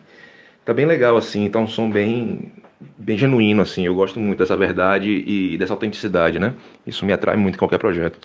tá 0.64 0.72
bem 0.72 0.86
legal 0.86 1.16
assim. 1.16 1.50
Tá 1.50 1.58
um 1.58 1.66
som 1.66 1.90
bem, 1.90 2.52
bem 2.96 3.18
genuíno 3.18 3.62
assim. 3.62 3.84
Eu 3.84 3.94
gosto 3.96 4.20
muito 4.20 4.38
dessa 4.38 4.56
verdade 4.56 5.10
e 5.10 5.58
dessa 5.58 5.72
autenticidade, 5.72 6.38
né? 6.38 6.54
Isso 6.86 7.04
me 7.04 7.12
atrai 7.12 7.36
muito 7.36 7.56
em 7.56 7.58
qualquer 7.58 7.78
projeto. 7.78 8.20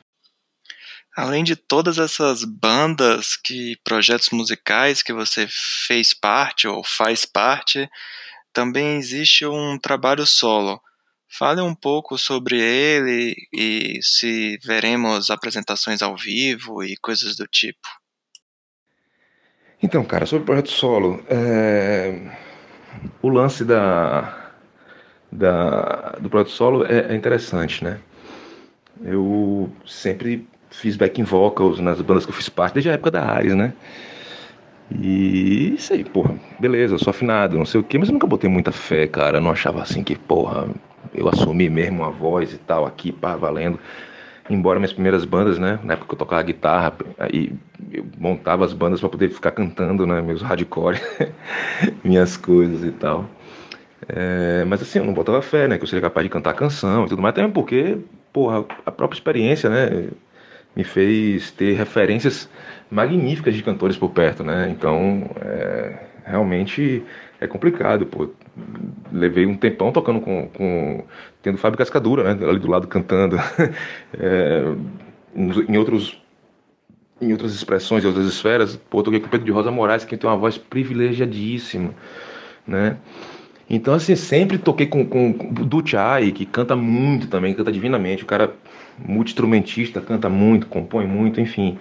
Além 1.18 1.44
de 1.44 1.56
todas 1.56 1.98
essas 1.98 2.44
bandas 2.44 3.36
que 3.36 3.76
projetos 3.84 4.30
musicais 4.30 5.02
que 5.02 5.12
você 5.12 5.48
fez 5.50 6.14
parte 6.14 6.68
ou 6.68 6.84
faz 6.84 7.26
parte, 7.26 7.90
também 8.54 8.98
existe 8.98 9.44
um 9.44 9.80
trabalho 9.80 10.28
solo. 10.28 10.80
Fale 11.30 11.62
um 11.62 11.76
pouco 11.76 12.18
sobre 12.18 12.60
ele 12.60 13.36
e 13.54 14.00
se 14.02 14.58
veremos 14.64 15.30
apresentações 15.30 16.02
ao 16.02 16.16
vivo 16.16 16.84
e 16.84 16.96
coisas 16.98 17.36
do 17.36 17.46
tipo. 17.46 17.88
Então, 19.82 20.04
cara, 20.04 20.26
sobre 20.26 20.44
o 20.44 20.46
projeto 20.46 20.72
solo, 20.72 21.24
é... 21.30 22.36
o 23.22 23.30
lance 23.30 23.64
da, 23.64 24.52
da, 25.32 26.12
do 26.20 26.30
projeto 26.30 26.52
solo 26.52 26.86
é, 26.86 27.12
é 27.12 27.16
interessante, 27.16 27.84
né? 27.84 28.00
Eu 29.04 29.72
sempre 29.86 30.48
fiz 30.72 30.96
backing 30.96 31.24
vocals 31.24 31.80
nas 31.80 32.02
bandas 32.02 32.26
que 32.26 32.32
eu 32.32 32.36
fiz 32.36 32.50
parte, 32.50 32.76
desde 32.76 32.90
a 32.90 32.94
época 32.94 33.12
da 33.12 33.24
Ares, 33.24 33.54
né? 33.54 33.74
E 34.90 35.74
isso 35.76 35.94
aí, 35.94 36.04
porra, 36.04 36.36
beleza, 36.60 36.98
sou 36.98 37.12
afinado, 37.12 37.58
não 37.58 37.66
sei 37.66 37.82
o 37.82 37.84
que, 37.84 37.98
mas 37.98 38.08
eu 38.08 38.14
nunca 38.14 38.28
botei 38.28 38.50
muita 38.50 38.72
fé, 38.72 39.06
cara. 39.08 39.38
Eu 39.38 39.42
não 39.42 39.52
achava 39.52 39.82
assim 39.82 40.04
que, 40.04 40.16
porra, 40.16 40.68
eu 41.14 41.28
assumi 41.28 41.70
mesmo 41.70 42.04
a 42.04 42.10
voz 42.10 42.54
e 42.54 42.58
tal, 42.58 42.86
aqui, 42.86 43.12
pá, 43.12 43.36
valendo. 43.36 43.80
Embora 44.50 44.80
minhas 44.80 44.94
primeiras 44.94 45.26
bandas, 45.26 45.60
né, 45.60 45.78
na 45.84 45.94
época 45.94 46.08
que 46.08 46.14
eu 46.14 46.20
tocava 46.20 46.42
guitarra, 46.42 46.94
aí 47.20 47.52
eu 47.92 48.06
montava 48.18 48.64
as 48.64 48.72
bandas 48.72 49.02
para 49.02 49.10
poder 49.10 49.30
ficar 49.30 49.52
cantando, 49.52 50.06
né, 50.06 50.22
meus 50.22 50.42
hardcore, 50.42 50.98
minhas 52.02 52.38
coisas 52.38 52.84
e 52.84 52.92
tal. 52.92 53.26
É, 54.08 54.64
mas 54.66 54.82
assim, 54.82 55.00
eu 55.00 55.06
não 55.06 55.14
botava 55.14 55.42
fé, 55.42 55.68
né, 55.68 55.78
que 55.78 55.84
eu 55.84 55.88
seria 55.88 56.02
capaz 56.02 56.24
de 56.24 56.30
cantar 56.30 56.54
canção 56.54 57.06
e 57.06 57.10
tudo 57.10 57.22
mais, 57.22 57.36
também 57.36 57.52
porque, 57.52 57.98
porra, 58.32 58.64
a 58.86 58.92
própria 58.92 59.18
experiência, 59.18 59.70
né, 59.70 60.08
me 60.74 60.84
fez 60.84 61.52
ter 61.52 61.74
referências 61.74 62.48
magníficas 62.90 63.56
de 63.56 63.64
cantores 63.64 63.98
por 63.98 64.10
perto, 64.12 64.44
né? 64.44 64.70
Então, 64.70 65.30
é, 65.42 66.00
realmente 66.26 67.04
é 67.40 67.48
complicado, 67.48 68.06
pô. 68.06 68.30
Levei 69.12 69.46
um 69.46 69.56
tempão 69.56 69.92
tocando 69.92 70.20
com, 70.20 70.48
com 70.50 71.04
tendo 71.42 71.58
Fábio 71.58 71.78
Cascadura, 71.78 72.34
né? 72.34 72.48
Ali 72.48 72.60
do 72.60 72.70
lado 72.70 72.88
cantando. 72.88 73.38
é, 74.18 74.64
em 75.36 75.78
outros 75.78 76.22
em 77.20 77.32
outras 77.32 77.54
expressões, 77.54 78.04
em 78.04 78.08
outras 78.08 78.28
esferas, 78.28 78.76
pô, 78.76 79.02
toquei 79.02 79.20
com 79.20 79.26
o 79.26 79.30
Pedro 79.30 79.46
de 79.46 79.52
Rosa 79.52 79.72
Moraes, 79.72 80.06
que 80.06 80.16
tem 80.16 80.30
uma 80.30 80.38
voz 80.38 80.56
privilegiadíssima, 80.58 81.92
né? 82.66 82.98
Então, 83.70 83.94
assim, 83.94 84.16
sempre 84.16 84.58
toquei 84.58 84.86
com, 84.86 85.06
com, 85.06 85.34
com 85.34 85.54
do 85.54 85.86
Chai, 85.86 86.32
que 86.32 86.46
canta 86.46 86.76
muito 86.76 87.28
também, 87.28 87.54
canta 87.54 87.72
divinamente. 87.72 88.24
O 88.24 88.26
cara 88.26 88.54
multi-instrumentista, 88.98 90.00
canta 90.00 90.30
muito, 90.30 90.68
compõe 90.68 91.06
muito, 91.06 91.42
enfim. 91.42 91.78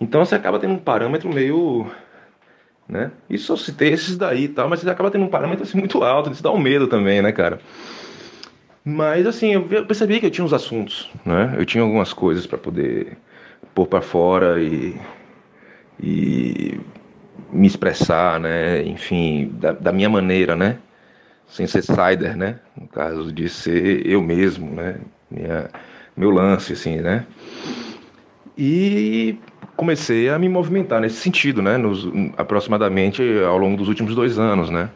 Então 0.00 0.24
você 0.24 0.34
acaba 0.34 0.58
tendo 0.58 0.74
um 0.74 0.78
parâmetro 0.78 1.32
meio. 1.32 1.86
Né? 2.88 3.10
Isso 3.28 3.46
só 3.46 3.56
citei 3.56 3.92
esses 3.92 4.16
daí 4.16 4.44
e 4.44 4.48
tal, 4.48 4.68
mas 4.68 4.80
você 4.80 4.90
acaba 4.90 5.10
tendo 5.10 5.24
um 5.24 5.28
parâmetro 5.28 5.62
assim, 5.62 5.78
muito 5.78 6.02
alto, 6.02 6.32
isso 6.32 6.42
dá 6.42 6.50
um 6.50 6.58
medo 6.58 6.88
também, 6.88 7.22
né, 7.22 7.30
cara? 7.30 7.60
Mas 8.84 9.26
assim, 9.26 9.52
eu 9.52 9.62
percebi 9.86 10.18
que 10.18 10.26
eu 10.26 10.30
tinha 10.30 10.44
uns 10.44 10.52
assuntos, 10.52 11.08
né? 11.24 11.54
Eu 11.56 11.64
tinha 11.64 11.84
algumas 11.84 12.12
coisas 12.12 12.46
para 12.46 12.58
poder 12.58 13.16
pôr 13.74 13.86
para 13.86 14.00
fora 14.00 14.60
e, 14.60 14.98
e 16.02 16.80
me 17.52 17.66
expressar, 17.66 18.40
né? 18.40 18.82
Enfim, 18.82 19.52
da, 19.54 19.72
da 19.72 19.92
minha 19.92 20.08
maneira, 20.08 20.56
né? 20.56 20.78
Sem 21.46 21.66
ser 21.66 21.82
cider, 21.82 22.36
né? 22.36 22.58
No 22.76 22.88
caso 22.88 23.32
de 23.32 23.48
ser 23.48 24.04
eu 24.06 24.20
mesmo, 24.22 24.74
né? 24.74 24.96
Minha, 25.30 25.68
meu 26.16 26.30
lance, 26.30 26.72
assim, 26.72 26.96
né? 26.96 27.24
E 28.56 29.38
comecei 29.76 30.28
a 30.28 30.38
me 30.38 30.48
movimentar 30.48 31.00
nesse 31.00 31.16
sentido, 31.16 31.62
né? 31.62 31.76
Nos, 31.76 32.08
aproximadamente 32.36 33.22
ao 33.46 33.58
longo 33.58 33.76
dos 33.76 33.88
últimos 33.88 34.14
dois 34.14 34.38
anos, 34.38 34.70
né? 34.70 34.90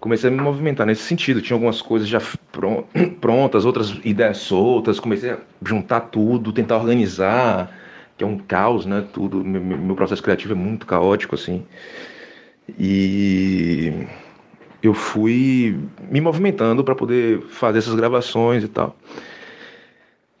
Comecei 0.00 0.28
a 0.28 0.32
me 0.32 0.40
movimentar 0.40 0.86
nesse 0.86 1.02
sentido. 1.02 1.40
Tinha 1.40 1.54
algumas 1.54 1.80
coisas 1.80 2.08
já 2.08 2.20
prontas, 3.20 3.64
outras 3.64 3.98
ideias 4.04 4.38
soltas. 4.38 4.98
Comecei 4.98 5.30
a 5.30 5.38
juntar 5.64 6.00
tudo, 6.00 6.52
tentar 6.52 6.76
organizar, 6.76 7.72
que 8.16 8.24
é 8.24 8.26
um 8.26 8.38
caos, 8.38 8.84
né? 8.84 9.04
Tudo. 9.12 9.44
Meu 9.44 9.94
processo 9.94 10.22
criativo 10.22 10.52
é 10.52 10.56
muito 10.56 10.86
caótico, 10.86 11.34
assim. 11.34 11.64
E 12.78 14.06
eu 14.82 14.94
fui 14.94 15.78
me 16.10 16.20
movimentando 16.20 16.82
para 16.82 16.94
poder 16.94 17.40
fazer 17.42 17.78
essas 17.78 17.94
gravações 17.94 18.64
e 18.64 18.68
tal. 18.68 18.96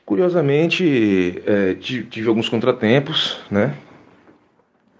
Curiosamente, 0.04 1.42
é, 1.46 1.74
tive 1.74 2.28
alguns 2.28 2.48
contratempos, 2.48 3.40
né? 3.50 3.74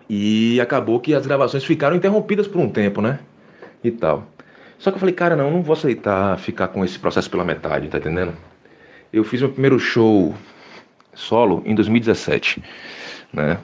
E 0.09 0.61
acabou 0.61 1.01
que 1.01 1.15
as 1.15 1.27
gravações 1.27 1.65
ficaram 1.65 1.97
interrompidas 1.97 2.47
por 2.47 2.61
um 2.61 2.69
tempo, 2.69 3.01
né? 3.01 3.19
E 3.83 3.91
tal. 3.91 4.27
Só 4.79 4.91
que 4.91 4.97
eu 4.97 5.01
falei, 5.01 5.15
cara, 5.15 5.35
não, 5.37 5.51
não 5.51 5.63
vou 5.63 5.75
aceitar 5.75 6.39
ficar 6.39 6.69
com 6.69 6.85
esse 6.85 6.99
processo 6.99 7.31
pela 7.31 7.45
metade, 7.45 7.89
tá 7.89 7.99
entendendo? 7.99 8.33
Eu 9.13 9.25
fiz 9.25 9.41
meu 9.41 9.51
primeiro 9.51 9.79
show 9.79 10.35
solo 11.15 11.63
em 11.65 11.75
2017, 11.75 12.63
né? 13.33 13.59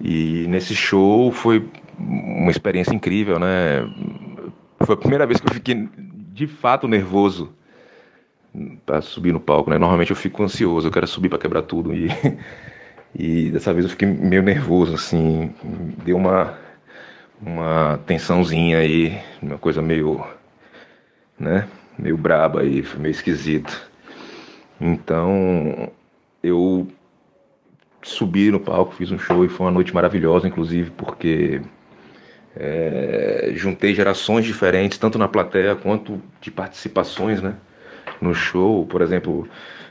E 0.00 0.46
nesse 0.48 0.74
show 0.74 1.30
foi 1.32 1.64
uma 1.98 2.50
experiência 2.50 2.94
incrível, 2.94 3.38
né? 3.38 3.86
Foi 4.80 4.94
a 4.94 4.98
primeira 4.98 5.26
vez 5.26 5.40
que 5.40 5.48
eu 5.48 5.54
fiquei 5.54 5.88
de 6.32 6.46
fato 6.46 6.88
nervoso 6.88 7.52
para 8.84 9.00
subir 9.00 9.32
no 9.32 9.40
palco, 9.40 9.70
né? 9.70 9.78
Normalmente 9.78 10.10
eu 10.10 10.16
fico 10.16 10.42
ansioso, 10.42 10.88
eu 10.88 10.92
quero 10.92 11.06
subir 11.06 11.28
para 11.28 11.38
quebrar 11.38 11.62
tudo 11.62 11.94
e 11.94 12.08
e 13.14 13.50
dessa 13.50 13.72
vez 13.72 13.84
eu 13.84 13.90
fiquei 13.90 14.08
meio 14.08 14.42
nervoso 14.42 14.94
assim, 14.94 15.54
deu 16.04 16.16
uma 16.16 16.58
uma 17.44 17.98
tensãozinha 18.06 18.78
aí, 18.78 19.20
uma 19.42 19.58
coisa 19.58 19.82
meio, 19.82 20.24
né, 21.38 21.68
meio 21.98 22.16
braba 22.16 22.60
aí, 22.60 22.84
meio 22.96 23.10
esquisito. 23.10 23.90
Então, 24.80 25.90
eu 26.42 26.86
subi 28.02 28.50
no 28.50 28.60
palco, 28.60 28.94
fiz 28.94 29.10
um 29.10 29.18
show 29.18 29.44
e 29.44 29.48
foi 29.48 29.66
uma 29.66 29.72
noite 29.72 29.92
maravilhosa, 29.92 30.46
inclusive, 30.46 30.90
porque 30.92 31.60
é, 32.56 33.52
juntei 33.54 33.94
gerações 33.94 34.44
diferentes, 34.44 34.98
tanto 34.98 35.18
na 35.18 35.28
plateia 35.28 35.74
quanto 35.74 36.22
de 36.40 36.50
participações, 36.50 37.42
né? 37.42 37.56
No 38.22 38.34
show, 38.34 38.86
por 38.86 39.02
exemplo, 39.02 39.48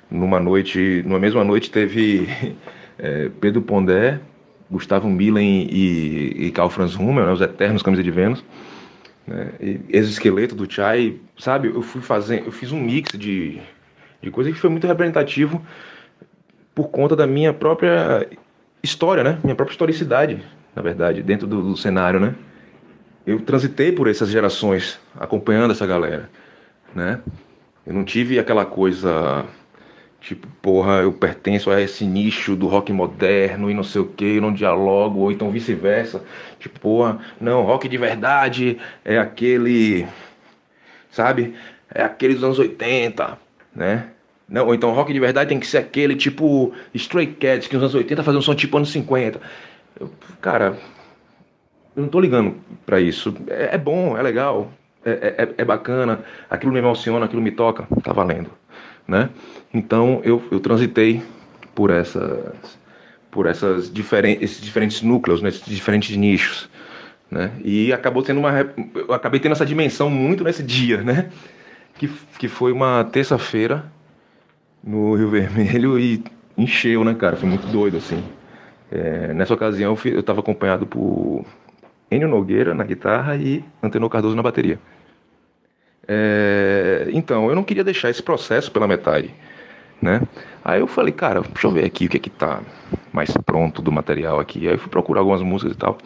numa 0.09 0.39
noite, 0.39 1.03
numa 1.05 1.19
mesma 1.19 1.43
noite 1.43 1.69
teve 1.69 2.27
é, 2.97 3.29
Pedro 3.39 3.61
Pondé, 3.61 4.19
Gustavo 4.69 5.09
Millen 5.09 5.67
e, 5.69 6.47
e 6.47 6.51
Carl 6.51 6.69
Franz 6.69 6.95
Hummel, 6.95 7.25
né, 7.25 7.31
os 7.33 7.41
eternos 7.41 7.83
Camisa 7.83 8.01
de 8.01 8.09
Vênus, 8.09 8.43
né, 9.27 9.51
exoesqueleto 9.89 10.55
do 10.55 10.71
Chai, 10.71 11.17
sabe? 11.37 11.67
Eu 11.67 11.81
fui 11.81 12.01
fazer, 12.01 12.43
eu 12.45 12.51
fiz 12.51 12.71
um 12.71 12.79
mix 12.79 13.11
de, 13.19 13.59
de 14.21 14.31
coisa 14.31 14.51
que 14.51 14.57
foi 14.57 14.69
muito 14.69 14.87
representativo 14.87 15.61
por 16.73 16.87
conta 16.87 17.15
da 17.15 17.27
minha 17.27 17.53
própria 17.53 18.25
história, 18.81 19.23
né? 19.23 19.37
Minha 19.43 19.55
própria 19.55 19.73
historicidade, 19.73 20.41
na 20.73 20.81
verdade, 20.81 21.21
dentro 21.21 21.45
do, 21.45 21.61
do 21.61 21.77
cenário, 21.77 22.19
né? 22.19 22.33
Eu 23.27 23.41
transitei 23.41 23.91
por 23.91 24.07
essas 24.07 24.29
gerações, 24.29 24.99
acompanhando 25.19 25.71
essa 25.71 25.85
galera, 25.85 26.29
né? 26.95 27.19
Eu 27.85 27.93
não 27.93 28.03
tive 28.03 28.39
aquela 28.39 28.65
coisa 28.65 29.45
Tipo, 30.21 30.47
porra, 30.61 31.01
eu 31.01 31.11
pertenço 31.11 31.71
a 31.71 31.81
esse 31.81 32.05
nicho 32.05 32.55
do 32.55 32.67
rock 32.67 32.93
moderno 32.93 33.71
e 33.71 33.73
não 33.73 33.83
sei 33.83 34.01
o 34.01 34.05
que, 34.05 34.39
não 34.39 34.53
dialogo, 34.53 35.19
ou 35.21 35.31
então 35.31 35.49
vice-versa. 35.49 36.23
Tipo, 36.59 36.79
porra, 36.79 37.19
não, 37.39 37.63
rock 37.63 37.89
de 37.89 37.97
verdade 37.97 38.77
é 39.03 39.17
aquele, 39.17 40.07
sabe? 41.09 41.55
É 41.91 42.03
aquele 42.03 42.35
dos 42.35 42.43
anos 42.43 42.59
80, 42.59 43.35
né? 43.75 44.11
Não, 44.47 44.67
ou 44.67 44.75
então 44.75 44.91
rock 44.91 45.11
de 45.11 45.19
verdade 45.19 45.49
tem 45.49 45.59
que 45.59 45.65
ser 45.65 45.79
aquele 45.79 46.15
tipo 46.15 46.71
Stray 46.93 47.25
Cats, 47.25 47.67
que 47.67 47.73
nos 47.73 47.83
anos 47.83 47.95
80 47.95 48.23
fazia 48.23 48.39
um 48.39 48.43
som 48.43 48.53
tipo 48.53 48.77
anos 48.77 48.91
50. 48.91 49.41
Eu, 49.99 50.11
cara, 50.39 50.77
eu 51.95 52.03
não 52.03 52.09
tô 52.09 52.19
ligando 52.19 52.57
para 52.85 53.01
isso. 53.01 53.35
É, 53.47 53.73
é, 53.73 53.77
bom, 53.77 54.15
é 54.15 54.21
legal, 54.21 54.71
é, 55.03 55.35
é, 55.37 55.53
é 55.57 55.65
bacana, 55.65 56.19
aquilo 56.49 56.71
me 56.71 56.79
emociona, 56.79 57.25
aquilo 57.25 57.41
me 57.41 57.51
toca, 57.51 57.87
tá 58.03 58.13
valendo 58.13 58.51
né? 59.07 59.29
Então 59.73 60.21
eu, 60.23 60.41
eu 60.51 60.59
transitei 60.59 61.21
por 61.73 61.89
essas 61.89 62.79
por 63.29 63.45
essas 63.45 63.91
diferentes 63.91 64.43
esses 64.43 64.61
diferentes 64.61 65.01
núcleos, 65.01 65.41
né? 65.41 65.49
esses 65.49 65.65
diferentes 65.65 66.15
nichos, 66.15 66.69
né? 67.29 67.51
E 67.63 67.91
acabou 67.93 68.23
tendo 68.23 68.39
uma 68.39 68.51
eu 68.95 69.13
acabei 69.13 69.39
tendo 69.39 69.53
essa 69.53 69.65
dimensão 69.65 70.09
muito 70.09 70.43
nesse 70.43 70.63
dia, 70.63 71.01
né? 71.01 71.29
Que, 71.95 72.07
que 72.39 72.47
foi 72.47 72.71
uma 72.71 73.03
terça-feira 73.03 73.85
no 74.83 75.13
Rio 75.15 75.29
Vermelho 75.29 75.99
e 75.99 76.23
encheu, 76.57 77.03
né, 77.03 77.13
cara? 77.13 77.35
Foi 77.35 77.47
muito 77.47 77.67
doido 77.67 77.97
assim. 77.97 78.23
É, 78.91 79.33
nessa 79.33 79.53
ocasião 79.53 79.97
eu 80.05 80.19
estava 80.19 80.39
acompanhado 80.39 80.85
por 80.85 81.45
Enio 82.12 82.28
Nogueira 82.28 82.74
na 82.74 82.84
guitarra 82.84 83.38
e 83.38 83.63
Antenor 83.82 84.10
Cardoso 84.10 84.36
na 84.36 84.43
bateria. 84.43 84.78
É, 86.06 87.08
então, 87.13 87.47
eu 87.47 87.56
não 87.56 87.63
queria 87.63 87.86
deixar 87.86 88.10
esse 88.10 88.21
processo 88.21 88.69
pela 88.69 88.86
metade, 88.86 89.34
né? 90.02 90.21
Aí 90.63 90.82
eu 90.82 90.88
falei, 90.88 91.13
cara, 91.13 91.41
deixa 91.41 91.67
eu 91.67 91.71
ver 91.71 91.86
aqui 91.86 92.08
o 92.08 92.10
que 92.10 92.17
é 92.17 92.19
que 92.19 92.30
tá 92.30 92.62
mais 93.13 93.32
pronto 93.45 93.82
do 93.82 93.91
material 93.91 94.39
aqui. 94.39 94.67
Aí 94.67 94.74
eu 94.74 94.78
fui 94.78 94.89
procurar 94.89 95.21
algumas 95.21 95.41
músicas 95.41 95.74
e 95.74 95.78
tal. 95.78 95.97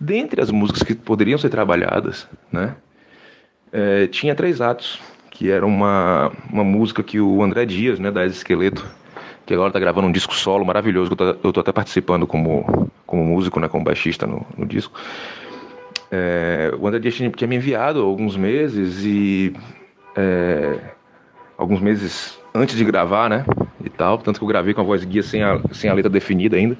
Dentre 0.00 0.42
as 0.42 0.50
músicas 0.50 0.82
que 0.82 0.94
poderiam 0.94 1.38
ser 1.38 1.48
trabalhadas, 1.48 2.28
né? 2.50 2.74
É, 3.72 4.08
tinha 4.08 4.34
três 4.34 4.60
atos, 4.60 5.00
que 5.30 5.50
era 5.50 5.64
uma, 5.64 6.32
uma 6.50 6.64
música 6.64 7.02
que 7.02 7.20
o 7.20 7.42
André 7.42 7.64
Dias, 7.64 7.98
né, 7.98 8.10
da 8.10 8.26
Esqueleto, 8.26 8.84
que 9.46 9.54
agora 9.54 9.72
tá 9.72 9.78
gravando 9.78 10.08
um 10.08 10.12
disco 10.12 10.34
solo 10.34 10.64
maravilhoso, 10.64 11.12
eu 11.12 11.16
tô, 11.16 11.24
eu 11.24 11.52
tô 11.52 11.60
até 11.60 11.72
participando 11.72 12.26
como, 12.26 12.90
como 13.06 13.24
músico, 13.24 13.58
né, 13.58 13.68
como 13.68 13.82
baixista 13.82 14.26
no, 14.26 14.46
no 14.56 14.66
disco. 14.66 14.92
É, 16.14 16.70
o 16.78 16.86
André 16.86 17.00
Dias 17.00 17.14
tinha 17.14 17.48
me 17.48 17.56
enviado 17.56 18.02
alguns 18.02 18.36
meses 18.36 19.02
e 19.02 19.54
é, 20.14 20.78
alguns 21.56 21.80
meses 21.80 22.38
antes 22.54 22.76
de 22.76 22.84
gravar, 22.84 23.30
né? 23.30 23.46
E 23.82 23.88
tal, 23.88 24.18
tanto 24.18 24.38
que 24.38 24.44
eu 24.44 24.48
gravei 24.48 24.74
com 24.74 24.82
a 24.82 24.84
voz 24.84 25.02
guia 25.04 25.22
sem 25.22 25.42
a, 25.42 25.58
sem 25.72 25.88
a 25.88 25.94
letra 25.94 26.10
definida 26.10 26.54
ainda. 26.54 26.76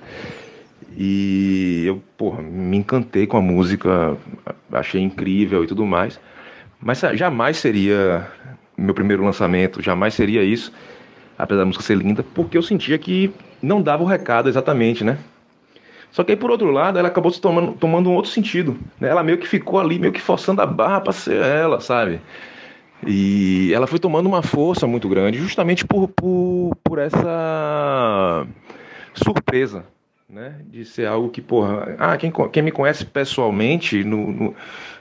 E 0.95 1.85
eu, 1.87 2.03
porra, 2.19 2.43
me 2.43 2.77
encantei 2.77 3.27
com 3.27 3.39
a 3.39 3.41
música, 3.41 4.19
achei 4.71 5.01
incrível 5.01 5.65
e 5.65 5.67
tudo 5.67 5.87
mais. 5.87 6.21
Mas 6.79 7.01
jamais 7.15 7.57
seria 7.57 8.29
meu 8.77 8.95
primeiro 8.95 9.25
lançamento, 9.25 9.81
jamais 9.81 10.13
seria 10.13 10.43
isso, 10.43 10.71
apesar 11.39 11.61
da 11.61 11.67
música 11.67 11.85
ser 11.85 11.97
linda, 11.97 12.23
porque 12.23 12.59
eu 12.59 12.63
sentia 12.63 12.99
que 12.99 13.33
não 13.63 13.81
dava 13.81 14.03
o 14.03 14.07
recado 14.07 14.49
exatamente, 14.49 15.03
né? 15.03 15.17
Só 16.13 16.23
que 16.23 16.33
aí, 16.33 16.37
por 16.37 16.51
outro 16.51 16.71
lado, 16.71 16.99
ela 16.99 17.09
acabou 17.09 17.33
se 17.33 17.41
tomando, 17.41 17.73
tomando 17.73 18.11
um 18.11 18.15
outro 18.15 18.31
sentido. 18.31 18.79
Né? 19.01 19.09
Ela 19.09 19.23
meio 19.25 19.39
que 19.39 19.49
ficou 19.49 19.81
ali, 19.81 19.99
meio 19.99 20.13
que 20.13 20.21
forçando 20.21 20.61
a 20.61 20.67
barra 20.67 21.01
para 21.01 21.13
ser 21.13 21.43
ela, 21.43 21.81
sabe? 21.81 22.21
E 23.05 23.73
ela 23.75 23.87
foi 23.87 23.99
tomando 23.99 24.27
uma 24.27 24.43
força 24.43 24.87
muito 24.87 25.09
grande, 25.09 25.39
justamente 25.39 25.85
por, 25.87 26.07
por, 26.09 26.77
por 26.85 26.99
essa 26.99 28.47
surpresa, 29.15 29.87
né? 30.29 30.57
De 30.71 30.85
ser 30.85 31.07
algo 31.07 31.31
que, 31.31 31.41
porra, 31.41 31.97
ah, 31.99 32.17
quem, 32.17 32.31
quem 32.53 32.63
me 32.63 32.71
conhece 32.71 33.07
pessoalmente, 33.07 34.05
no, 34.05 34.31
no, 34.31 34.55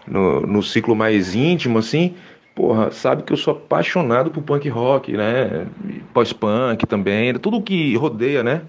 no, 0.08 0.42
no 0.42 0.64
ciclo 0.64 0.96
mais 0.96 1.36
íntimo, 1.36 1.78
assim, 1.78 2.16
porra, 2.56 2.90
sabe 2.90 3.24
que 3.24 3.34
eu 3.34 3.38
sou 3.38 3.54
apaixonado 3.54 4.32
por 4.32 4.42
punk 4.42 4.68
rock, 4.70 5.12
né? 5.12 5.68
Pós-punk 6.14 6.88
também, 6.88 7.34
tudo 7.36 7.62
que 7.62 7.96
rodeia, 7.98 8.42
né? 8.42 8.62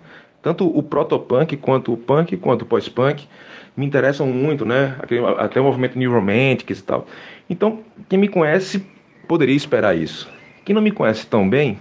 Tanto 0.43 0.67
o 0.67 0.83
protopunk 0.83 1.57
quanto 1.57 1.93
o 1.93 1.97
punk 1.97 2.37
quanto 2.37 2.63
o 2.63 2.67
pós-punk 2.67 3.27
me 3.77 3.87
interessam 3.87 4.27
muito, 4.27 4.67
né? 4.67 4.97
até 5.39 5.61
o 5.61 5.65
movimento 5.65 5.99
New 5.99 6.13
Romantics 6.13 6.81
e 6.81 6.83
tal. 6.83 7.07
Então, 7.49 7.81
quem 8.09 8.19
me 8.19 8.29
conhece 8.29 8.85
poderia 9.27 9.55
esperar 9.57 9.97
isso. 9.97 10.29
Quem 10.65 10.75
não 10.75 10.83
me 10.83 10.91
conhece 10.91 11.27
tão 11.27 11.49
bem, 11.49 11.79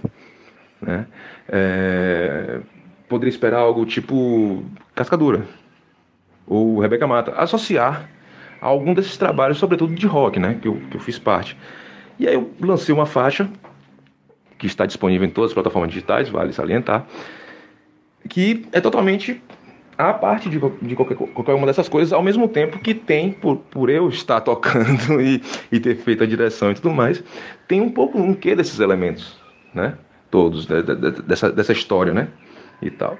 né? 0.80 1.06
É, 1.48 2.60
poderia 3.08 3.30
esperar 3.30 3.58
algo 3.58 3.84
tipo 3.84 4.64
Cascadura 4.94 5.44
ou 6.46 6.80
Rebeca 6.80 7.06
Mata, 7.06 7.32
associar 7.32 8.08
a 8.60 8.66
algum 8.66 8.94
desses 8.94 9.16
trabalhos, 9.16 9.58
sobretudo 9.58 9.94
de 9.94 10.06
rock, 10.06 10.40
né? 10.40 10.58
Que 10.60 10.68
eu, 10.68 10.80
que 10.90 10.96
eu 10.96 11.00
fiz 11.00 11.18
parte. 11.18 11.56
E 12.18 12.26
aí 12.26 12.34
eu 12.34 12.50
lancei 12.60 12.94
uma 12.94 13.06
faixa 13.06 13.48
que 14.58 14.66
está 14.66 14.86
disponível 14.86 15.26
em 15.26 15.30
todas 15.30 15.50
as 15.50 15.54
plataformas 15.54 15.90
digitais, 15.90 16.28
vale 16.28 16.52
salientar 16.52 17.06
que 18.28 18.66
é 18.72 18.80
totalmente 18.80 19.42
a 19.96 20.12
parte 20.12 20.48
de, 20.48 20.58
de 20.80 20.96
qualquer, 20.96 21.16
qualquer, 21.16 21.54
uma 21.54 21.66
dessas 21.66 21.88
coisas, 21.88 22.12
ao 22.12 22.22
mesmo 22.22 22.48
tempo 22.48 22.78
que 22.78 22.94
tem, 22.94 23.30
por, 23.30 23.56
por 23.56 23.90
eu 23.90 24.08
estar 24.08 24.40
tocando 24.42 25.20
e, 25.20 25.42
e 25.70 25.78
ter 25.78 25.96
feito 25.96 26.24
a 26.24 26.26
direção 26.26 26.70
e 26.70 26.74
tudo 26.74 26.90
mais, 26.90 27.22
tem 27.68 27.80
um 27.80 27.90
pouco 27.90 28.18
um 28.18 28.34
quê 28.34 28.54
desses 28.54 28.80
elementos, 28.80 29.36
né? 29.74 29.94
Todos, 30.30 30.66
de, 30.66 30.82
de, 30.82 31.22
dessa, 31.22 31.52
dessa 31.52 31.72
história, 31.72 32.12
né? 32.12 32.28
E 32.80 32.90
tal. 32.90 33.18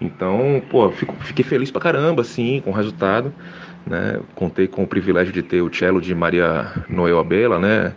Então, 0.00 0.62
pô, 0.70 0.90
fico, 0.90 1.14
fiquei 1.20 1.44
feliz 1.44 1.70
pra 1.70 1.80
caramba, 1.80 2.22
assim, 2.22 2.60
com 2.60 2.70
o 2.70 2.74
resultado, 2.74 3.32
né? 3.86 4.20
Contei 4.34 4.66
com 4.66 4.82
o 4.82 4.86
privilégio 4.86 5.32
de 5.32 5.42
ter 5.42 5.62
o 5.62 5.72
cello 5.72 6.00
de 6.00 6.14
Maria 6.14 6.84
Noel 6.88 7.18
Abela, 7.18 7.58
né? 7.58 7.94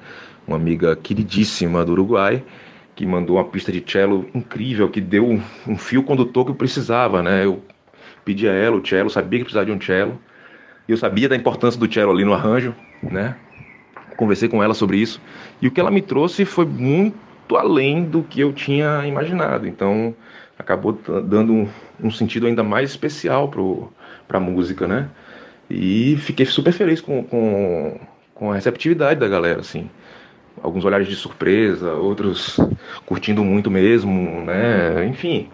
Uma 0.47 0.57
amiga 0.57 0.95
queridíssima 0.95 1.85
do 1.85 1.91
Uruguai, 1.91 2.43
que 3.01 3.05
mandou 3.07 3.37
uma 3.37 3.45
pista 3.45 3.71
de 3.71 3.83
cello 3.83 4.29
incrível, 4.31 4.87
que 4.87 5.01
deu 5.01 5.27
um 5.67 5.75
fio 5.75 6.03
condutor 6.03 6.45
que 6.45 6.51
eu 6.51 6.55
precisava, 6.55 7.23
né? 7.23 7.43
Eu 7.43 7.59
pedi 8.23 8.47
a 8.47 8.53
ela 8.53 8.77
o 8.77 8.87
cello, 8.87 9.09
sabia 9.09 9.39
que 9.39 9.45
precisava 9.45 9.65
de 9.65 9.71
um 9.71 9.81
cello, 9.81 10.21
eu 10.87 10.95
sabia 10.95 11.27
da 11.27 11.35
importância 11.35 11.79
do 11.79 11.91
cello 11.91 12.11
ali 12.11 12.23
no 12.23 12.31
arranjo, 12.31 12.75
né? 13.01 13.35
Conversei 14.17 14.47
com 14.47 14.61
ela 14.61 14.75
sobre 14.75 14.97
isso, 14.97 15.19
e 15.59 15.67
o 15.67 15.71
que 15.71 15.79
ela 15.79 15.89
me 15.89 15.99
trouxe 15.99 16.45
foi 16.45 16.63
muito 16.63 17.57
além 17.57 18.03
do 18.03 18.21
que 18.21 18.39
eu 18.39 18.53
tinha 18.53 19.03
imaginado, 19.07 19.67
então 19.67 20.13
acabou 20.59 20.93
dando 21.23 21.53
um, 21.53 21.67
um 22.03 22.11
sentido 22.11 22.45
ainda 22.45 22.63
mais 22.63 22.91
especial 22.91 23.49
para 24.27 24.37
a 24.37 24.39
música, 24.39 24.87
né? 24.87 25.09
E 25.67 26.17
fiquei 26.17 26.45
super 26.45 26.71
feliz 26.71 27.01
com, 27.01 27.23
com, 27.23 27.99
com 28.35 28.51
a 28.51 28.53
receptividade 28.53 29.19
da 29.19 29.27
galera, 29.27 29.61
assim 29.61 29.89
alguns 30.61 30.85
olhares 30.85 31.07
de 31.07 31.15
surpresa, 31.15 31.93
outros 31.93 32.59
curtindo 33.05 33.43
muito 33.43 33.69
mesmo, 33.69 34.43
né? 34.45 35.05
Enfim, 35.05 35.49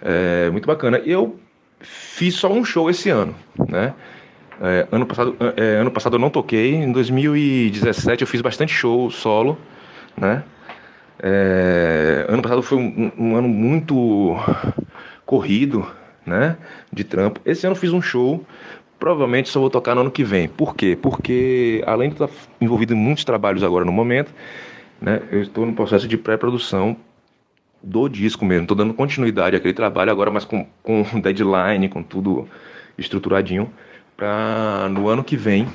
é 0.00 0.50
muito 0.50 0.66
bacana. 0.66 0.98
Eu 0.98 1.38
fiz 1.80 2.34
só 2.34 2.52
um 2.52 2.64
show 2.64 2.90
esse 2.90 3.10
ano, 3.10 3.34
né? 3.68 3.94
É, 4.62 4.86
ano, 4.92 5.06
passado, 5.06 5.36
é, 5.56 5.76
ano 5.76 5.90
passado 5.90 6.16
eu 6.16 6.20
não 6.20 6.28
toquei, 6.28 6.74
em 6.74 6.92
2017 6.92 8.22
eu 8.22 8.26
fiz 8.26 8.42
bastante 8.42 8.72
show 8.72 9.10
solo, 9.10 9.58
né? 10.16 10.42
É, 11.22 12.26
ano 12.28 12.42
passado 12.42 12.62
foi 12.62 12.78
um, 12.78 13.12
um, 13.18 13.36
ano 13.36 13.48
muito 13.48 14.36
corrido, 15.24 15.86
né? 16.26 16.56
De 16.92 17.04
trampo. 17.04 17.40
Esse 17.44 17.66
ano 17.66 17.74
eu 17.74 17.80
fiz 17.80 17.92
um 17.92 18.02
show 18.02 18.44
Provavelmente 19.00 19.48
só 19.48 19.58
vou 19.58 19.70
tocar 19.70 19.94
no 19.94 20.02
ano 20.02 20.10
que 20.10 20.22
vem. 20.22 20.46
Por 20.46 20.76
quê? 20.76 20.96
Porque 21.00 21.82
além 21.86 22.10
de 22.10 22.16
estar 22.16 22.28
envolvido 22.60 22.92
em 22.92 22.96
muitos 22.96 23.24
trabalhos 23.24 23.64
agora 23.64 23.82
no 23.82 23.90
momento, 23.90 24.30
né, 25.00 25.22
eu 25.32 25.40
estou 25.40 25.64
no 25.64 25.72
processo 25.72 26.06
de 26.06 26.18
pré-produção 26.18 26.94
do 27.82 28.10
disco 28.10 28.44
mesmo. 28.44 28.64
Estou 28.64 28.76
dando 28.76 28.92
continuidade 28.92 29.56
àquele 29.56 29.72
trabalho 29.72 30.12
agora, 30.12 30.30
mas 30.30 30.44
com, 30.44 30.66
com 30.82 31.02
deadline, 31.18 31.88
com 31.88 32.02
tudo 32.02 32.46
estruturadinho, 32.98 33.72
para 34.14 34.86
no 34.90 35.08
ano 35.08 35.24
que 35.24 35.34
vem 35.34 35.66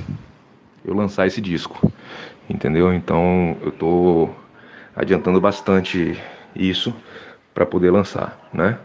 eu 0.85 0.93
lançar 0.93 1.25
esse 1.25 1.41
disco. 1.41 1.91
Entendeu? 2.47 2.93
Então 2.93 3.57
eu 3.63 3.69
estou 3.69 4.35
adiantando 4.95 5.41
bastante 5.41 6.15
isso 6.55 6.95
para 7.55 7.65
poder 7.65 7.89
lançar, 7.89 8.49
né? 8.53 8.77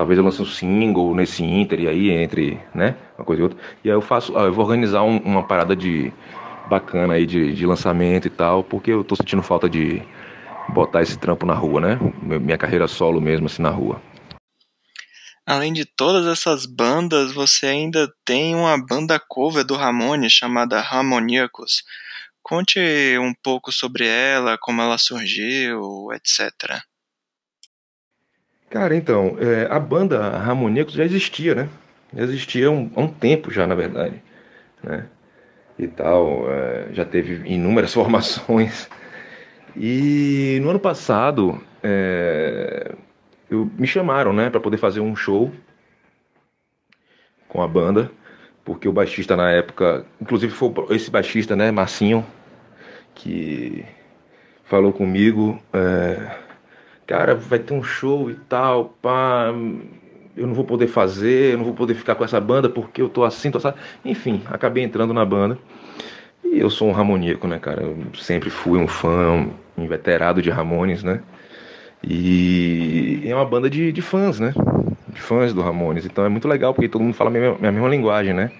talvez 0.00 0.18
eu 0.18 0.24
lance 0.24 0.40
um 0.40 0.46
single 0.46 1.14
nesse 1.14 1.44
Inter 1.44 1.80
e 1.80 1.88
aí 1.88 2.10
entre, 2.10 2.58
né, 2.74 2.96
uma 3.20 3.24
coisa 3.24 3.40
e 3.40 3.44
outra. 3.44 3.58
E 3.84 3.90
aí 3.90 3.94
eu 3.94 4.00
faço, 4.00 4.32
eu 4.32 4.52
vou 4.52 4.64
organizar 4.64 5.02
um, 5.02 5.18
uma 5.18 5.42
parada 5.42 5.76
de 5.76 6.12
bacana 6.68 7.14
aí 7.14 7.26
de, 7.26 7.52
de 7.52 7.66
lançamento 7.66 8.26
e 8.26 8.30
tal, 8.30 8.64
porque 8.64 8.90
eu 8.90 9.04
tô 9.04 9.16
sentindo 9.16 9.42
falta 9.42 9.68
de 9.68 10.02
botar 10.68 11.02
esse 11.02 11.18
trampo 11.18 11.44
na 11.44 11.54
rua, 11.54 11.80
né? 11.80 11.98
Minha 12.22 12.56
carreira 12.56 12.86
solo 12.86 13.20
mesmo 13.20 13.46
assim 13.46 13.62
na 13.62 13.70
rua. 13.70 14.00
Além 15.44 15.72
de 15.72 15.84
todas 15.84 16.26
essas 16.26 16.64
bandas, 16.64 17.32
você 17.32 17.66
ainda 17.66 18.08
tem 18.24 18.54
uma 18.54 18.78
banda 18.78 19.18
cover 19.18 19.64
do 19.64 19.74
Ramone 19.74 20.30
chamada 20.30 20.78
Harmoníacos. 20.78 21.82
Conte 22.42 22.78
um 23.18 23.34
pouco 23.42 23.72
sobre 23.72 24.06
ela, 24.06 24.56
como 24.58 24.80
ela 24.80 24.96
surgiu, 24.96 26.08
etc. 26.12 26.80
Cara, 28.70 28.94
então, 28.94 29.36
é, 29.40 29.66
a 29.68 29.80
banda 29.80 30.20
Harmoníacos 30.20 30.94
já 30.94 31.04
existia, 31.04 31.54
né? 31.56 31.68
Existia 32.16 32.68
há 32.68 32.70
um, 32.70 32.90
um, 32.96 33.08
tempo 33.08 33.50
já, 33.50 33.66
na 33.66 33.74
verdade. 33.74 34.22
Né? 34.82 35.06
E 35.78 35.86
tal, 35.86 36.50
é, 36.50 36.88
já 36.92 37.04
teve 37.04 37.48
inúmeras 37.48 37.92
formações. 37.94 38.88
E 39.76 40.58
no 40.62 40.70
ano 40.70 40.80
passado, 40.80 41.60
é, 41.82 42.94
eu, 43.50 43.70
me 43.78 43.86
chamaram, 43.86 44.32
né, 44.32 44.50
para 44.50 44.60
poder 44.60 44.76
fazer 44.76 45.00
um 45.00 45.14
show 45.14 45.52
com 47.48 47.62
a 47.62 47.68
banda, 47.68 48.10
porque 48.64 48.88
o 48.88 48.92
baixista 48.92 49.36
na 49.36 49.50
época, 49.50 50.04
inclusive 50.20 50.52
foi 50.52 50.72
esse 50.90 51.10
baixista, 51.10 51.56
né, 51.56 51.70
Marcinho, 51.70 52.24
que 53.14 53.84
falou 54.64 54.92
comigo, 54.92 55.60
é, 55.72 56.36
cara, 57.06 57.34
vai 57.34 57.58
ter 57.58 57.74
um 57.74 57.82
show 57.82 58.30
e 58.30 58.34
tal, 58.34 58.90
pá, 59.02 59.52
eu 60.36 60.46
não 60.46 60.54
vou 60.54 60.64
poder 60.64 60.86
fazer, 60.86 61.52
eu 61.52 61.58
não 61.58 61.64
vou 61.64 61.74
poder 61.74 61.94
ficar 61.94 62.14
com 62.14 62.24
essa 62.24 62.40
banda 62.40 62.68
porque 62.68 63.02
eu 63.02 63.08
tô 63.08 63.24
assim, 63.24 63.50
tô 63.50 63.58
assim. 63.58 63.72
Enfim, 64.04 64.42
acabei 64.46 64.82
entrando 64.84 65.12
na 65.12 65.24
banda. 65.24 65.58
E 66.44 66.58
eu 66.58 66.70
sou 66.70 66.88
um 66.88 66.92
ramoníaco, 66.92 67.46
né, 67.46 67.58
cara? 67.58 67.82
Eu 67.82 67.96
sempre 68.14 68.50
fui 68.50 68.78
um 68.78 68.88
fã, 68.88 69.46
inveterado 69.76 70.40
de 70.40 70.50
Ramones, 70.50 71.02
né? 71.02 71.20
E 72.02 73.22
é 73.26 73.34
uma 73.34 73.44
banda 73.44 73.68
de, 73.68 73.92
de 73.92 74.02
fãs, 74.02 74.40
né? 74.40 74.54
De 75.08 75.20
fãs 75.20 75.52
do 75.52 75.60
Ramones. 75.60 76.06
Então 76.06 76.24
é 76.24 76.28
muito 76.28 76.48
legal 76.48 76.72
porque 76.72 76.88
todo 76.88 77.02
mundo 77.02 77.14
fala 77.14 77.30
a 77.30 77.32
mesma, 77.32 77.68
a 77.68 77.72
mesma 77.72 77.88
linguagem, 77.88 78.32
né? 78.32 78.50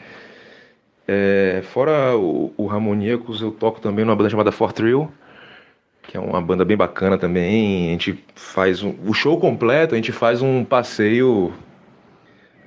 É, 1.09 1.63
fora 1.65 2.17
o, 2.17 2.53
o 2.57 2.67
Ramoníacos, 2.67 3.41
eu 3.43 3.51
toco 3.51 3.81
também 3.81 4.05
numa 4.05 4.15
banda 4.15 4.31
chamada 4.31 4.53
For 4.53 4.73
Thrill, 4.73 5.11
que 6.11 6.17
é 6.17 6.21
uma 6.21 6.43
banda 6.43 6.65
bem 6.65 6.77
bacana 6.77 7.17
também. 7.17 7.87
A 7.87 7.93
gente 7.93 8.19
faz 8.35 8.83
um, 8.83 8.97
o 9.07 9.15
show 9.15 9.39
completo, 9.39 9.95
a 9.95 9.97
gente 9.97 10.11
faz 10.11 10.43
um 10.43 10.65
passeio 10.65 11.53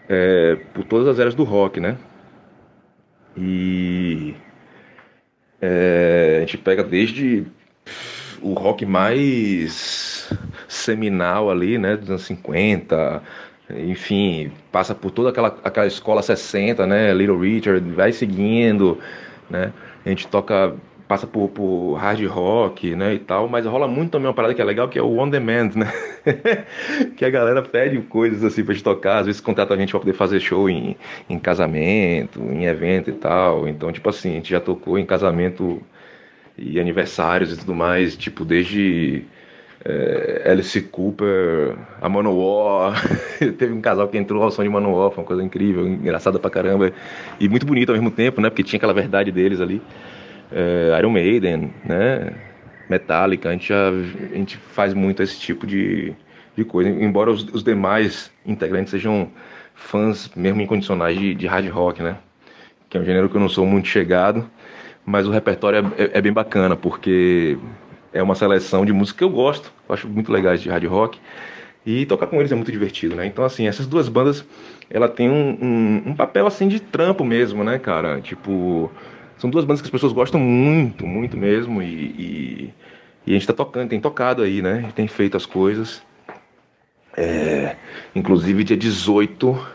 é, 0.07 0.55
por 0.73 0.85
todas 0.85 1.09
as 1.09 1.19
eras 1.19 1.35
do 1.35 1.43
rock, 1.43 1.77
né? 1.81 1.97
E 3.35 4.33
é, 5.61 6.35
a 6.37 6.39
gente 6.39 6.57
pega 6.57 6.85
desde 6.85 7.45
o 8.41 8.53
rock 8.53 8.85
mais 8.85 10.31
seminal 10.69 11.51
ali, 11.51 11.77
né, 11.77 11.97
dos 11.97 12.09
anos 12.09 12.23
50, 12.23 13.21
enfim, 13.71 14.53
passa 14.71 14.95
por 14.95 15.11
toda 15.11 15.31
aquela, 15.31 15.59
aquela 15.65 15.87
escola 15.87 16.21
60, 16.21 16.87
né, 16.87 17.13
Little 17.13 17.39
Richard, 17.39 17.89
vai 17.91 18.13
seguindo, 18.13 18.99
né, 19.49 19.73
a 20.05 20.09
gente 20.09 20.27
toca, 20.27 20.75
passa 21.13 21.27
por, 21.27 21.47
por 21.49 21.93
hard 21.93 22.25
rock, 22.25 22.95
né, 22.95 23.13
e 23.13 23.19
tal, 23.19 23.47
mas 23.47 23.67
rola 23.67 23.87
muito 23.87 24.09
também 24.09 24.27
uma 24.27 24.33
parada 24.33 24.55
que 24.55 24.61
é 24.61 24.65
legal, 24.65 24.89
que 24.89 24.97
é 24.97 25.01
o 25.01 25.19
on 25.19 25.29
demand, 25.29 25.69
né, 25.75 25.93
que 27.15 27.23
a 27.23 27.29
galera 27.29 27.61
pede 27.61 27.99
coisas 28.01 28.43
assim 28.43 28.63
pra 28.63 28.73
gente 28.73 28.83
tocar, 28.83 29.19
às 29.19 29.27
vezes 29.27 29.39
contrata 29.39 29.75
a 29.75 29.77
gente 29.77 29.91
pra 29.91 29.99
poder 29.99 30.13
fazer 30.13 30.39
show 30.39 30.67
em, 30.67 30.97
em 31.29 31.37
casamento, 31.37 32.41
em 32.41 32.65
evento 32.65 33.11
e 33.11 33.13
tal, 33.13 33.67
então, 33.67 33.91
tipo 33.91 34.09
assim, 34.09 34.31
a 34.31 34.33
gente 34.37 34.49
já 34.49 34.59
tocou 34.59 34.97
em 34.97 35.05
casamento 35.05 35.83
e 36.57 36.79
aniversários 36.79 37.53
e 37.53 37.59
tudo 37.59 37.75
mais, 37.75 38.17
tipo, 38.17 38.43
desde 38.43 39.23
é, 39.85 40.49
Alice 40.49 40.81
Cooper, 40.81 41.75
a 42.01 42.09
Manowar, 42.09 42.99
teve 43.59 43.71
um 43.71 43.81
casal 43.81 44.07
que 44.07 44.17
entrou 44.17 44.41
ao 44.41 44.49
som 44.49 44.63
de 44.63 44.69
Manowar, 44.69 45.11
foi 45.11 45.23
uma 45.23 45.27
coisa 45.27 45.43
incrível, 45.43 45.87
engraçada 45.87 46.39
pra 46.39 46.49
caramba, 46.49 46.91
e 47.39 47.47
muito 47.47 47.67
bonita 47.67 47.91
ao 47.91 47.97
mesmo 47.99 48.09
tempo, 48.09 48.41
né, 48.41 48.49
porque 48.49 48.63
tinha 48.63 48.77
aquela 48.77 48.95
verdade 48.95 49.31
deles 49.31 49.61
ali, 49.61 49.79
é, 50.53 50.97
Iron 50.99 51.09
Maiden, 51.09 51.73
né, 51.83 52.33
Metallica, 52.89 53.49
a 53.49 53.51
gente, 53.51 53.69
já, 53.69 53.89
a 53.89 54.35
gente 54.35 54.57
faz 54.57 54.93
muito 54.93 55.23
esse 55.23 55.39
tipo 55.39 55.65
de, 55.65 56.13
de 56.55 56.63
coisa, 56.63 56.89
embora 56.89 57.31
os, 57.31 57.43
os 57.53 57.63
demais 57.63 58.31
integrantes 58.45 58.91
sejam 58.91 59.29
fãs 59.73 60.29
mesmo 60.35 60.61
incondicionais 60.61 61.17
de, 61.17 61.33
de 61.33 61.47
hard 61.47 61.67
rock, 61.69 62.03
né, 62.03 62.17
que 62.89 62.97
é 62.97 63.01
um 63.01 63.05
gênero 63.05 63.27
que 63.29 63.35
eu 63.35 63.41
não 63.41 63.49
sou 63.49 63.65
muito 63.65 63.87
chegado, 63.87 64.49
mas 65.05 65.27
o 65.27 65.31
repertório 65.31 65.91
é, 65.97 66.03
é, 66.03 66.11
é, 66.13 66.21
bem 66.21 66.31
bacana, 66.31 66.75
porque 66.75 67.57
é 68.13 68.21
uma 68.21 68.35
seleção 68.35 68.85
de 68.85 68.93
música 68.93 69.17
que 69.17 69.23
eu 69.23 69.29
gosto, 69.29 69.73
eu 69.89 69.95
acho 69.95 70.07
muito 70.07 70.31
legais 70.31 70.61
de 70.61 70.69
hard 70.69 70.85
rock, 70.85 71.19
e 71.85 72.05
tocar 72.05 72.27
com 72.27 72.37
eles 72.39 72.51
é 72.51 72.55
muito 72.55 72.71
divertido, 72.71 73.13
né? 73.13 73.25
Então, 73.25 73.43
assim, 73.43 73.67
essas 73.67 73.85
duas 73.85 74.07
bandas, 74.07 74.45
ela 74.89 75.09
tem 75.09 75.29
um, 75.29 75.57
um, 75.61 76.03
um 76.11 76.15
papel, 76.15 76.47
assim, 76.47 76.69
de 76.69 76.79
trampo 76.79 77.25
mesmo, 77.25 77.61
né, 77.61 77.77
cara? 77.77 78.21
Tipo, 78.21 78.89
são 79.37 79.49
duas 79.49 79.65
bandas 79.65 79.81
que 79.81 79.87
as 79.87 79.91
pessoas 79.91 80.13
gostam 80.13 80.39
muito, 80.39 81.05
muito 81.05 81.37
mesmo, 81.37 81.81
e, 81.81 81.85
e, 81.85 82.73
e 83.27 83.31
a 83.31 83.33
gente 83.33 83.47
tá 83.47 83.53
tocando, 83.53 83.89
tem 83.89 83.99
tocado 83.99 84.41
aí, 84.41 84.61
né? 84.61 84.91
Tem 84.95 85.07
feito 85.07 85.37
as 85.37 85.45
coisas. 85.45 86.01
É, 87.15 87.75
inclusive, 88.15 88.63
dia 88.63 88.77
18 88.77 89.67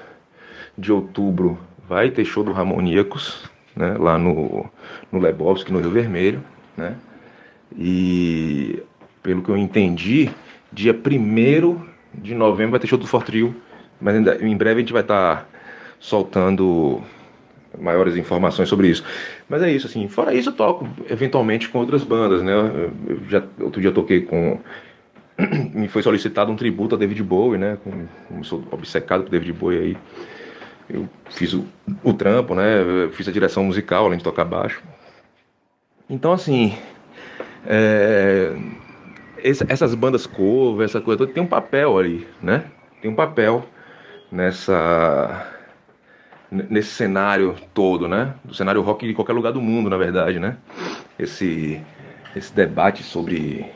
de 0.77 0.93
outubro 0.93 1.59
vai 1.89 2.11
ter 2.11 2.25
show 2.25 2.45
do 2.45 2.53
Ramoníacos, 2.53 3.49
né, 3.75 3.97
lá 3.99 4.19
no, 4.19 4.67
no 5.11 5.19
Lebowski, 5.19 5.73
no 5.73 5.81
Rio 5.81 5.91
Vermelho, 5.91 6.43
né? 6.77 6.97
E 7.77 8.83
pelo 9.23 9.43
que 9.43 9.51
eu 9.51 9.57
entendi, 9.57 10.31
dia 10.73 10.93
1 10.93 11.81
de 12.15 12.35
novembro 12.35 12.73
vai 12.73 12.81
ter 12.81 12.87
show 12.87 12.99
do 12.99 13.07
Fortrio, 13.07 13.55
mas 14.01 14.15
ainda, 14.15 14.37
em 14.45 14.57
breve 14.57 14.79
a 14.79 14.81
gente 14.81 14.93
vai 14.93 15.03
estar 15.03 15.37
tá 15.37 15.47
soltando 15.99 17.03
maiores 17.79 18.17
informações 18.17 18.69
sobre 18.69 18.89
isso. 18.89 19.05
Mas 19.49 19.63
é 19.63 19.71
isso, 19.71 19.87
assim, 19.87 20.09
fora 20.09 20.33
isso 20.33 20.51
eu 20.51 20.55
toco 20.55 20.89
eventualmente 21.11 21.69
com 21.69 21.79
outras 21.79 22.05
bandas, 22.05 22.43
né? 22.43 22.53
Eu 22.53 23.19
já, 23.29 23.43
outro 23.61 23.81
dia 23.81 23.91
eu 23.91 23.95
toquei 23.95 24.23
com 24.23 24.59
me 25.75 25.89
foi 25.89 26.03
solicitado 26.03 26.51
um 26.51 26.57
tributo 26.57 26.95
a 26.95 26.99
David 26.99 27.23
Bowie, 27.23 27.59
né? 27.59 27.79
Como 27.83 28.45
sou 28.45 28.65
obcecado 28.71 29.25
por 29.25 29.31
David 29.31 29.53
Bowie 29.53 29.79
aí 29.79 29.97
eu 30.89 31.09
fiz 31.31 31.53
o, 31.53 31.67
o 32.03 32.13
trampo, 32.15 32.55
né? 32.55 32.81
Eu 32.81 33.11
fiz 33.11 33.29
a 33.29 33.33
direção 33.33 33.63
musical, 33.65 34.07
além 34.07 34.19
de 34.19 34.25
tocar 34.25 34.45
baixo. 34.45 34.83
Então, 36.09 36.33
assim, 36.33 36.75
é, 37.67 38.57
essas 39.43 39.95
bandas 39.95 40.27
cover, 40.27 40.85
essa 40.85 41.01
coisa 41.01 41.19
toda, 41.19 41.33
tem 41.33 41.43
um 41.43 41.47
papel 41.47 41.99
ali, 41.99 42.27
né? 42.43 42.65
Tem 43.03 43.11
um 43.11 43.15
papel 43.15 43.67
nessa 44.33 45.58
nesse 46.51 46.91
cenário 46.91 47.55
todo, 47.75 48.09
né? 48.09 48.35
Do 48.45 48.55
cenário 48.55 48.81
rock 48.83 49.07
de 49.07 49.15
qualquer 49.15 49.33
lugar 49.33 49.53
do 49.53 49.61
mundo, 49.61 49.91
na 49.91 49.97
verdade, 49.97 50.39
né? 50.39 50.57
Esse 51.19 51.81
esse 52.35 52.53
debate 52.53 53.03
sobre 53.03 53.67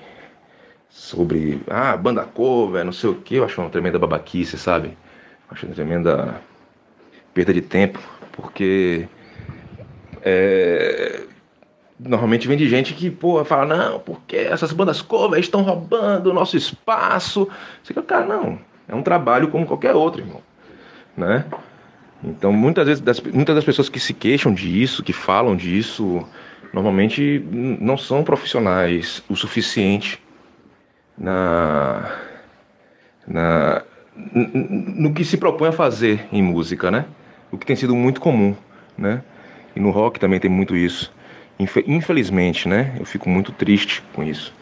sobre 0.89 1.61
ah, 1.69 1.97
banda 1.97 2.23
cover, 2.25 2.85
não 2.85 2.93
sei 2.93 3.11
o 3.11 3.15
que, 3.15 3.37
eu 3.37 3.45
acho 3.45 3.61
uma 3.61 3.71
tremenda 3.71 3.99
babaquice, 3.99 4.59
sabe? 4.59 4.97
Acho 5.51 5.67
uma 5.67 5.75
tremenda 5.75 6.41
perda 7.33 7.53
de 7.53 7.63
tempo, 7.63 7.99
porque 8.33 9.09
é, 10.23 11.25
normalmente 11.99 12.47
vem 12.47 12.57
de 12.57 12.69
gente 12.69 12.95
que 12.95 13.11
pô, 13.11 13.43
fala, 13.45 13.67
não, 13.67 14.01
porque 14.01 14.37
essas 14.37 14.73
bandas 14.73 15.01
cover 15.01 15.41
estão 15.41 15.63
roubando 15.63 16.31
o 16.31 16.35
nosso 16.35 16.57
espaço. 16.57 17.49
Você 17.83 17.95
fica, 17.95 18.03
cara, 18.03 18.27
não, 18.27 18.59
é 18.87 18.95
um 18.95 19.03
trabalho 19.03 19.49
como 19.49 19.67
qualquer 19.67 19.95
outro, 19.95 20.21
irmão. 20.21 20.43
Né? 21.17 21.45
Então 22.23 22.53
muitas 22.53 22.87
vezes 22.87 23.03
das, 23.03 23.21
muitas 23.21 23.55
das 23.55 23.65
pessoas 23.65 23.89
que 23.89 23.99
se 23.99 24.15
queixam 24.15 24.55
disso, 24.55 25.03
que 25.03 25.13
falam 25.13 25.57
disso, 25.57 26.27
normalmente 26.73 27.45
não 27.51 27.97
são 27.97 28.23
profissionais 28.23 29.23
o 29.29 29.37
suficiente 29.37 30.21
na, 31.19 32.19
na 33.27 33.83
no 34.35 35.13
que 35.15 35.25
se 35.25 35.37
propõe 35.37 35.69
a 35.69 35.73
fazer 35.73 36.27
em 36.31 36.43
música, 36.43 36.91
né? 36.91 37.07
o 37.53 37.59
que 37.59 37.67
tem 37.67 37.77
sido 37.77 37.95
muito 37.95 38.21
comum, 38.21 38.57
né? 38.97 39.23
E 39.77 39.81
no 39.81 39.91
rock 39.91 40.19
também 40.19 40.41
tem 40.41 40.51
muito 40.51 40.75
isso. 40.75 41.13
Infelizmente, 41.87 42.67
né? 42.67 42.97
Eu 42.99 43.05
fico 43.05 43.29
muito 43.29 43.53
triste 43.53 44.03
com 44.15 44.25
isso. 44.25 44.53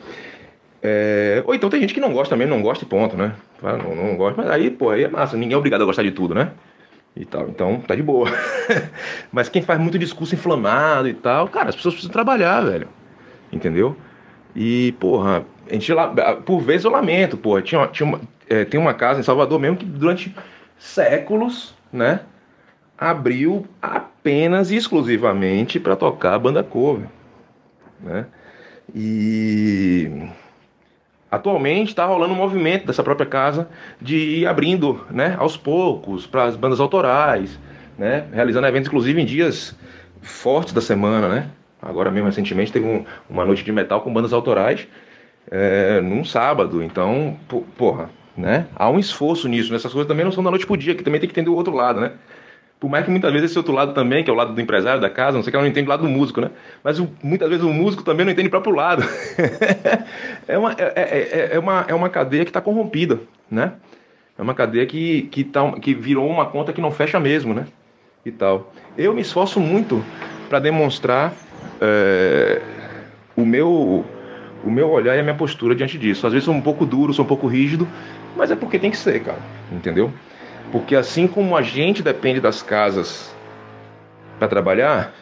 É... 0.83 1.43
Ou 1.47 1.55
então 1.55 1.71
tem 1.71 1.81
gente 1.81 1.95
que 1.95 2.01
não 2.01 2.13
gosta 2.13 2.35
também, 2.35 2.49
não 2.49 2.61
gosta 2.61 2.85
e 2.85 2.89
ponto, 2.89 3.17
né? 3.17 3.33
Não, 3.63 3.95
não 3.95 4.17
gosta, 4.17 4.43
mas 4.43 4.51
aí, 4.51 4.71
pô, 4.71 4.91
aí 4.91 5.05
é 5.05 5.09
massa. 5.09 5.37
Ninguém 5.37 5.55
é 5.55 5.57
obrigado 5.57 5.83
a 5.83 5.85
gostar 5.85 6.03
de 6.03 6.11
tudo, 6.11 6.35
né? 6.35 6.51
E 7.17 7.25
tal, 7.25 7.49
então 7.49 7.81
tá 7.81 7.95
de 7.95 8.03
boa. 8.03 8.29
mas 9.33 9.49
quem 9.49 9.63
faz 9.63 9.81
muito 9.81 9.99
discurso 9.99 10.35
inflamado 10.35 11.09
e 11.09 11.15
tal, 11.15 11.49
cara, 11.49 11.69
as 11.69 11.77
pessoas 11.77 11.95
precisam 11.95 12.13
trabalhar, 12.13 12.61
velho. 12.63 12.89
Entendeu? 13.53 13.97
E, 14.55 14.93
porra, 14.99 15.45
a 15.69 15.73
gente, 15.73 15.93
por 16.45 16.61
vezes 16.61 16.85
eu 16.85 16.91
lamento, 16.91 17.37
porra. 17.37 17.63
Tinha, 17.63 17.87
tinha 17.89 18.09
uma, 18.09 18.21
é, 18.49 18.65
tem 18.65 18.79
uma 18.79 18.95
casa 18.95 19.21
em 19.21 19.25
Salvador 19.25 19.59
mesmo 19.59 19.77
que 19.77 19.85
durante 19.85 20.35
séculos, 20.79 21.75
né, 21.93 22.21
abriu 22.97 23.67
apenas 23.81 24.71
e 24.71 24.77
exclusivamente 24.77 25.81
para 25.81 25.97
tocar 25.97 26.39
banda 26.39 26.63
cover, 26.63 27.07
né? 28.01 28.27
E 28.95 30.30
atualmente 31.31 31.89
está 31.89 32.05
rolando 32.05 32.33
um 32.35 32.37
movimento 32.37 32.87
dessa 32.87 33.03
própria 33.03 33.27
casa 33.27 33.69
de 34.01 34.17
ir 34.17 34.47
abrindo, 34.47 35.05
né, 35.11 35.37
aos 35.39 35.57
poucos 35.57 36.27
para 36.27 36.45
as 36.45 36.57
bandas 36.57 36.81
autorais, 36.81 37.59
né, 37.99 38.27
realizando 38.33 38.67
eventos 38.67 38.89
inclusive 38.89 39.21
em 39.21 39.25
dias 39.25 39.77
fortes 40.21 40.73
da 40.73 40.81
semana, 40.81 41.29
né? 41.29 41.47
Agora 41.81 42.11
mesmo 42.11 42.27
recentemente 42.27 42.73
teve 42.73 42.85
um, 42.85 43.05
uma 43.29 43.45
noite 43.45 43.65
de 43.65 43.73
metal 43.73 44.03
com 44.03 44.13
bandas 44.13 44.33
autorais 44.33 44.87
é, 45.51 46.01
num 46.01 46.25
sábado, 46.25 46.83
então, 46.83 47.39
porra, 47.77 48.11
né? 48.37 48.67
Há 48.77 48.91
um 48.91 48.99
esforço 48.99 49.49
nisso, 49.49 49.73
nessas 49.73 49.93
coisas 49.93 50.09
também 50.09 50.25
não 50.25 50.33
são 50.33 50.45
da 50.45 50.51
noite 50.51 50.67
pro 50.67 50.77
dia, 50.77 50.95
que 50.95 51.03
também 51.03 51.21
tem 51.21 51.29
que 51.29 51.33
entender 51.33 51.51
o 51.51 51.57
outro 51.57 51.75
lado, 51.75 52.01
né? 52.01 52.13
Por 52.81 52.89
mais 52.89 53.05
que 53.05 53.11
muitas 53.11 53.31
vezes 53.31 53.51
esse 53.51 53.59
outro 53.59 53.75
lado 53.75 53.93
também, 53.93 54.25
que 54.25 54.31
é 54.31 54.33
o 54.33 54.37
lado 54.37 54.55
do 54.55 54.61
empresário 54.61 55.03
da 55.03 55.11
casa, 55.11 55.37
não 55.37 55.43
sei 55.43 55.51
que 55.51 55.57
ela 55.57 55.63
não 55.63 55.71
entende 55.71 55.87
o 55.87 55.91
lado 55.91 56.03
do 56.03 56.09
músico, 56.09 56.41
né? 56.41 56.51
Mas 56.83 56.99
o, 56.99 57.11
muitas 57.23 57.47
vezes 57.47 57.63
o 57.63 57.69
músico 57.69 58.03
também 58.03 58.25
não 58.25 58.33
entende 58.33 58.49
o 58.49 58.51
próprio 58.51 58.75
lado. 58.75 59.05
é, 60.49 60.57
uma, 60.57 60.73
é, 60.73 60.93
é, 60.97 61.51
é, 61.53 61.59
uma, 61.59 61.85
é 61.87 61.95
uma 61.95 62.09
cadeia 62.09 62.43
que 62.43 62.49
está 62.51 62.63
corrompida, 62.63 63.21
né? 63.51 63.75
É 64.39 64.43
uma 64.43 64.55
cadeia 64.55 64.87
que, 64.87 65.23
que, 65.31 65.45
tá, 65.45 65.73
que 65.73 65.93
virou 65.93 66.27
uma 66.27 66.47
conta 66.47 66.73
que 66.73 66.81
não 66.81 66.91
fecha 66.91 67.21
mesmo, 67.21 67.53
né? 67.53 67.67
E 68.25 68.31
tal. 68.31 68.73
Eu 68.97 69.13
me 69.13 69.21
esforço 69.21 69.61
muito 69.61 70.03
para 70.49 70.59
demonstrar 70.59 71.35
é, 71.83 72.63
o 73.37 73.45
meu 73.45 74.07
o 74.65 74.71
meu 74.71 74.91
olhar 74.91 75.17
e 75.17 75.21
a 75.21 75.23
minha 75.23 75.35
postura 75.35 75.75
diante 75.75 75.99
disso. 75.99 76.27
Às 76.27 76.33
vezes 76.33 76.45
sou 76.45 76.55
um 76.55 76.61
pouco 76.61 76.85
duro, 76.85 77.13
sou 77.13 77.25
um 77.25 77.29
pouco 77.29 77.47
rígido, 77.47 77.87
mas 78.37 78.51
é 78.51 78.57
porque 78.57 78.79
tem 78.79 78.91
que 78.91 78.97
ser, 78.97 79.21
cara. 79.23 79.39
Entendeu? 79.73 80.11
Porque 80.73 80.95
assim 80.95 81.27
como 81.27 81.57
a 81.57 81.63
gente 81.63 82.03
depende 82.03 82.41
das 82.41 82.63
casas 82.63 83.35
para 84.39 84.49
trabalhar, 84.49 85.13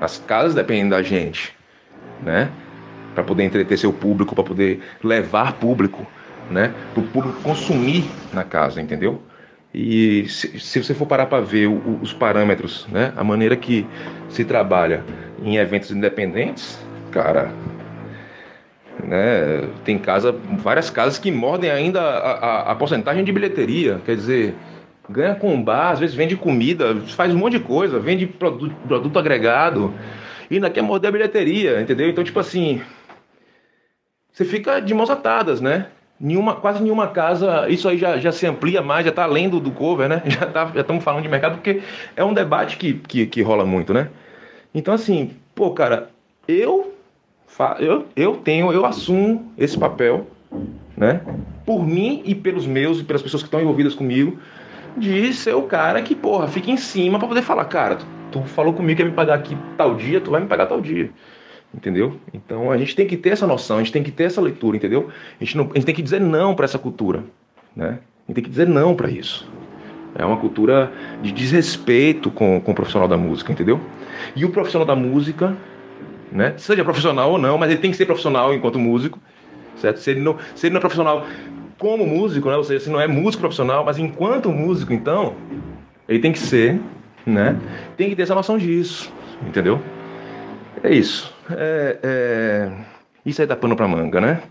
as 0.00 0.18
casas 0.18 0.54
dependem 0.54 0.88
da 0.88 1.02
gente, 1.02 1.54
né? 2.22 2.50
Para 3.14 3.24
poder 3.24 3.44
entreter 3.44 3.78
seu 3.78 3.92
público, 3.92 4.34
para 4.34 4.44
poder 4.44 4.82
levar 5.02 5.54
público, 5.54 6.06
né? 6.50 6.74
Para 6.92 7.02
o 7.02 7.06
público 7.06 7.40
consumir 7.42 8.04
na 8.32 8.44
casa, 8.44 8.80
entendeu? 8.80 9.22
E 9.72 10.26
se, 10.28 10.58
se 10.58 10.82
você 10.82 10.94
for 10.94 11.06
parar 11.06 11.26
para 11.26 11.42
ver 11.42 11.66
o, 11.66 11.98
os 12.00 12.12
parâmetros, 12.12 12.86
né? 12.90 13.12
A 13.16 13.22
maneira 13.22 13.56
que 13.56 13.86
se 14.28 14.44
trabalha 14.44 15.04
em 15.42 15.56
eventos 15.56 15.90
independentes, 15.90 16.78
cara, 17.10 17.50
né? 19.04 19.68
Tem 19.84 19.98
casa, 19.98 20.34
várias 20.58 20.90
casas 20.90 21.18
que 21.18 21.30
mordem 21.30 21.70
ainda 21.70 22.00
a, 22.00 22.32
a, 22.32 22.72
a 22.72 22.74
porcentagem 22.74 23.24
de 23.24 23.32
bilheteria, 23.32 24.00
quer 24.04 24.16
dizer, 24.16 24.54
ganha 25.08 25.34
com 25.34 25.62
bar, 25.62 25.90
às 25.90 26.00
vezes 26.00 26.14
vende 26.14 26.36
comida, 26.36 26.96
faz 27.08 27.32
um 27.34 27.38
monte 27.38 27.58
de 27.58 27.60
coisa, 27.60 27.98
vende 27.98 28.26
produto, 28.26 28.74
produto 28.86 29.18
agregado 29.18 29.92
e 30.50 30.54
ainda 30.54 30.70
quer 30.70 30.82
morder 30.82 31.08
a 31.08 31.12
bilheteria, 31.12 31.80
entendeu? 31.80 32.08
Então, 32.08 32.24
tipo 32.24 32.38
assim, 32.38 32.80
você 34.32 34.44
fica 34.44 34.80
de 34.80 34.92
mãos 34.92 35.10
atadas, 35.10 35.60
né? 35.60 35.86
Nenhuma, 36.18 36.56
quase 36.56 36.82
nenhuma 36.82 37.08
casa, 37.08 37.68
isso 37.68 37.88
aí 37.88 37.98
já, 37.98 38.18
já 38.18 38.32
se 38.32 38.46
amplia 38.46 38.80
mais, 38.80 39.04
já 39.04 39.10
está 39.10 39.24
além 39.24 39.48
do, 39.48 39.60
do 39.60 39.70
cover, 39.70 40.08
né? 40.08 40.22
Já 40.26 40.46
tá, 40.46 40.72
já 40.74 40.80
estamos 40.80 41.04
falando 41.04 41.22
de 41.22 41.28
mercado, 41.28 41.56
porque 41.56 41.82
é 42.16 42.24
um 42.24 42.32
debate 42.32 42.78
que, 42.78 42.94
que, 42.94 43.26
que 43.26 43.42
rola 43.42 43.66
muito, 43.66 43.92
né? 43.92 44.08
Então, 44.74 44.94
assim, 44.94 45.32
pô, 45.54 45.70
cara, 45.72 46.08
eu, 46.48 46.94
eu, 47.78 48.06
eu 48.16 48.36
tenho, 48.36 48.72
eu 48.72 48.86
assumo 48.86 49.52
esse 49.58 49.78
papel, 49.78 50.26
né? 50.96 51.20
Por 51.66 51.84
mim 51.86 52.22
e 52.24 52.34
pelos 52.34 52.66
meus 52.66 53.00
e 53.00 53.04
pelas 53.04 53.22
pessoas 53.22 53.42
que 53.42 53.48
estão 53.48 53.60
envolvidas 53.60 53.94
comigo, 53.94 54.38
de 54.96 55.32
ser 55.34 55.54
o 55.54 55.62
cara 55.62 56.00
que, 56.02 56.14
porra, 56.14 56.48
fica 56.48 56.70
em 56.70 56.76
cima 56.76 57.18
para 57.18 57.28
poder 57.28 57.42
falar, 57.42 57.64
cara, 57.66 57.98
tu, 58.32 58.42
falou 58.42 58.72
comigo 58.72 58.96
que 58.96 59.02
ia 59.02 59.08
me 59.08 59.14
pagar 59.14 59.34
aqui 59.34 59.56
tal 59.76 59.94
dia, 59.94 60.20
tu 60.20 60.30
vai 60.30 60.40
me 60.40 60.46
pagar 60.46 60.66
tal 60.66 60.80
dia. 60.80 61.10
Entendeu? 61.74 62.18
Então 62.32 62.70
a 62.70 62.78
gente 62.78 62.96
tem 62.96 63.06
que 63.06 63.16
ter 63.16 63.30
essa 63.30 63.46
noção, 63.46 63.76
a 63.76 63.80
gente 63.80 63.92
tem 63.92 64.02
que 64.02 64.10
ter 64.10 64.24
essa 64.24 64.40
leitura, 64.40 64.76
entendeu? 64.76 65.10
A 65.38 65.44
gente, 65.44 65.56
não, 65.56 65.64
a 65.64 65.74
gente 65.74 65.84
tem 65.84 65.94
que 65.94 66.02
dizer 66.02 66.20
não 66.20 66.54
para 66.54 66.64
essa 66.64 66.78
cultura, 66.78 67.24
né? 67.74 67.98
A 68.26 68.30
gente 68.30 68.34
tem 68.34 68.44
que 68.44 68.50
dizer 68.50 68.66
não 68.66 68.94
para 68.94 69.10
isso. 69.10 69.46
É 70.14 70.24
uma 70.24 70.38
cultura 70.38 70.90
de 71.22 71.30
desrespeito 71.30 72.30
com, 72.30 72.60
com 72.60 72.72
o 72.72 72.74
profissional 72.74 73.06
da 73.06 73.18
música, 73.18 73.52
entendeu? 73.52 73.78
E 74.34 74.44
o 74.44 74.50
profissional 74.50 74.86
da 74.86 74.96
música, 74.96 75.54
né? 76.32 76.54
Seja 76.56 76.82
profissional 76.82 77.32
ou 77.32 77.38
não, 77.38 77.58
mas 77.58 77.70
ele 77.70 77.80
tem 77.80 77.90
que 77.90 77.96
ser 77.96 78.06
profissional 78.06 78.54
enquanto 78.54 78.78
músico, 78.78 79.18
certo? 79.76 79.98
Se 80.00 80.12
ele 80.12 80.20
não, 80.20 80.38
se 80.54 80.66
ele 80.66 80.72
não 80.72 80.78
é 80.78 80.80
profissional 80.80 81.26
como 81.78 82.06
músico, 82.06 82.48
né? 82.48 82.56
Ou 82.56 82.64
seja, 82.64 82.84
se 82.84 82.90
não 82.90 83.00
é 83.00 83.06
músico 83.06 83.40
profissional, 83.40 83.84
mas 83.84 83.98
enquanto 83.98 84.50
músico, 84.50 84.92
então, 84.92 85.36
ele 86.08 86.18
tem 86.18 86.32
que 86.32 86.38
ser, 86.38 86.80
né? 87.24 87.58
Tem 87.96 88.08
que 88.08 88.16
ter 88.16 88.22
essa 88.22 88.34
noção 88.34 88.58
disso, 88.58 89.12
entendeu? 89.46 89.80
É 90.82 90.94
isso. 90.94 91.34
É, 91.50 91.98
é... 92.02 92.72
Isso 93.24 93.40
aí 93.40 93.46
dá 93.46 93.56
pano 93.56 93.76
pra 93.76 93.88
manga, 93.88 94.20
né? 94.20 94.42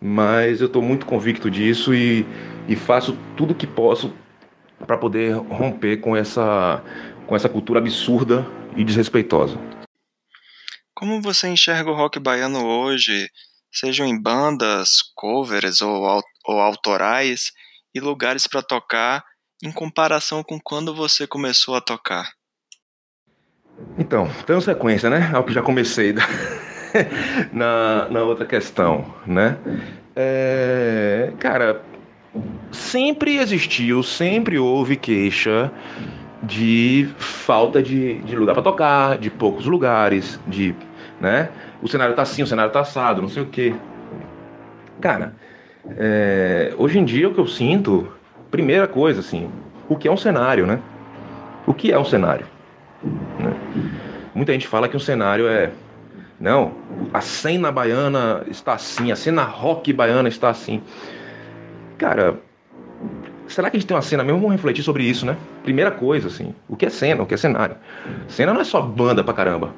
Mas 0.00 0.60
eu 0.60 0.66
estou 0.66 0.82
muito 0.82 1.06
convicto 1.06 1.50
disso 1.50 1.94
e, 1.94 2.26
e 2.66 2.74
faço 2.74 3.16
tudo 3.36 3.54
que 3.54 3.66
posso 3.66 4.12
para 4.86 4.96
poder 4.96 5.34
romper 5.34 5.98
com 5.98 6.16
essa, 6.16 6.82
com 7.26 7.36
essa 7.36 7.48
cultura 7.48 7.78
absurda 7.78 8.46
e 8.76 8.82
desrespeitosa. 8.82 9.58
Como 10.94 11.20
você 11.20 11.48
enxerga 11.48 11.90
o 11.90 11.94
rock 11.94 12.18
baiano 12.18 12.64
hoje, 12.64 13.28
sejam 13.72 14.06
em 14.06 14.20
bandas, 14.20 15.02
covers 15.14 15.80
ou 15.80 16.04
ou 16.50 16.60
autorais 16.60 17.52
e 17.94 18.00
lugares 18.00 18.46
para 18.46 18.62
tocar 18.62 19.24
em 19.62 19.70
comparação 19.70 20.42
com 20.42 20.58
quando 20.58 20.94
você 20.94 21.26
começou 21.26 21.76
a 21.76 21.80
tocar? 21.80 22.30
Então, 23.96 24.28
dando 24.46 24.60
sequência, 24.60 25.08
né? 25.08 25.30
Ao 25.32 25.44
que 25.44 25.52
já 25.52 25.62
comecei 25.62 26.14
na, 27.52 28.08
na 28.10 28.22
outra 28.22 28.44
questão, 28.44 29.14
né? 29.26 29.56
É, 30.16 31.32
cara, 31.38 31.82
sempre 32.72 33.36
existiu, 33.38 34.02
sempre 34.02 34.58
houve 34.58 34.96
queixa 34.96 35.70
de 36.42 37.08
falta 37.18 37.82
de, 37.82 38.20
de 38.22 38.34
lugar 38.34 38.54
para 38.54 38.62
tocar, 38.62 39.18
de 39.18 39.30
poucos 39.30 39.66
lugares, 39.66 40.40
de, 40.46 40.74
né? 41.20 41.50
O 41.82 41.88
cenário 41.88 42.14
tá 42.14 42.22
assim, 42.22 42.42
o 42.42 42.46
cenário 42.46 42.72
tá 42.72 42.80
assado, 42.80 43.22
não 43.22 43.28
sei 43.28 43.42
o 43.42 43.46
quê. 43.46 43.74
Cara, 45.00 45.34
é, 45.96 46.74
hoje 46.76 46.98
em 46.98 47.04
dia 47.04 47.28
o 47.28 47.34
que 47.34 47.40
eu 47.40 47.46
sinto, 47.46 48.08
primeira 48.50 48.86
coisa 48.86 49.20
assim, 49.20 49.50
o 49.88 49.96
que 49.96 50.08
é 50.08 50.10
um 50.10 50.16
cenário, 50.16 50.66
né? 50.66 50.80
O 51.66 51.74
que 51.74 51.92
é 51.92 51.98
um 51.98 52.04
cenário? 52.04 52.46
Né? 53.02 53.54
Muita 54.34 54.52
gente 54.52 54.66
fala 54.66 54.88
que 54.88 54.96
um 54.96 55.00
cenário 55.00 55.46
é 55.48 55.70
não, 56.40 56.72
a 57.12 57.20
cena 57.20 57.70
baiana 57.70 58.42
está 58.48 58.72
assim, 58.72 59.12
a 59.12 59.16
cena 59.16 59.42
rock 59.42 59.92
baiana 59.92 60.26
está 60.26 60.48
assim. 60.48 60.82
Cara, 61.98 62.40
será 63.46 63.68
que 63.68 63.76
a 63.76 63.80
gente 63.80 63.86
tem 63.86 63.94
uma 63.94 64.02
cena 64.02 64.24
mesmo? 64.24 64.38
Vamos 64.40 64.52
refletir 64.52 64.82
sobre 64.82 65.02
isso, 65.04 65.26
né? 65.26 65.36
Primeira 65.62 65.90
coisa, 65.90 66.28
assim, 66.28 66.54
o 66.66 66.76
que 66.76 66.86
é 66.86 66.88
cena, 66.88 67.22
o 67.22 67.26
que 67.26 67.34
é 67.34 67.36
cenário? 67.36 67.76
Cena 68.26 68.54
não 68.54 68.62
é 68.62 68.64
só 68.64 68.80
banda 68.80 69.22
pra 69.22 69.34
caramba. 69.34 69.74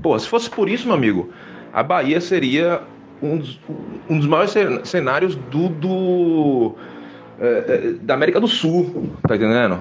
Pô, 0.00 0.16
se 0.16 0.28
fosse 0.28 0.48
por 0.48 0.68
isso, 0.68 0.86
meu 0.86 0.94
amigo, 0.94 1.32
a 1.72 1.82
Bahia 1.82 2.20
seria 2.20 2.82
um 3.22 3.38
dos, 3.38 3.60
um 4.08 4.18
dos 4.18 4.26
maiores 4.26 4.54
cenários 4.84 5.34
do, 5.34 5.68
do 5.68 6.74
é, 7.38 7.46
é, 7.46 7.92
da 8.00 8.14
América 8.14 8.40
do 8.40 8.48
Sul, 8.48 9.10
tá 9.26 9.36
entendendo? 9.36 9.78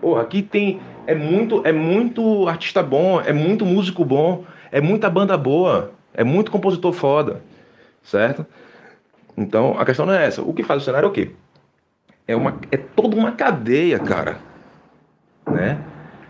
Porra, 0.00 0.22
aqui 0.22 0.42
tem 0.42 0.80
é 1.06 1.14
muito 1.14 1.62
é 1.64 1.72
muito 1.72 2.48
artista 2.48 2.82
bom, 2.82 3.20
é 3.20 3.32
muito 3.32 3.64
músico 3.64 4.04
bom, 4.04 4.44
é 4.70 4.80
muita 4.80 5.08
banda 5.08 5.36
boa, 5.36 5.92
é 6.14 6.24
muito 6.24 6.50
compositor 6.50 6.92
foda, 6.92 7.42
certo? 8.02 8.46
Então 9.36 9.76
a 9.78 9.84
questão 9.84 10.06
não 10.06 10.14
é 10.14 10.26
essa. 10.26 10.42
O 10.42 10.52
que 10.52 10.62
faz 10.62 10.82
o 10.82 10.84
cenário 10.84 11.06
é 11.06 11.08
o 11.08 11.12
quê? 11.12 11.30
É 12.26 12.36
uma 12.36 12.58
é 12.70 12.76
toda 12.76 13.16
uma 13.16 13.32
cadeia, 13.32 13.98
cara, 13.98 14.38
né? 15.46 15.78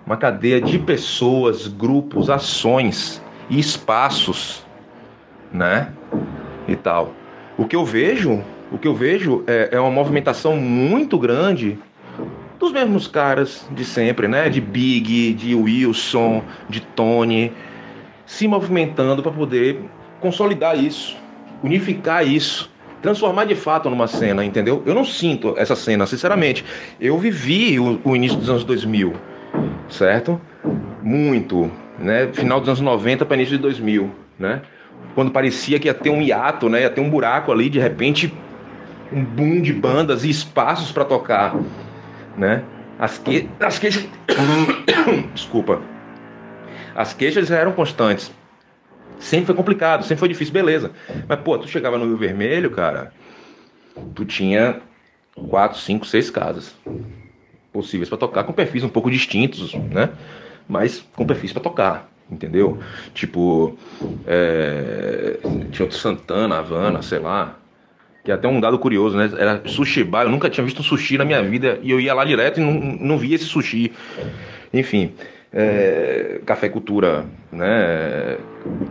Uma 0.04 0.16
cadeia 0.16 0.60
de 0.60 0.78
pessoas, 0.78 1.68
grupos, 1.68 2.28
ações 2.28 3.22
e 3.48 3.58
espaços 3.58 4.66
né? 5.52 5.88
E 6.66 6.76
tal. 6.76 7.12
O 7.56 7.66
que 7.66 7.76
eu 7.76 7.84
vejo, 7.84 8.42
o 8.70 8.78
que 8.78 8.88
eu 8.88 8.94
vejo 8.94 9.44
é, 9.46 9.70
é 9.72 9.80
uma 9.80 9.90
movimentação 9.90 10.56
muito 10.56 11.18
grande 11.18 11.78
dos 12.58 12.72
mesmos 12.72 13.08
caras 13.08 13.68
de 13.72 13.84
sempre, 13.84 14.28
né? 14.28 14.48
De 14.48 14.60
Big, 14.60 15.34
de 15.34 15.54
Wilson, 15.54 16.42
de 16.68 16.80
Tony, 16.80 17.52
se 18.24 18.46
movimentando 18.46 19.22
para 19.22 19.32
poder 19.32 19.80
consolidar 20.20 20.78
isso, 20.78 21.16
unificar 21.62 22.26
isso, 22.26 22.70
transformar 23.02 23.44
de 23.46 23.56
fato 23.56 23.90
numa 23.90 24.06
cena, 24.06 24.44
entendeu? 24.44 24.82
Eu 24.86 24.94
não 24.94 25.04
sinto 25.04 25.54
essa 25.58 25.74
cena, 25.74 26.06
sinceramente. 26.06 26.64
Eu 27.00 27.18
vivi 27.18 27.78
o, 27.80 28.00
o 28.04 28.14
início 28.14 28.38
dos 28.38 28.48
anos 28.48 28.64
2000, 28.64 29.12
certo? 29.88 30.40
Muito, 31.02 31.70
né? 31.98 32.28
Final 32.32 32.60
dos 32.60 32.68
anos 32.68 32.80
90 32.80 33.26
para 33.26 33.36
início 33.36 33.56
de 33.56 33.62
2000, 33.62 34.08
né? 34.38 34.62
Quando 35.14 35.30
parecia 35.30 35.78
que 35.78 35.88
ia 35.88 35.94
ter 35.94 36.10
um 36.10 36.22
hiato, 36.22 36.68
né? 36.68 36.82
Ia 36.82 36.90
ter 36.90 37.00
um 37.00 37.10
buraco 37.10 37.52
ali, 37.52 37.68
de 37.68 37.78
repente, 37.78 38.32
um 39.12 39.24
boom 39.24 39.60
de 39.60 39.72
bandas 39.72 40.24
e 40.24 40.30
espaços 40.30 40.90
para 40.90 41.04
tocar, 41.04 41.54
né? 42.36 42.62
As, 42.98 43.18
que... 43.18 43.48
As 43.60 43.78
queixas. 43.78 44.08
Desculpa. 45.34 45.80
As 46.94 47.12
queixas 47.12 47.50
eram 47.50 47.72
constantes. 47.72 48.32
Sempre 49.18 49.46
foi 49.46 49.54
complicado, 49.54 50.02
sempre 50.02 50.18
foi 50.18 50.28
difícil, 50.28 50.52
beleza. 50.52 50.90
Mas, 51.28 51.40
pô, 51.40 51.56
tu 51.56 51.68
chegava 51.68 51.96
no 51.96 52.06
Rio 52.06 52.16
Vermelho, 52.16 52.70
cara, 52.70 53.12
tu 54.14 54.24
tinha 54.24 54.80
quatro, 55.48 55.78
cinco, 55.78 56.04
seis 56.04 56.30
casas 56.30 56.74
possíveis 57.72 58.08
para 58.08 58.18
tocar, 58.18 58.44
com 58.44 58.52
perfis 58.52 58.84
um 58.84 58.88
pouco 58.88 59.10
distintos, 59.10 59.74
né? 59.74 60.10
Mas 60.68 61.04
com 61.14 61.26
perfis 61.26 61.52
para 61.52 61.62
tocar, 61.62 62.11
entendeu? 62.32 62.78
Tipo, 63.14 63.76
é... 64.26 65.38
tinha 65.70 65.84
outro 65.84 65.98
Santana, 65.98 66.58
Havana, 66.58 67.02
sei 67.02 67.18
lá, 67.18 67.56
que 68.24 68.30
é 68.30 68.34
até 68.34 68.48
um 68.48 68.60
dado 68.60 68.78
curioso, 68.78 69.16
né? 69.16 69.30
Era 69.36 69.62
sushi 69.66 70.02
bar, 70.04 70.24
eu 70.24 70.30
nunca 70.30 70.48
tinha 70.48 70.64
visto 70.64 70.80
um 70.80 70.84
sushi 70.84 71.18
na 71.18 71.24
minha 71.24 71.42
vida 71.42 71.78
e 71.82 71.90
eu 71.90 72.00
ia 72.00 72.14
lá 72.14 72.24
direto 72.24 72.60
e 72.60 72.64
não, 72.64 72.72
não 72.72 73.18
via 73.18 73.34
esse 73.34 73.44
sushi. 73.44 73.92
Enfim, 74.72 75.12
é, 75.52 76.40
café 76.46 76.68
cultura, 76.68 77.26
né? 77.50 78.38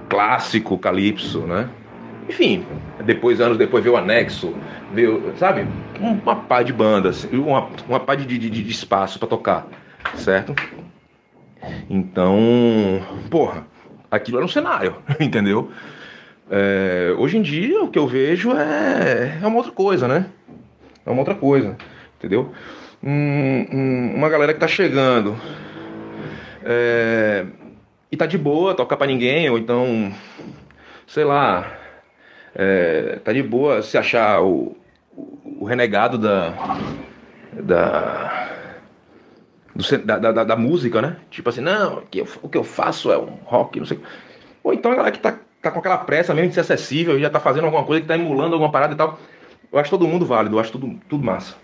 Clássico, 0.09 0.77
calypso, 0.77 1.39
né? 1.39 1.69
Enfim, 2.29 2.63
depois, 3.03 3.41
anos 3.41 3.57
depois, 3.57 3.83
veio 3.83 3.95
o 3.95 3.97
anexo, 3.97 4.53
veio, 4.93 5.33
sabe? 5.37 5.65
Uma 5.99 6.35
pá 6.35 6.61
de 6.61 6.71
bandas, 6.71 7.27
uma, 7.31 7.67
uma 7.87 7.99
pá 7.99 8.15
de, 8.15 8.25
de, 8.25 8.49
de 8.49 8.71
espaço 8.71 9.17
para 9.17 9.27
tocar, 9.27 9.67
certo? 10.15 10.53
Então, 11.89 13.01
porra, 13.29 13.65
aquilo 14.09 14.37
era 14.37 14.45
um 14.45 14.49
cenário, 14.49 14.95
entendeu? 15.19 15.71
É, 16.49 17.13
hoje 17.17 17.37
em 17.37 17.41
dia 17.41 17.81
o 17.81 17.87
que 17.87 17.97
eu 17.97 18.07
vejo 18.07 18.51
é, 18.51 19.39
é 19.41 19.47
uma 19.47 19.57
outra 19.57 19.71
coisa, 19.71 20.07
né? 20.07 20.25
É 21.05 21.09
uma 21.09 21.19
outra 21.19 21.35
coisa, 21.35 21.77
entendeu? 22.17 22.51
Um, 23.03 23.65
um, 23.71 24.13
uma 24.15 24.29
galera 24.29 24.53
que 24.53 24.59
tá 24.59 24.67
chegando 24.67 25.35
é, 26.63 27.45
e 28.11 28.17
tá 28.17 28.25
de 28.25 28.37
boa, 28.37 28.75
toca 28.75 28.97
pra 28.97 29.07
ninguém, 29.07 29.49
ou 29.49 29.57
então, 29.57 30.13
sei 31.07 31.23
lá, 31.23 31.77
é, 32.53 33.19
tá 33.23 33.31
de 33.33 33.41
boa 33.41 33.81
se 33.81 33.97
achar 33.97 34.41
o, 34.41 34.75
o 35.15 35.65
renegado 35.65 36.17
da. 36.17 36.53
da 37.53 38.50
do, 39.75 39.97
da, 39.99 40.19
da, 40.19 40.43
da, 40.43 40.55
música, 40.55 41.01
né? 41.01 41.17
Tipo 41.29 41.49
assim, 41.49 41.61
não, 41.61 42.01
que 42.09 42.19
eu, 42.19 42.27
o 42.41 42.49
que 42.49 42.57
eu 42.57 42.63
faço 42.63 43.11
é 43.11 43.17
um 43.17 43.37
rock, 43.45 43.79
não 43.79 43.85
sei. 43.85 43.99
Ou 44.63 44.73
então 44.73 44.91
a 44.91 44.95
galera 44.95 45.11
que 45.11 45.19
tá 45.19 45.37
tá 45.61 45.69
com 45.69 45.79
aquela 45.79 45.99
pressa 45.99 46.33
mesmo 46.33 46.49
de 46.49 46.55
ser 46.55 46.61
acessível, 46.61 47.19
já 47.19 47.29
tá 47.29 47.39
fazendo 47.39 47.65
alguma 47.65 47.83
coisa 47.83 48.01
que 48.01 48.07
tá 48.07 48.15
emulando 48.15 48.53
alguma 48.53 48.71
parada 48.71 48.93
e 48.93 48.97
tal. 48.97 49.19
Eu 49.71 49.79
acho 49.79 49.89
todo 49.89 50.07
mundo 50.07 50.25
válido, 50.25 50.55
eu 50.55 50.59
acho 50.59 50.71
tudo, 50.71 50.99
tudo 51.07 51.23
massa. 51.23 51.55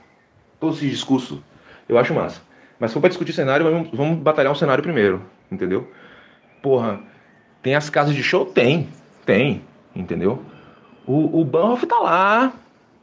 Todo 0.59 0.75
esse 0.75 0.87
discurso, 0.87 1.43
eu 1.89 1.97
acho 1.97 2.13
massa. 2.13 2.41
Mas 2.79 2.91
se 2.91 2.93
for 2.93 3.01
pra 3.01 3.09
discutir 3.09 3.33
cenário, 3.33 3.65
vamos, 3.65 3.89
vamos 3.91 4.19
batalhar 4.19 4.51
um 4.51 4.55
cenário 4.55 4.83
primeiro, 4.83 5.21
entendeu? 5.51 5.91
Porra, 6.61 6.99
tem 7.61 7.75
as 7.75 7.89
casas 7.89 8.15
de 8.15 8.21
show? 8.21 8.45
Tem, 8.45 8.87
tem, 9.25 9.63
entendeu? 9.95 10.43
O, 11.05 11.41
o 11.41 11.45
Banhoff 11.45 11.85
tá 11.85 11.97
lá, 11.99 12.53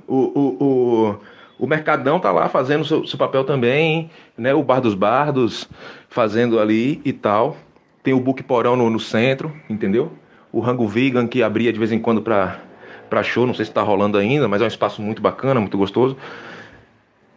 o, 0.07 0.16
o, 0.16 0.64
o, 0.64 1.20
o 1.59 1.66
Mercadão 1.66 2.18
tá 2.18 2.32
lá 2.32 2.48
fazendo 2.48 2.84
seu, 2.84 3.07
seu 3.07 3.18
papel 3.18 3.44
também, 3.44 4.11
né? 4.36 4.52
O 4.55 4.62
Bar 4.62 4.80
dos 4.80 4.94
Bardos 4.94 5.68
fazendo 6.09 6.59
ali 6.59 7.00
e 7.05 7.12
tal. 7.12 7.57
Tem 8.02 8.12
o 8.12 8.20
Book 8.20 8.42
Porão 8.42 8.76
no, 8.76 8.90
no 8.90 9.00
centro, 9.00 9.55
entendeu? 9.68 10.12
o 10.55 10.61
Rango 10.61 10.86
Vegan 10.86 11.26
que 11.26 11.42
abria 11.42 11.72
de 11.72 11.78
vez 11.78 11.90
em 11.90 11.98
quando 11.98 12.22
para 12.22 12.61
para 13.11 13.22
show, 13.22 13.46
não 13.46 13.55
sei 13.55 13.66
se 13.66 13.70
tá 13.70 13.82
rolando 13.82 14.16
ainda, 14.16 14.48
mas 14.48 14.62
é 14.62 14.64
um 14.64 14.68
espaço 14.68 15.02
muito 15.02 15.20
bacana, 15.20 15.61
muito 15.61 15.76
gostoso. 15.76 16.16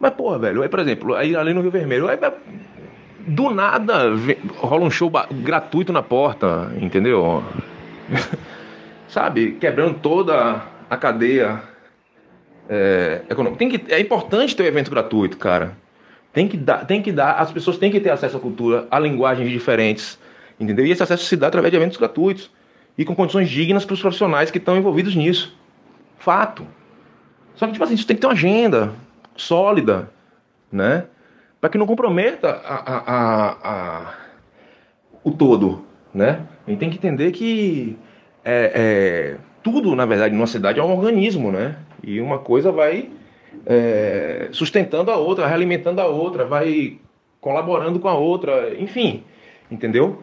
Mas, 0.00 0.12
porra, 0.12 0.38
velho, 0.38 0.62
aí, 0.62 0.68
por 0.68 0.80
exemplo, 0.80 1.14
aí 1.14 1.36
ali 1.36 1.52
no 1.52 1.60
Rio 1.60 1.70
Vermelho, 1.70 2.08
aí, 2.08 2.18
do 3.26 3.50
nada 3.50 4.04
rola 4.56 4.84
um 4.84 4.90
show 4.90 5.12
gratuito 5.30 5.92
na 5.92 6.02
porta, 6.02 6.72
entendeu? 6.80 7.44
Sabe? 9.08 9.52
Quebrando 9.60 9.98
toda 10.00 10.62
a 10.88 10.96
cadeia 10.96 11.62
é, 12.68 13.22
econômica. 13.28 13.58
Tem 13.58 13.68
que, 13.68 13.92
é 13.92 14.00
importante 14.00 14.54
ter 14.54 14.62
um 14.62 14.66
evento 14.66 14.90
gratuito, 14.90 15.36
cara. 15.36 15.76
Tem 16.32 16.46
que, 16.46 16.56
dar, 16.56 16.86
tem 16.86 17.00
que 17.00 17.10
dar, 17.10 17.32
as 17.32 17.50
pessoas 17.50 17.78
têm 17.78 17.90
que 17.90 17.98
ter 17.98 18.10
acesso 18.10 18.36
à 18.36 18.40
cultura, 18.40 18.86
a 18.90 18.98
linguagens 18.98 19.50
diferentes, 19.50 20.18
entendeu? 20.60 20.84
E 20.84 20.90
esse 20.90 21.02
acesso 21.02 21.24
se 21.24 21.36
dá 21.36 21.48
através 21.48 21.72
de 21.72 21.76
eventos 21.76 21.96
gratuitos 21.96 22.50
e 22.96 23.04
com 23.04 23.14
condições 23.14 23.48
dignas 23.48 23.84
para 23.84 23.94
os 23.94 24.00
profissionais 24.00 24.50
que 24.50 24.58
estão 24.58 24.76
envolvidos 24.76 25.16
nisso. 25.16 25.56
Fato. 26.18 26.66
Só 27.54 27.66
que, 27.66 27.72
tipo 27.72 27.84
assim, 27.84 27.94
isso 27.94 28.06
tem 28.06 28.14
que 28.14 28.20
ter 28.20 28.26
uma 28.26 28.34
agenda 28.34 28.92
sólida, 29.34 30.10
né? 30.70 31.04
Para 31.60 31.70
que 31.70 31.78
não 31.78 31.86
comprometa 31.86 32.50
a, 32.50 32.74
a, 32.74 32.98
a, 33.06 33.56
a, 33.62 34.14
o 35.24 35.32
todo, 35.32 35.84
né? 36.12 36.42
A 36.66 36.70
gente 36.70 36.78
tem 36.78 36.90
que 36.90 36.98
entender 36.98 37.32
que 37.32 37.98
é, 38.44 38.72
é, 38.74 39.36
tudo, 39.62 39.96
na 39.96 40.06
verdade, 40.06 40.34
numa 40.34 40.46
cidade 40.46 40.78
é 40.78 40.82
um 40.82 40.92
organismo, 40.96 41.50
né? 41.50 41.76
E 42.08 42.20
uma 42.20 42.38
coisa 42.38 42.72
vai 42.72 43.10
é, 43.66 44.48
sustentando 44.52 45.10
a 45.10 45.16
outra, 45.16 45.46
realimentando 45.46 46.00
a 46.00 46.06
outra, 46.06 46.44
vai 46.44 46.98
colaborando 47.40 47.98
com 48.00 48.08
a 48.08 48.14
outra, 48.14 48.74
enfim, 48.78 49.22
entendeu? 49.70 50.22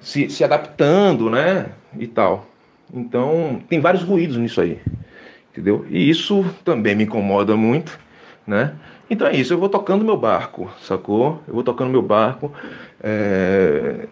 Se, 0.00 0.28
se 0.28 0.44
adaptando, 0.44 1.30
né? 1.30 1.72
e 1.98 2.06
tal. 2.06 2.46
Então, 2.92 3.60
tem 3.68 3.80
vários 3.80 4.02
ruídos 4.02 4.36
nisso 4.36 4.60
aí, 4.60 4.78
entendeu? 5.52 5.84
E 5.88 6.08
isso 6.08 6.44
também 6.64 6.94
me 6.94 7.04
incomoda 7.04 7.56
muito, 7.56 7.98
né? 8.46 8.74
Então 9.08 9.26
é 9.26 9.36
isso, 9.36 9.52
eu 9.52 9.58
vou 9.58 9.68
tocando 9.68 10.04
meu 10.04 10.16
barco, 10.16 10.70
sacou? 10.80 11.40
Eu 11.46 11.54
vou 11.54 11.62
tocando 11.62 11.90
meu 11.90 12.02
barco. 12.02 12.52
É... 13.02 14.06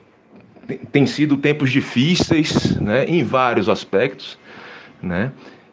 Tem, 0.90 1.06
sido 1.06 1.36
tempos 1.36 1.70
difíceis, 1.70 2.76
né? 2.80 3.04
Em 3.04 3.24
vários 3.24 3.68
aspectos, 3.68 4.38
né? 5.02 5.32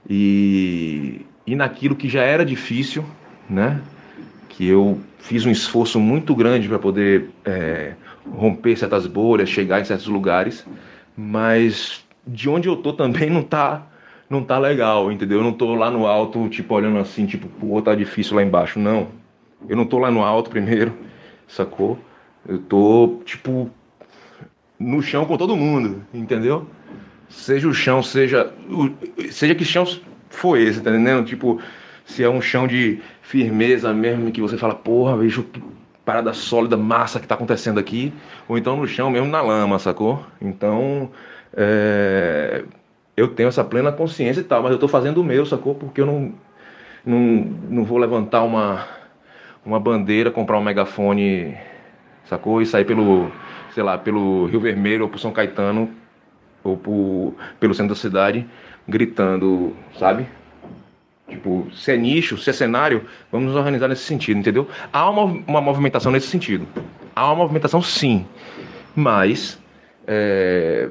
E, 0.09 1.25
e 1.51 1.55
naquilo 1.55 1.95
que 1.95 2.07
já 2.07 2.21
era 2.21 2.45
difícil, 2.45 3.03
né? 3.49 3.81
Que 4.47 4.67
eu 4.67 4.99
fiz 5.19 5.45
um 5.45 5.51
esforço 5.51 5.99
muito 5.99 6.35
grande 6.35 6.67
para 6.67 6.79
poder 6.79 7.29
é, 7.45 7.93
romper 8.31 8.77
certas 8.77 9.05
bolhas, 9.07 9.49
chegar 9.49 9.81
em 9.81 9.85
certos 9.85 10.07
lugares 10.07 10.65
mas 11.19 12.05
de 12.25 12.49
onde 12.49 12.69
eu 12.69 12.77
tô 12.77 12.93
também 12.93 13.29
não 13.29 13.43
tá 13.43 13.85
não 14.29 14.43
tá 14.43 14.59
legal, 14.59 15.11
entendeu? 15.11 15.39
Eu 15.39 15.43
não 15.43 15.51
tô 15.51 15.73
lá 15.73 15.89
no 15.89 16.05
alto, 16.05 16.47
tipo, 16.49 16.75
olhando 16.75 16.99
assim, 16.99 17.25
tipo, 17.25 17.47
pô, 17.47 17.81
tá 17.81 17.95
difícil 17.95 18.35
lá 18.35 18.43
embaixo, 18.43 18.77
não. 18.77 19.07
Eu 19.67 19.75
não 19.75 19.87
tô 19.87 19.97
lá 19.97 20.11
no 20.11 20.21
alto 20.23 20.51
primeiro, 20.51 20.93
sacou? 21.47 21.97
Eu 22.47 22.59
tô, 22.59 23.21
tipo, 23.25 23.71
no 24.77 25.01
chão 25.01 25.25
com 25.25 25.35
todo 25.35 25.57
mundo, 25.57 26.03
entendeu? 26.13 26.67
Seja 27.27 27.67
o 27.67 27.73
chão, 27.73 28.03
seja. 28.03 28.53
Seja 29.31 29.55
que 29.55 29.65
chão 29.65 29.83
foi 30.29 30.63
esse, 30.63 30.81
tá 30.81 30.89
entendendo? 30.89 31.25
Tipo, 31.25 31.59
se 32.05 32.23
é 32.23 32.29
um 32.29 32.41
chão 32.41 32.67
de 32.67 32.99
firmeza 33.21 33.93
mesmo, 33.93 34.31
que 34.31 34.41
você 34.41 34.57
fala, 34.57 34.75
porra, 34.75 35.17
vejo 35.17 35.45
parada 36.05 36.33
sólida, 36.33 36.75
massa 36.75 37.19
que 37.19 37.27
tá 37.27 37.35
acontecendo 37.35 37.79
aqui, 37.79 38.11
ou 38.47 38.57
então 38.57 38.75
no 38.75 38.87
chão 38.87 39.11
mesmo 39.11 39.27
na 39.27 39.41
lama, 39.41 39.77
sacou? 39.77 40.25
Então, 40.41 41.11
é, 41.55 42.63
eu 43.15 43.27
tenho 43.27 43.49
essa 43.49 43.63
plena 43.63 43.91
consciência 43.91 44.41
e 44.41 44.43
tal, 44.43 44.63
mas 44.63 44.71
eu 44.71 44.75
estou 44.75 44.89
fazendo 44.89 45.19
o 45.19 45.23
meu, 45.23 45.45
sacou? 45.45 45.75
Porque 45.75 46.01
eu 46.01 46.05
não, 46.05 46.33
não, 47.05 47.19
não 47.69 47.83
vou 47.83 47.99
levantar 47.99 48.43
uma, 48.43 48.87
uma 49.63 49.79
bandeira, 49.79 50.31
comprar 50.31 50.57
um 50.57 50.63
megafone, 50.63 51.55
sacou? 52.25 52.61
E 52.61 52.65
sair 52.65 52.85
pelo, 52.85 53.31
sei 53.73 53.83
lá, 53.83 53.97
pelo 53.97 54.47
Rio 54.47 54.59
Vermelho 54.59 55.03
ou 55.03 55.09
por 55.09 55.19
São 55.19 55.31
Caetano 55.31 55.91
ou 56.63 56.75
por, 56.75 57.35
pelo 57.59 57.73
centro 57.73 57.93
da 57.93 57.99
cidade 57.99 58.47
gritando, 58.87 59.75
sabe? 59.97 60.25
Tipo, 61.27 61.67
se 61.73 61.91
é 61.91 61.97
nicho, 61.97 62.37
se 62.37 62.49
é 62.49 62.53
cenário, 62.53 63.05
vamos 63.31 63.47
nos 63.47 63.55
organizar 63.55 63.87
nesse 63.87 64.03
sentido, 64.03 64.39
entendeu? 64.39 64.67
Há 64.91 65.09
uma, 65.09 65.23
uma 65.23 65.61
movimentação 65.61 66.11
nesse 66.11 66.27
sentido. 66.27 66.67
Há 67.15 67.27
uma 67.27 67.35
movimentação 67.35 67.81
sim, 67.81 68.25
mas 68.95 69.59
é, 70.07 70.89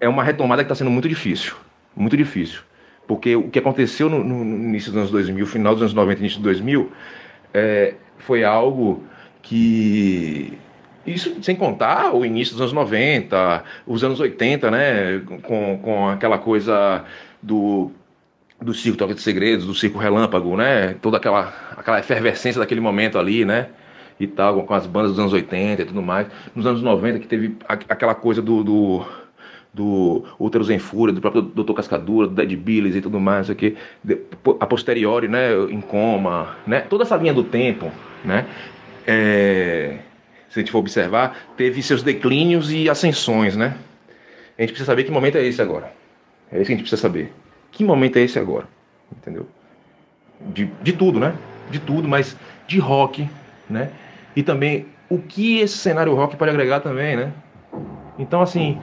é 0.00 0.08
uma 0.08 0.24
retomada 0.24 0.62
que 0.62 0.72
está 0.72 0.74
sendo 0.74 0.90
muito 0.90 1.08
difícil. 1.08 1.54
Muito 1.94 2.16
difícil. 2.16 2.60
Porque 3.06 3.36
o 3.36 3.48
que 3.50 3.58
aconteceu 3.58 4.08
no, 4.08 4.24
no, 4.24 4.42
início 4.42 4.90
dos 4.90 4.98
anos 4.98 5.10
2000, 5.10 5.46
final 5.46 5.74
dos 5.74 5.82
anos 5.82 5.94
90, 5.94 6.20
início 6.20 6.38
de 6.38 6.44
2000, 6.44 6.90
é, 7.52 7.94
foi 8.18 8.44
algo 8.44 9.04
que. 9.42 10.56
Isso 11.06 11.42
sem 11.42 11.56
contar 11.56 12.14
o 12.14 12.24
início 12.24 12.54
dos 12.54 12.60
anos 12.60 12.72
90, 12.72 13.64
os 13.86 14.04
anos 14.04 14.20
80, 14.20 14.70
né? 14.70 15.22
Com, 15.42 15.78
com 15.78 16.08
aquela 16.08 16.38
coisa 16.38 17.04
do 17.42 17.90
do 18.60 18.74
circo 18.74 18.98
Toque 18.98 19.14
de 19.14 19.22
Segredos, 19.22 19.66
do 19.66 19.74
circo 19.74 19.98
Relâmpago, 19.98 20.56
né? 20.56 20.94
Toda 21.00 21.16
aquela, 21.16 21.52
aquela 21.76 21.98
efervescência 21.98 22.60
daquele 22.60 22.80
momento 22.80 23.18
ali, 23.18 23.44
né? 23.44 23.68
E 24.18 24.26
tal, 24.26 24.62
com 24.64 24.74
as 24.74 24.86
bandas 24.86 25.12
dos 25.12 25.18
anos 25.18 25.32
80 25.32 25.80
e 25.80 25.84
tudo 25.86 26.02
mais. 26.02 26.26
Nos 26.54 26.66
anos 26.66 26.82
90 26.82 27.20
que 27.20 27.26
teve 27.26 27.56
aquela 27.66 28.14
coisa 28.14 28.42
do, 28.42 28.62
do, 28.62 29.06
do 29.72 30.24
Úteros 30.38 30.68
em 30.68 30.78
Fúria, 30.78 31.14
do 31.14 31.22
próprio 31.22 31.40
Dr. 31.40 31.72
Cascadura, 31.72 32.26
do 32.26 32.34
Dead 32.34 32.54
Billies 32.54 32.94
e 32.94 33.00
tudo 33.00 33.18
mais, 33.18 33.48
aqui, 33.48 33.76
a 34.60 34.66
posteriori, 34.66 35.26
né, 35.26 35.54
em 35.70 35.80
coma, 35.80 36.56
né, 36.66 36.80
toda 36.80 37.04
essa 37.04 37.16
linha 37.16 37.32
do 37.32 37.44
tempo, 37.44 37.90
né, 38.22 38.44
é, 39.06 40.00
se 40.50 40.58
a 40.58 40.60
gente 40.60 40.70
for 40.70 40.78
observar, 40.78 41.36
teve 41.56 41.82
seus 41.82 42.02
declínios 42.02 42.70
e 42.70 42.90
ascensões, 42.90 43.56
né, 43.56 43.76
a 44.58 44.62
gente 44.62 44.72
precisa 44.72 44.86
saber 44.86 45.04
que 45.04 45.10
momento 45.10 45.38
é 45.38 45.44
esse 45.44 45.62
agora, 45.62 45.92
é 46.52 46.56
isso 46.56 46.66
que 46.66 46.72
a 46.72 46.76
gente 46.76 46.82
precisa 46.82 47.00
saber, 47.00 47.32
que 47.72 47.82
momento 47.82 48.18
é 48.18 48.22
esse 48.22 48.38
agora, 48.38 48.66
entendeu? 49.16 49.46
De, 50.40 50.70
de 50.82 50.92
tudo, 50.92 51.18
né, 51.18 51.34
de 51.70 51.78
tudo, 51.78 52.06
mas 52.06 52.36
de 52.66 52.78
rock, 52.78 53.28
né, 53.68 53.90
e 54.36 54.42
também 54.42 54.86
o 55.08 55.18
que 55.18 55.60
esse 55.60 55.78
cenário 55.78 56.14
rock 56.14 56.36
pode 56.36 56.50
agregar 56.50 56.80
também, 56.80 57.16
né, 57.16 57.32
então 58.18 58.42
assim 58.42 58.78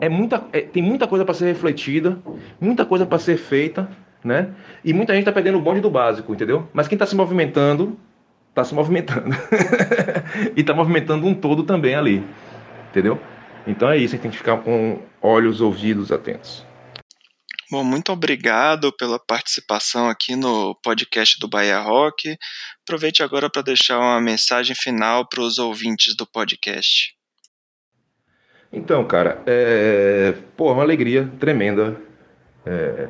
é 0.00 0.08
muita, 0.08 0.44
é, 0.52 0.60
tem 0.60 0.82
muita 0.82 1.06
coisa 1.06 1.24
para 1.24 1.34
ser 1.34 1.46
refletida, 1.46 2.18
muita 2.60 2.84
coisa 2.84 3.04
para 3.04 3.18
ser 3.18 3.36
feita, 3.36 3.88
né? 4.22 4.50
E 4.84 4.92
muita 4.92 5.12
gente 5.12 5.22
está 5.22 5.32
perdendo 5.32 5.58
o 5.58 5.60
bonde 5.60 5.80
do 5.80 5.90
básico, 5.90 6.32
entendeu? 6.32 6.68
Mas 6.72 6.88
quem 6.88 6.96
está 6.96 7.06
se 7.06 7.16
movimentando, 7.16 7.96
está 8.58 8.64
se 8.64 8.74
movimentando. 8.74 9.30
e 10.56 10.60
está 10.60 10.74
movimentando 10.74 11.26
um 11.26 11.34
todo 11.34 11.62
também 11.62 11.94
ali, 11.94 12.24
entendeu? 12.90 13.20
Então 13.66 13.88
é 13.88 13.96
isso, 13.96 14.14
a 14.14 14.16
gente 14.16 14.22
tem 14.22 14.30
que 14.30 14.38
ficar 14.38 14.58
com 14.58 15.00
olhos, 15.22 15.60
ouvidos 15.60 16.10
atentos. 16.10 16.66
Bom, 17.70 17.84
muito 17.84 18.10
obrigado 18.10 18.90
pela 18.96 19.18
participação 19.18 20.08
aqui 20.08 20.34
no 20.34 20.74
podcast 20.82 21.38
do 21.38 21.46
Bahia 21.46 21.78
Rock. 21.78 22.36
Aproveite 22.82 23.22
agora 23.22 23.50
para 23.50 23.60
deixar 23.60 23.98
uma 23.98 24.20
mensagem 24.20 24.74
final 24.74 25.28
para 25.28 25.42
os 25.42 25.58
ouvintes 25.58 26.16
do 26.16 26.26
podcast. 26.26 27.14
Então, 28.72 29.06
cara, 29.06 29.42
é, 29.46 30.32
pô, 30.56 30.70
é 30.70 30.72
uma 30.72 30.82
alegria 30.82 31.30
tremenda 31.38 32.00
é, 32.64 33.08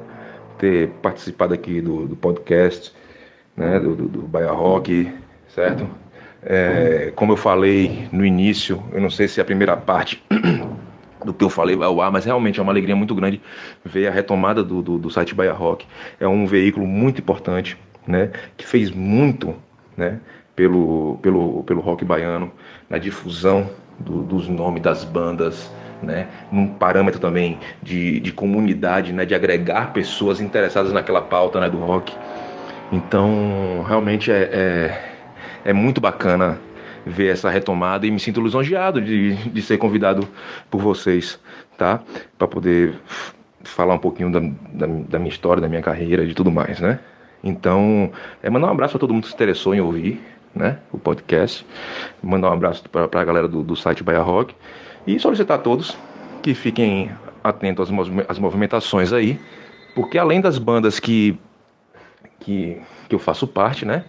ter 0.59 0.91
participado 1.03 1.55
aqui 1.55 1.81
do, 1.81 2.09
do 2.09 2.17
podcast, 2.17 2.93
né, 3.57 3.79
do, 3.79 3.95
do, 3.95 4.09
do 4.09 4.23
Bahia 4.23 4.51
Rock, 4.51 5.13
certo? 5.49 5.89
É, 6.43 7.13
como 7.17 7.33
eu 7.33 7.37
falei 7.37 8.09
no 8.13 8.25
início, 8.25 8.83
eu 8.93 9.01
não 9.01 9.11
sei 9.11 9.27
se 9.27 9.41
a 9.41 9.45
primeira 9.45 9.77
parte 9.77 10.23
do 11.25 11.35
que 11.35 11.45
eu 11.45 11.51
falei 11.51 11.77
vai 11.77 11.89
ao 11.89 12.01
ar, 12.01 12.13
mas 12.13 12.25
realmente 12.25 12.61
é 12.61 12.63
uma 12.63 12.73
alegria 12.73 12.95
muito 12.95 13.15
grande 13.15 13.41
ver 13.85 14.07
a 14.07 14.11
retomada 14.11 14.63
do, 14.63 14.81
do, 14.81 14.99
do 14.99 15.11
site 15.11 15.35
Bahia 15.35 15.53
Rock. 15.53 15.87
É 16.21 16.29
um 16.29 16.47
veículo 16.47 16.87
muito 16.87 17.21
importante, 17.21 17.77
né, 18.07 18.31
que 18.57 18.65
fez 18.65 18.91
muito, 18.91 19.55
né, 19.97 20.21
pelo, 20.55 21.19
pelo, 21.23 21.63
pelo 21.65 21.81
rock 21.81 22.05
baiano, 22.05 22.51
na 22.89 22.99
difusão 22.99 23.71
do, 23.99 24.23
dos 24.23 24.49
nomes 24.49 24.83
das 24.83 25.05
bandas, 25.05 25.71
né? 26.03 26.29
num 26.51 26.67
parâmetro 26.67 27.21
também 27.21 27.59
de, 27.83 28.21
de 28.21 28.33
comunidade, 28.33 29.13
né? 29.13 29.25
de 29.25 29.35
agregar 29.35 29.93
pessoas 29.93 30.41
interessadas 30.41 30.93
naquela 30.93 31.21
pauta 31.21 31.61
né? 31.61 31.69
do 31.69 31.79
rock. 31.79 32.15
Então, 32.91 33.85
realmente 33.87 34.31
é, 34.33 34.49
é, 34.53 35.18
é 35.69 35.73
muito 35.75 36.01
bacana 36.01 36.59
ver 37.05 37.27
essa 37.27 37.51
retomada 37.51 38.07
e 38.07 38.11
me 38.11 38.19
sinto 38.19 38.41
lisonjeado 38.41 39.03
de, 39.03 39.35
de 39.35 39.61
ser 39.61 39.77
convidado 39.77 40.27
por 40.71 40.81
vocês, 40.81 41.39
tá? 41.77 42.01
Para 42.39 42.49
poder 42.49 42.95
falar 43.63 43.93
um 43.93 43.99
pouquinho 43.99 44.33
da, 44.33 44.41
da, 44.41 44.87
da, 44.87 45.19
minha 45.19 45.29
história, 45.29 45.61
da 45.61 45.69
minha 45.69 45.83
carreira, 45.83 46.27
de 46.27 46.33
tudo 46.33 46.51
mais, 46.51 46.81
né? 46.81 46.99
Então, 47.45 48.11
é 48.43 48.49
mandar 48.49 48.69
um 48.69 48.71
abraço 48.71 48.93
para 48.93 49.01
todo 49.01 49.13
mundo 49.13 49.25
que 49.25 49.29
se 49.29 49.35
interessou 49.35 49.75
em 49.75 49.81
ouvir, 49.81 50.19
né, 50.55 50.79
o 50.91 50.97
podcast. 50.97 51.67
Mandar 52.23 52.49
um 52.49 52.55
abraço 52.55 52.89
para 52.89 53.21
a 53.21 53.25
galera 53.25 53.47
do, 53.47 53.63
do 53.63 53.77
site 53.77 54.03
Bahia 54.03 54.23
Rock. 54.23 54.55
E 55.07 55.21
solicitar 55.21 55.59
a 55.59 55.61
todos 55.61 55.99
que 56.43 56.55
fiquem 56.55 57.11
atentos 57.45 57.91
às, 58.27 58.39
movimentações 58.39 59.13
aí, 59.13 59.39
porque 59.95 60.17
além 60.17 60.41
das 60.41 60.57
bandas 60.57 60.99
que, 60.99 61.39
que, 62.41 62.81
que 63.07 63.15
eu 63.15 63.19
faço 63.19 63.47
parte, 63.47 63.85
né, 63.85 64.05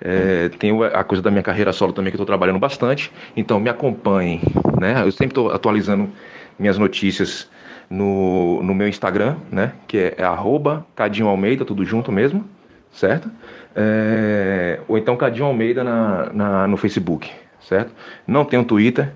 é, 0.00 0.48
tem 0.50 0.72
a 0.84 1.04
coisa 1.04 1.22
da 1.22 1.30
minha 1.30 1.42
carreira 1.42 1.72
solo 1.72 1.92
também 1.92 2.10
que 2.10 2.16
eu 2.16 2.18
estou 2.18 2.26
trabalhando 2.26 2.58
bastante. 2.58 3.10
Então 3.36 3.58
me 3.58 3.70
acompanhem, 3.70 4.40
né? 4.80 5.02
Eu 5.04 5.10
sempre 5.12 5.28
estou 5.28 5.50
atualizando 5.50 6.10
minhas 6.58 6.78
notícias 6.78 7.48
no, 7.88 8.62
no 8.62 8.74
meu 8.74 8.88
Instagram, 8.88 9.36
né? 9.50 9.72
Que 9.86 9.98
é, 9.98 10.16
é 10.18 10.82
Cadinho 10.94 11.28
Almeida, 11.28 11.64
tudo 11.64 11.84
junto 11.84 12.10
mesmo, 12.12 12.44
certo? 12.92 13.30
É, 13.74 14.80
ou 14.86 14.98
então 14.98 15.16
Cadinho 15.16 15.46
Almeida 15.46 15.82
na, 15.82 16.30
na, 16.32 16.66
no 16.66 16.76
Facebook, 16.76 17.30
certo? 17.60 17.92
Não 18.26 18.44
tenho 18.44 18.64
Twitter, 18.64 19.12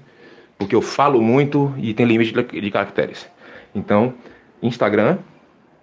porque 0.59 0.75
eu 0.75 0.83
falo 0.83 1.21
muito 1.21 1.73
e 1.77 1.95
tem 1.95 2.07
limite 2.07 2.33
de, 2.33 2.61
de 2.61 2.71
caracteres. 2.71 3.29
Então, 3.75 4.15
Instagram, 4.63 5.19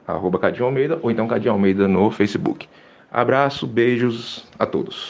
arroba 0.07 0.39
Cadinho 0.39 0.65
Almeida, 0.65 0.99
ou 1.01 1.11
então 1.11 1.27
Cadinho 1.27 1.53
Almeida 1.53 1.87
no 1.87 2.11
Facebook. 2.11 2.67
Abraço, 3.15 3.65
beijos 3.65 4.43
a 4.59 4.65
todos. 4.65 5.09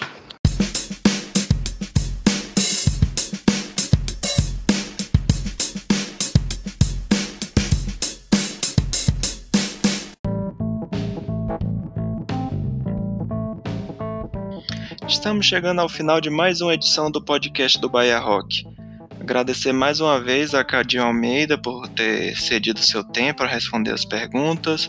Estamos 15.07 15.47
chegando 15.47 15.81
ao 15.81 15.89
final 15.89 16.21
de 16.21 16.29
mais 16.29 16.61
uma 16.61 16.75
edição 16.75 17.09
do 17.09 17.19
podcast 17.19 17.81
do 17.81 17.89
Bahia 17.89 18.19
Rock. 18.19 18.74
Agradecer 19.25 19.73
mais 19.73 19.99
uma 19.99 20.21
vez 20.21 20.53
a 20.53 20.63
Cadinho 20.63 21.03
Almeida 21.03 21.57
por 21.57 21.87
ter 21.87 22.37
cedido 22.37 22.79
seu 22.79 23.03
tempo 23.03 23.39
para 23.39 23.47
responder 23.47 23.89
as 23.89 24.05
perguntas. 24.05 24.87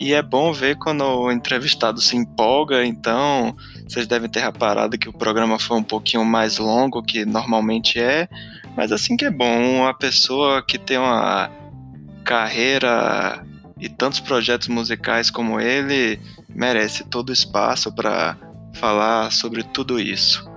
E 0.00 0.12
é 0.12 0.20
bom 0.20 0.52
ver 0.52 0.74
quando 0.74 1.04
o 1.04 1.30
entrevistado 1.30 2.00
se 2.00 2.16
empolga, 2.16 2.84
então 2.84 3.56
vocês 3.88 4.04
devem 4.08 4.28
ter 4.28 4.40
reparado 4.40 4.98
que 4.98 5.08
o 5.08 5.12
programa 5.12 5.60
foi 5.60 5.76
um 5.76 5.82
pouquinho 5.84 6.24
mais 6.24 6.58
longo 6.58 7.00
que 7.04 7.24
normalmente 7.24 8.00
é, 8.00 8.28
mas 8.76 8.90
assim 8.90 9.16
que 9.16 9.26
é 9.26 9.30
bom, 9.30 9.76
uma 9.76 9.94
pessoa 9.94 10.60
que 10.60 10.76
tem 10.76 10.98
uma 10.98 11.48
carreira 12.24 13.46
e 13.78 13.88
tantos 13.88 14.18
projetos 14.18 14.66
musicais 14.66 15.30
como 15.30 15.60
ele 15.60 16.18
merece 16.48 17.04
todo 17.04 17.28
o 17.28 17.32
espaço 17.32 17.94
para 17.94 18.36
falar 18.74 19.30
sobre 19.30 19.62
tudo 19.62 20.00
isso. 20.00 20.47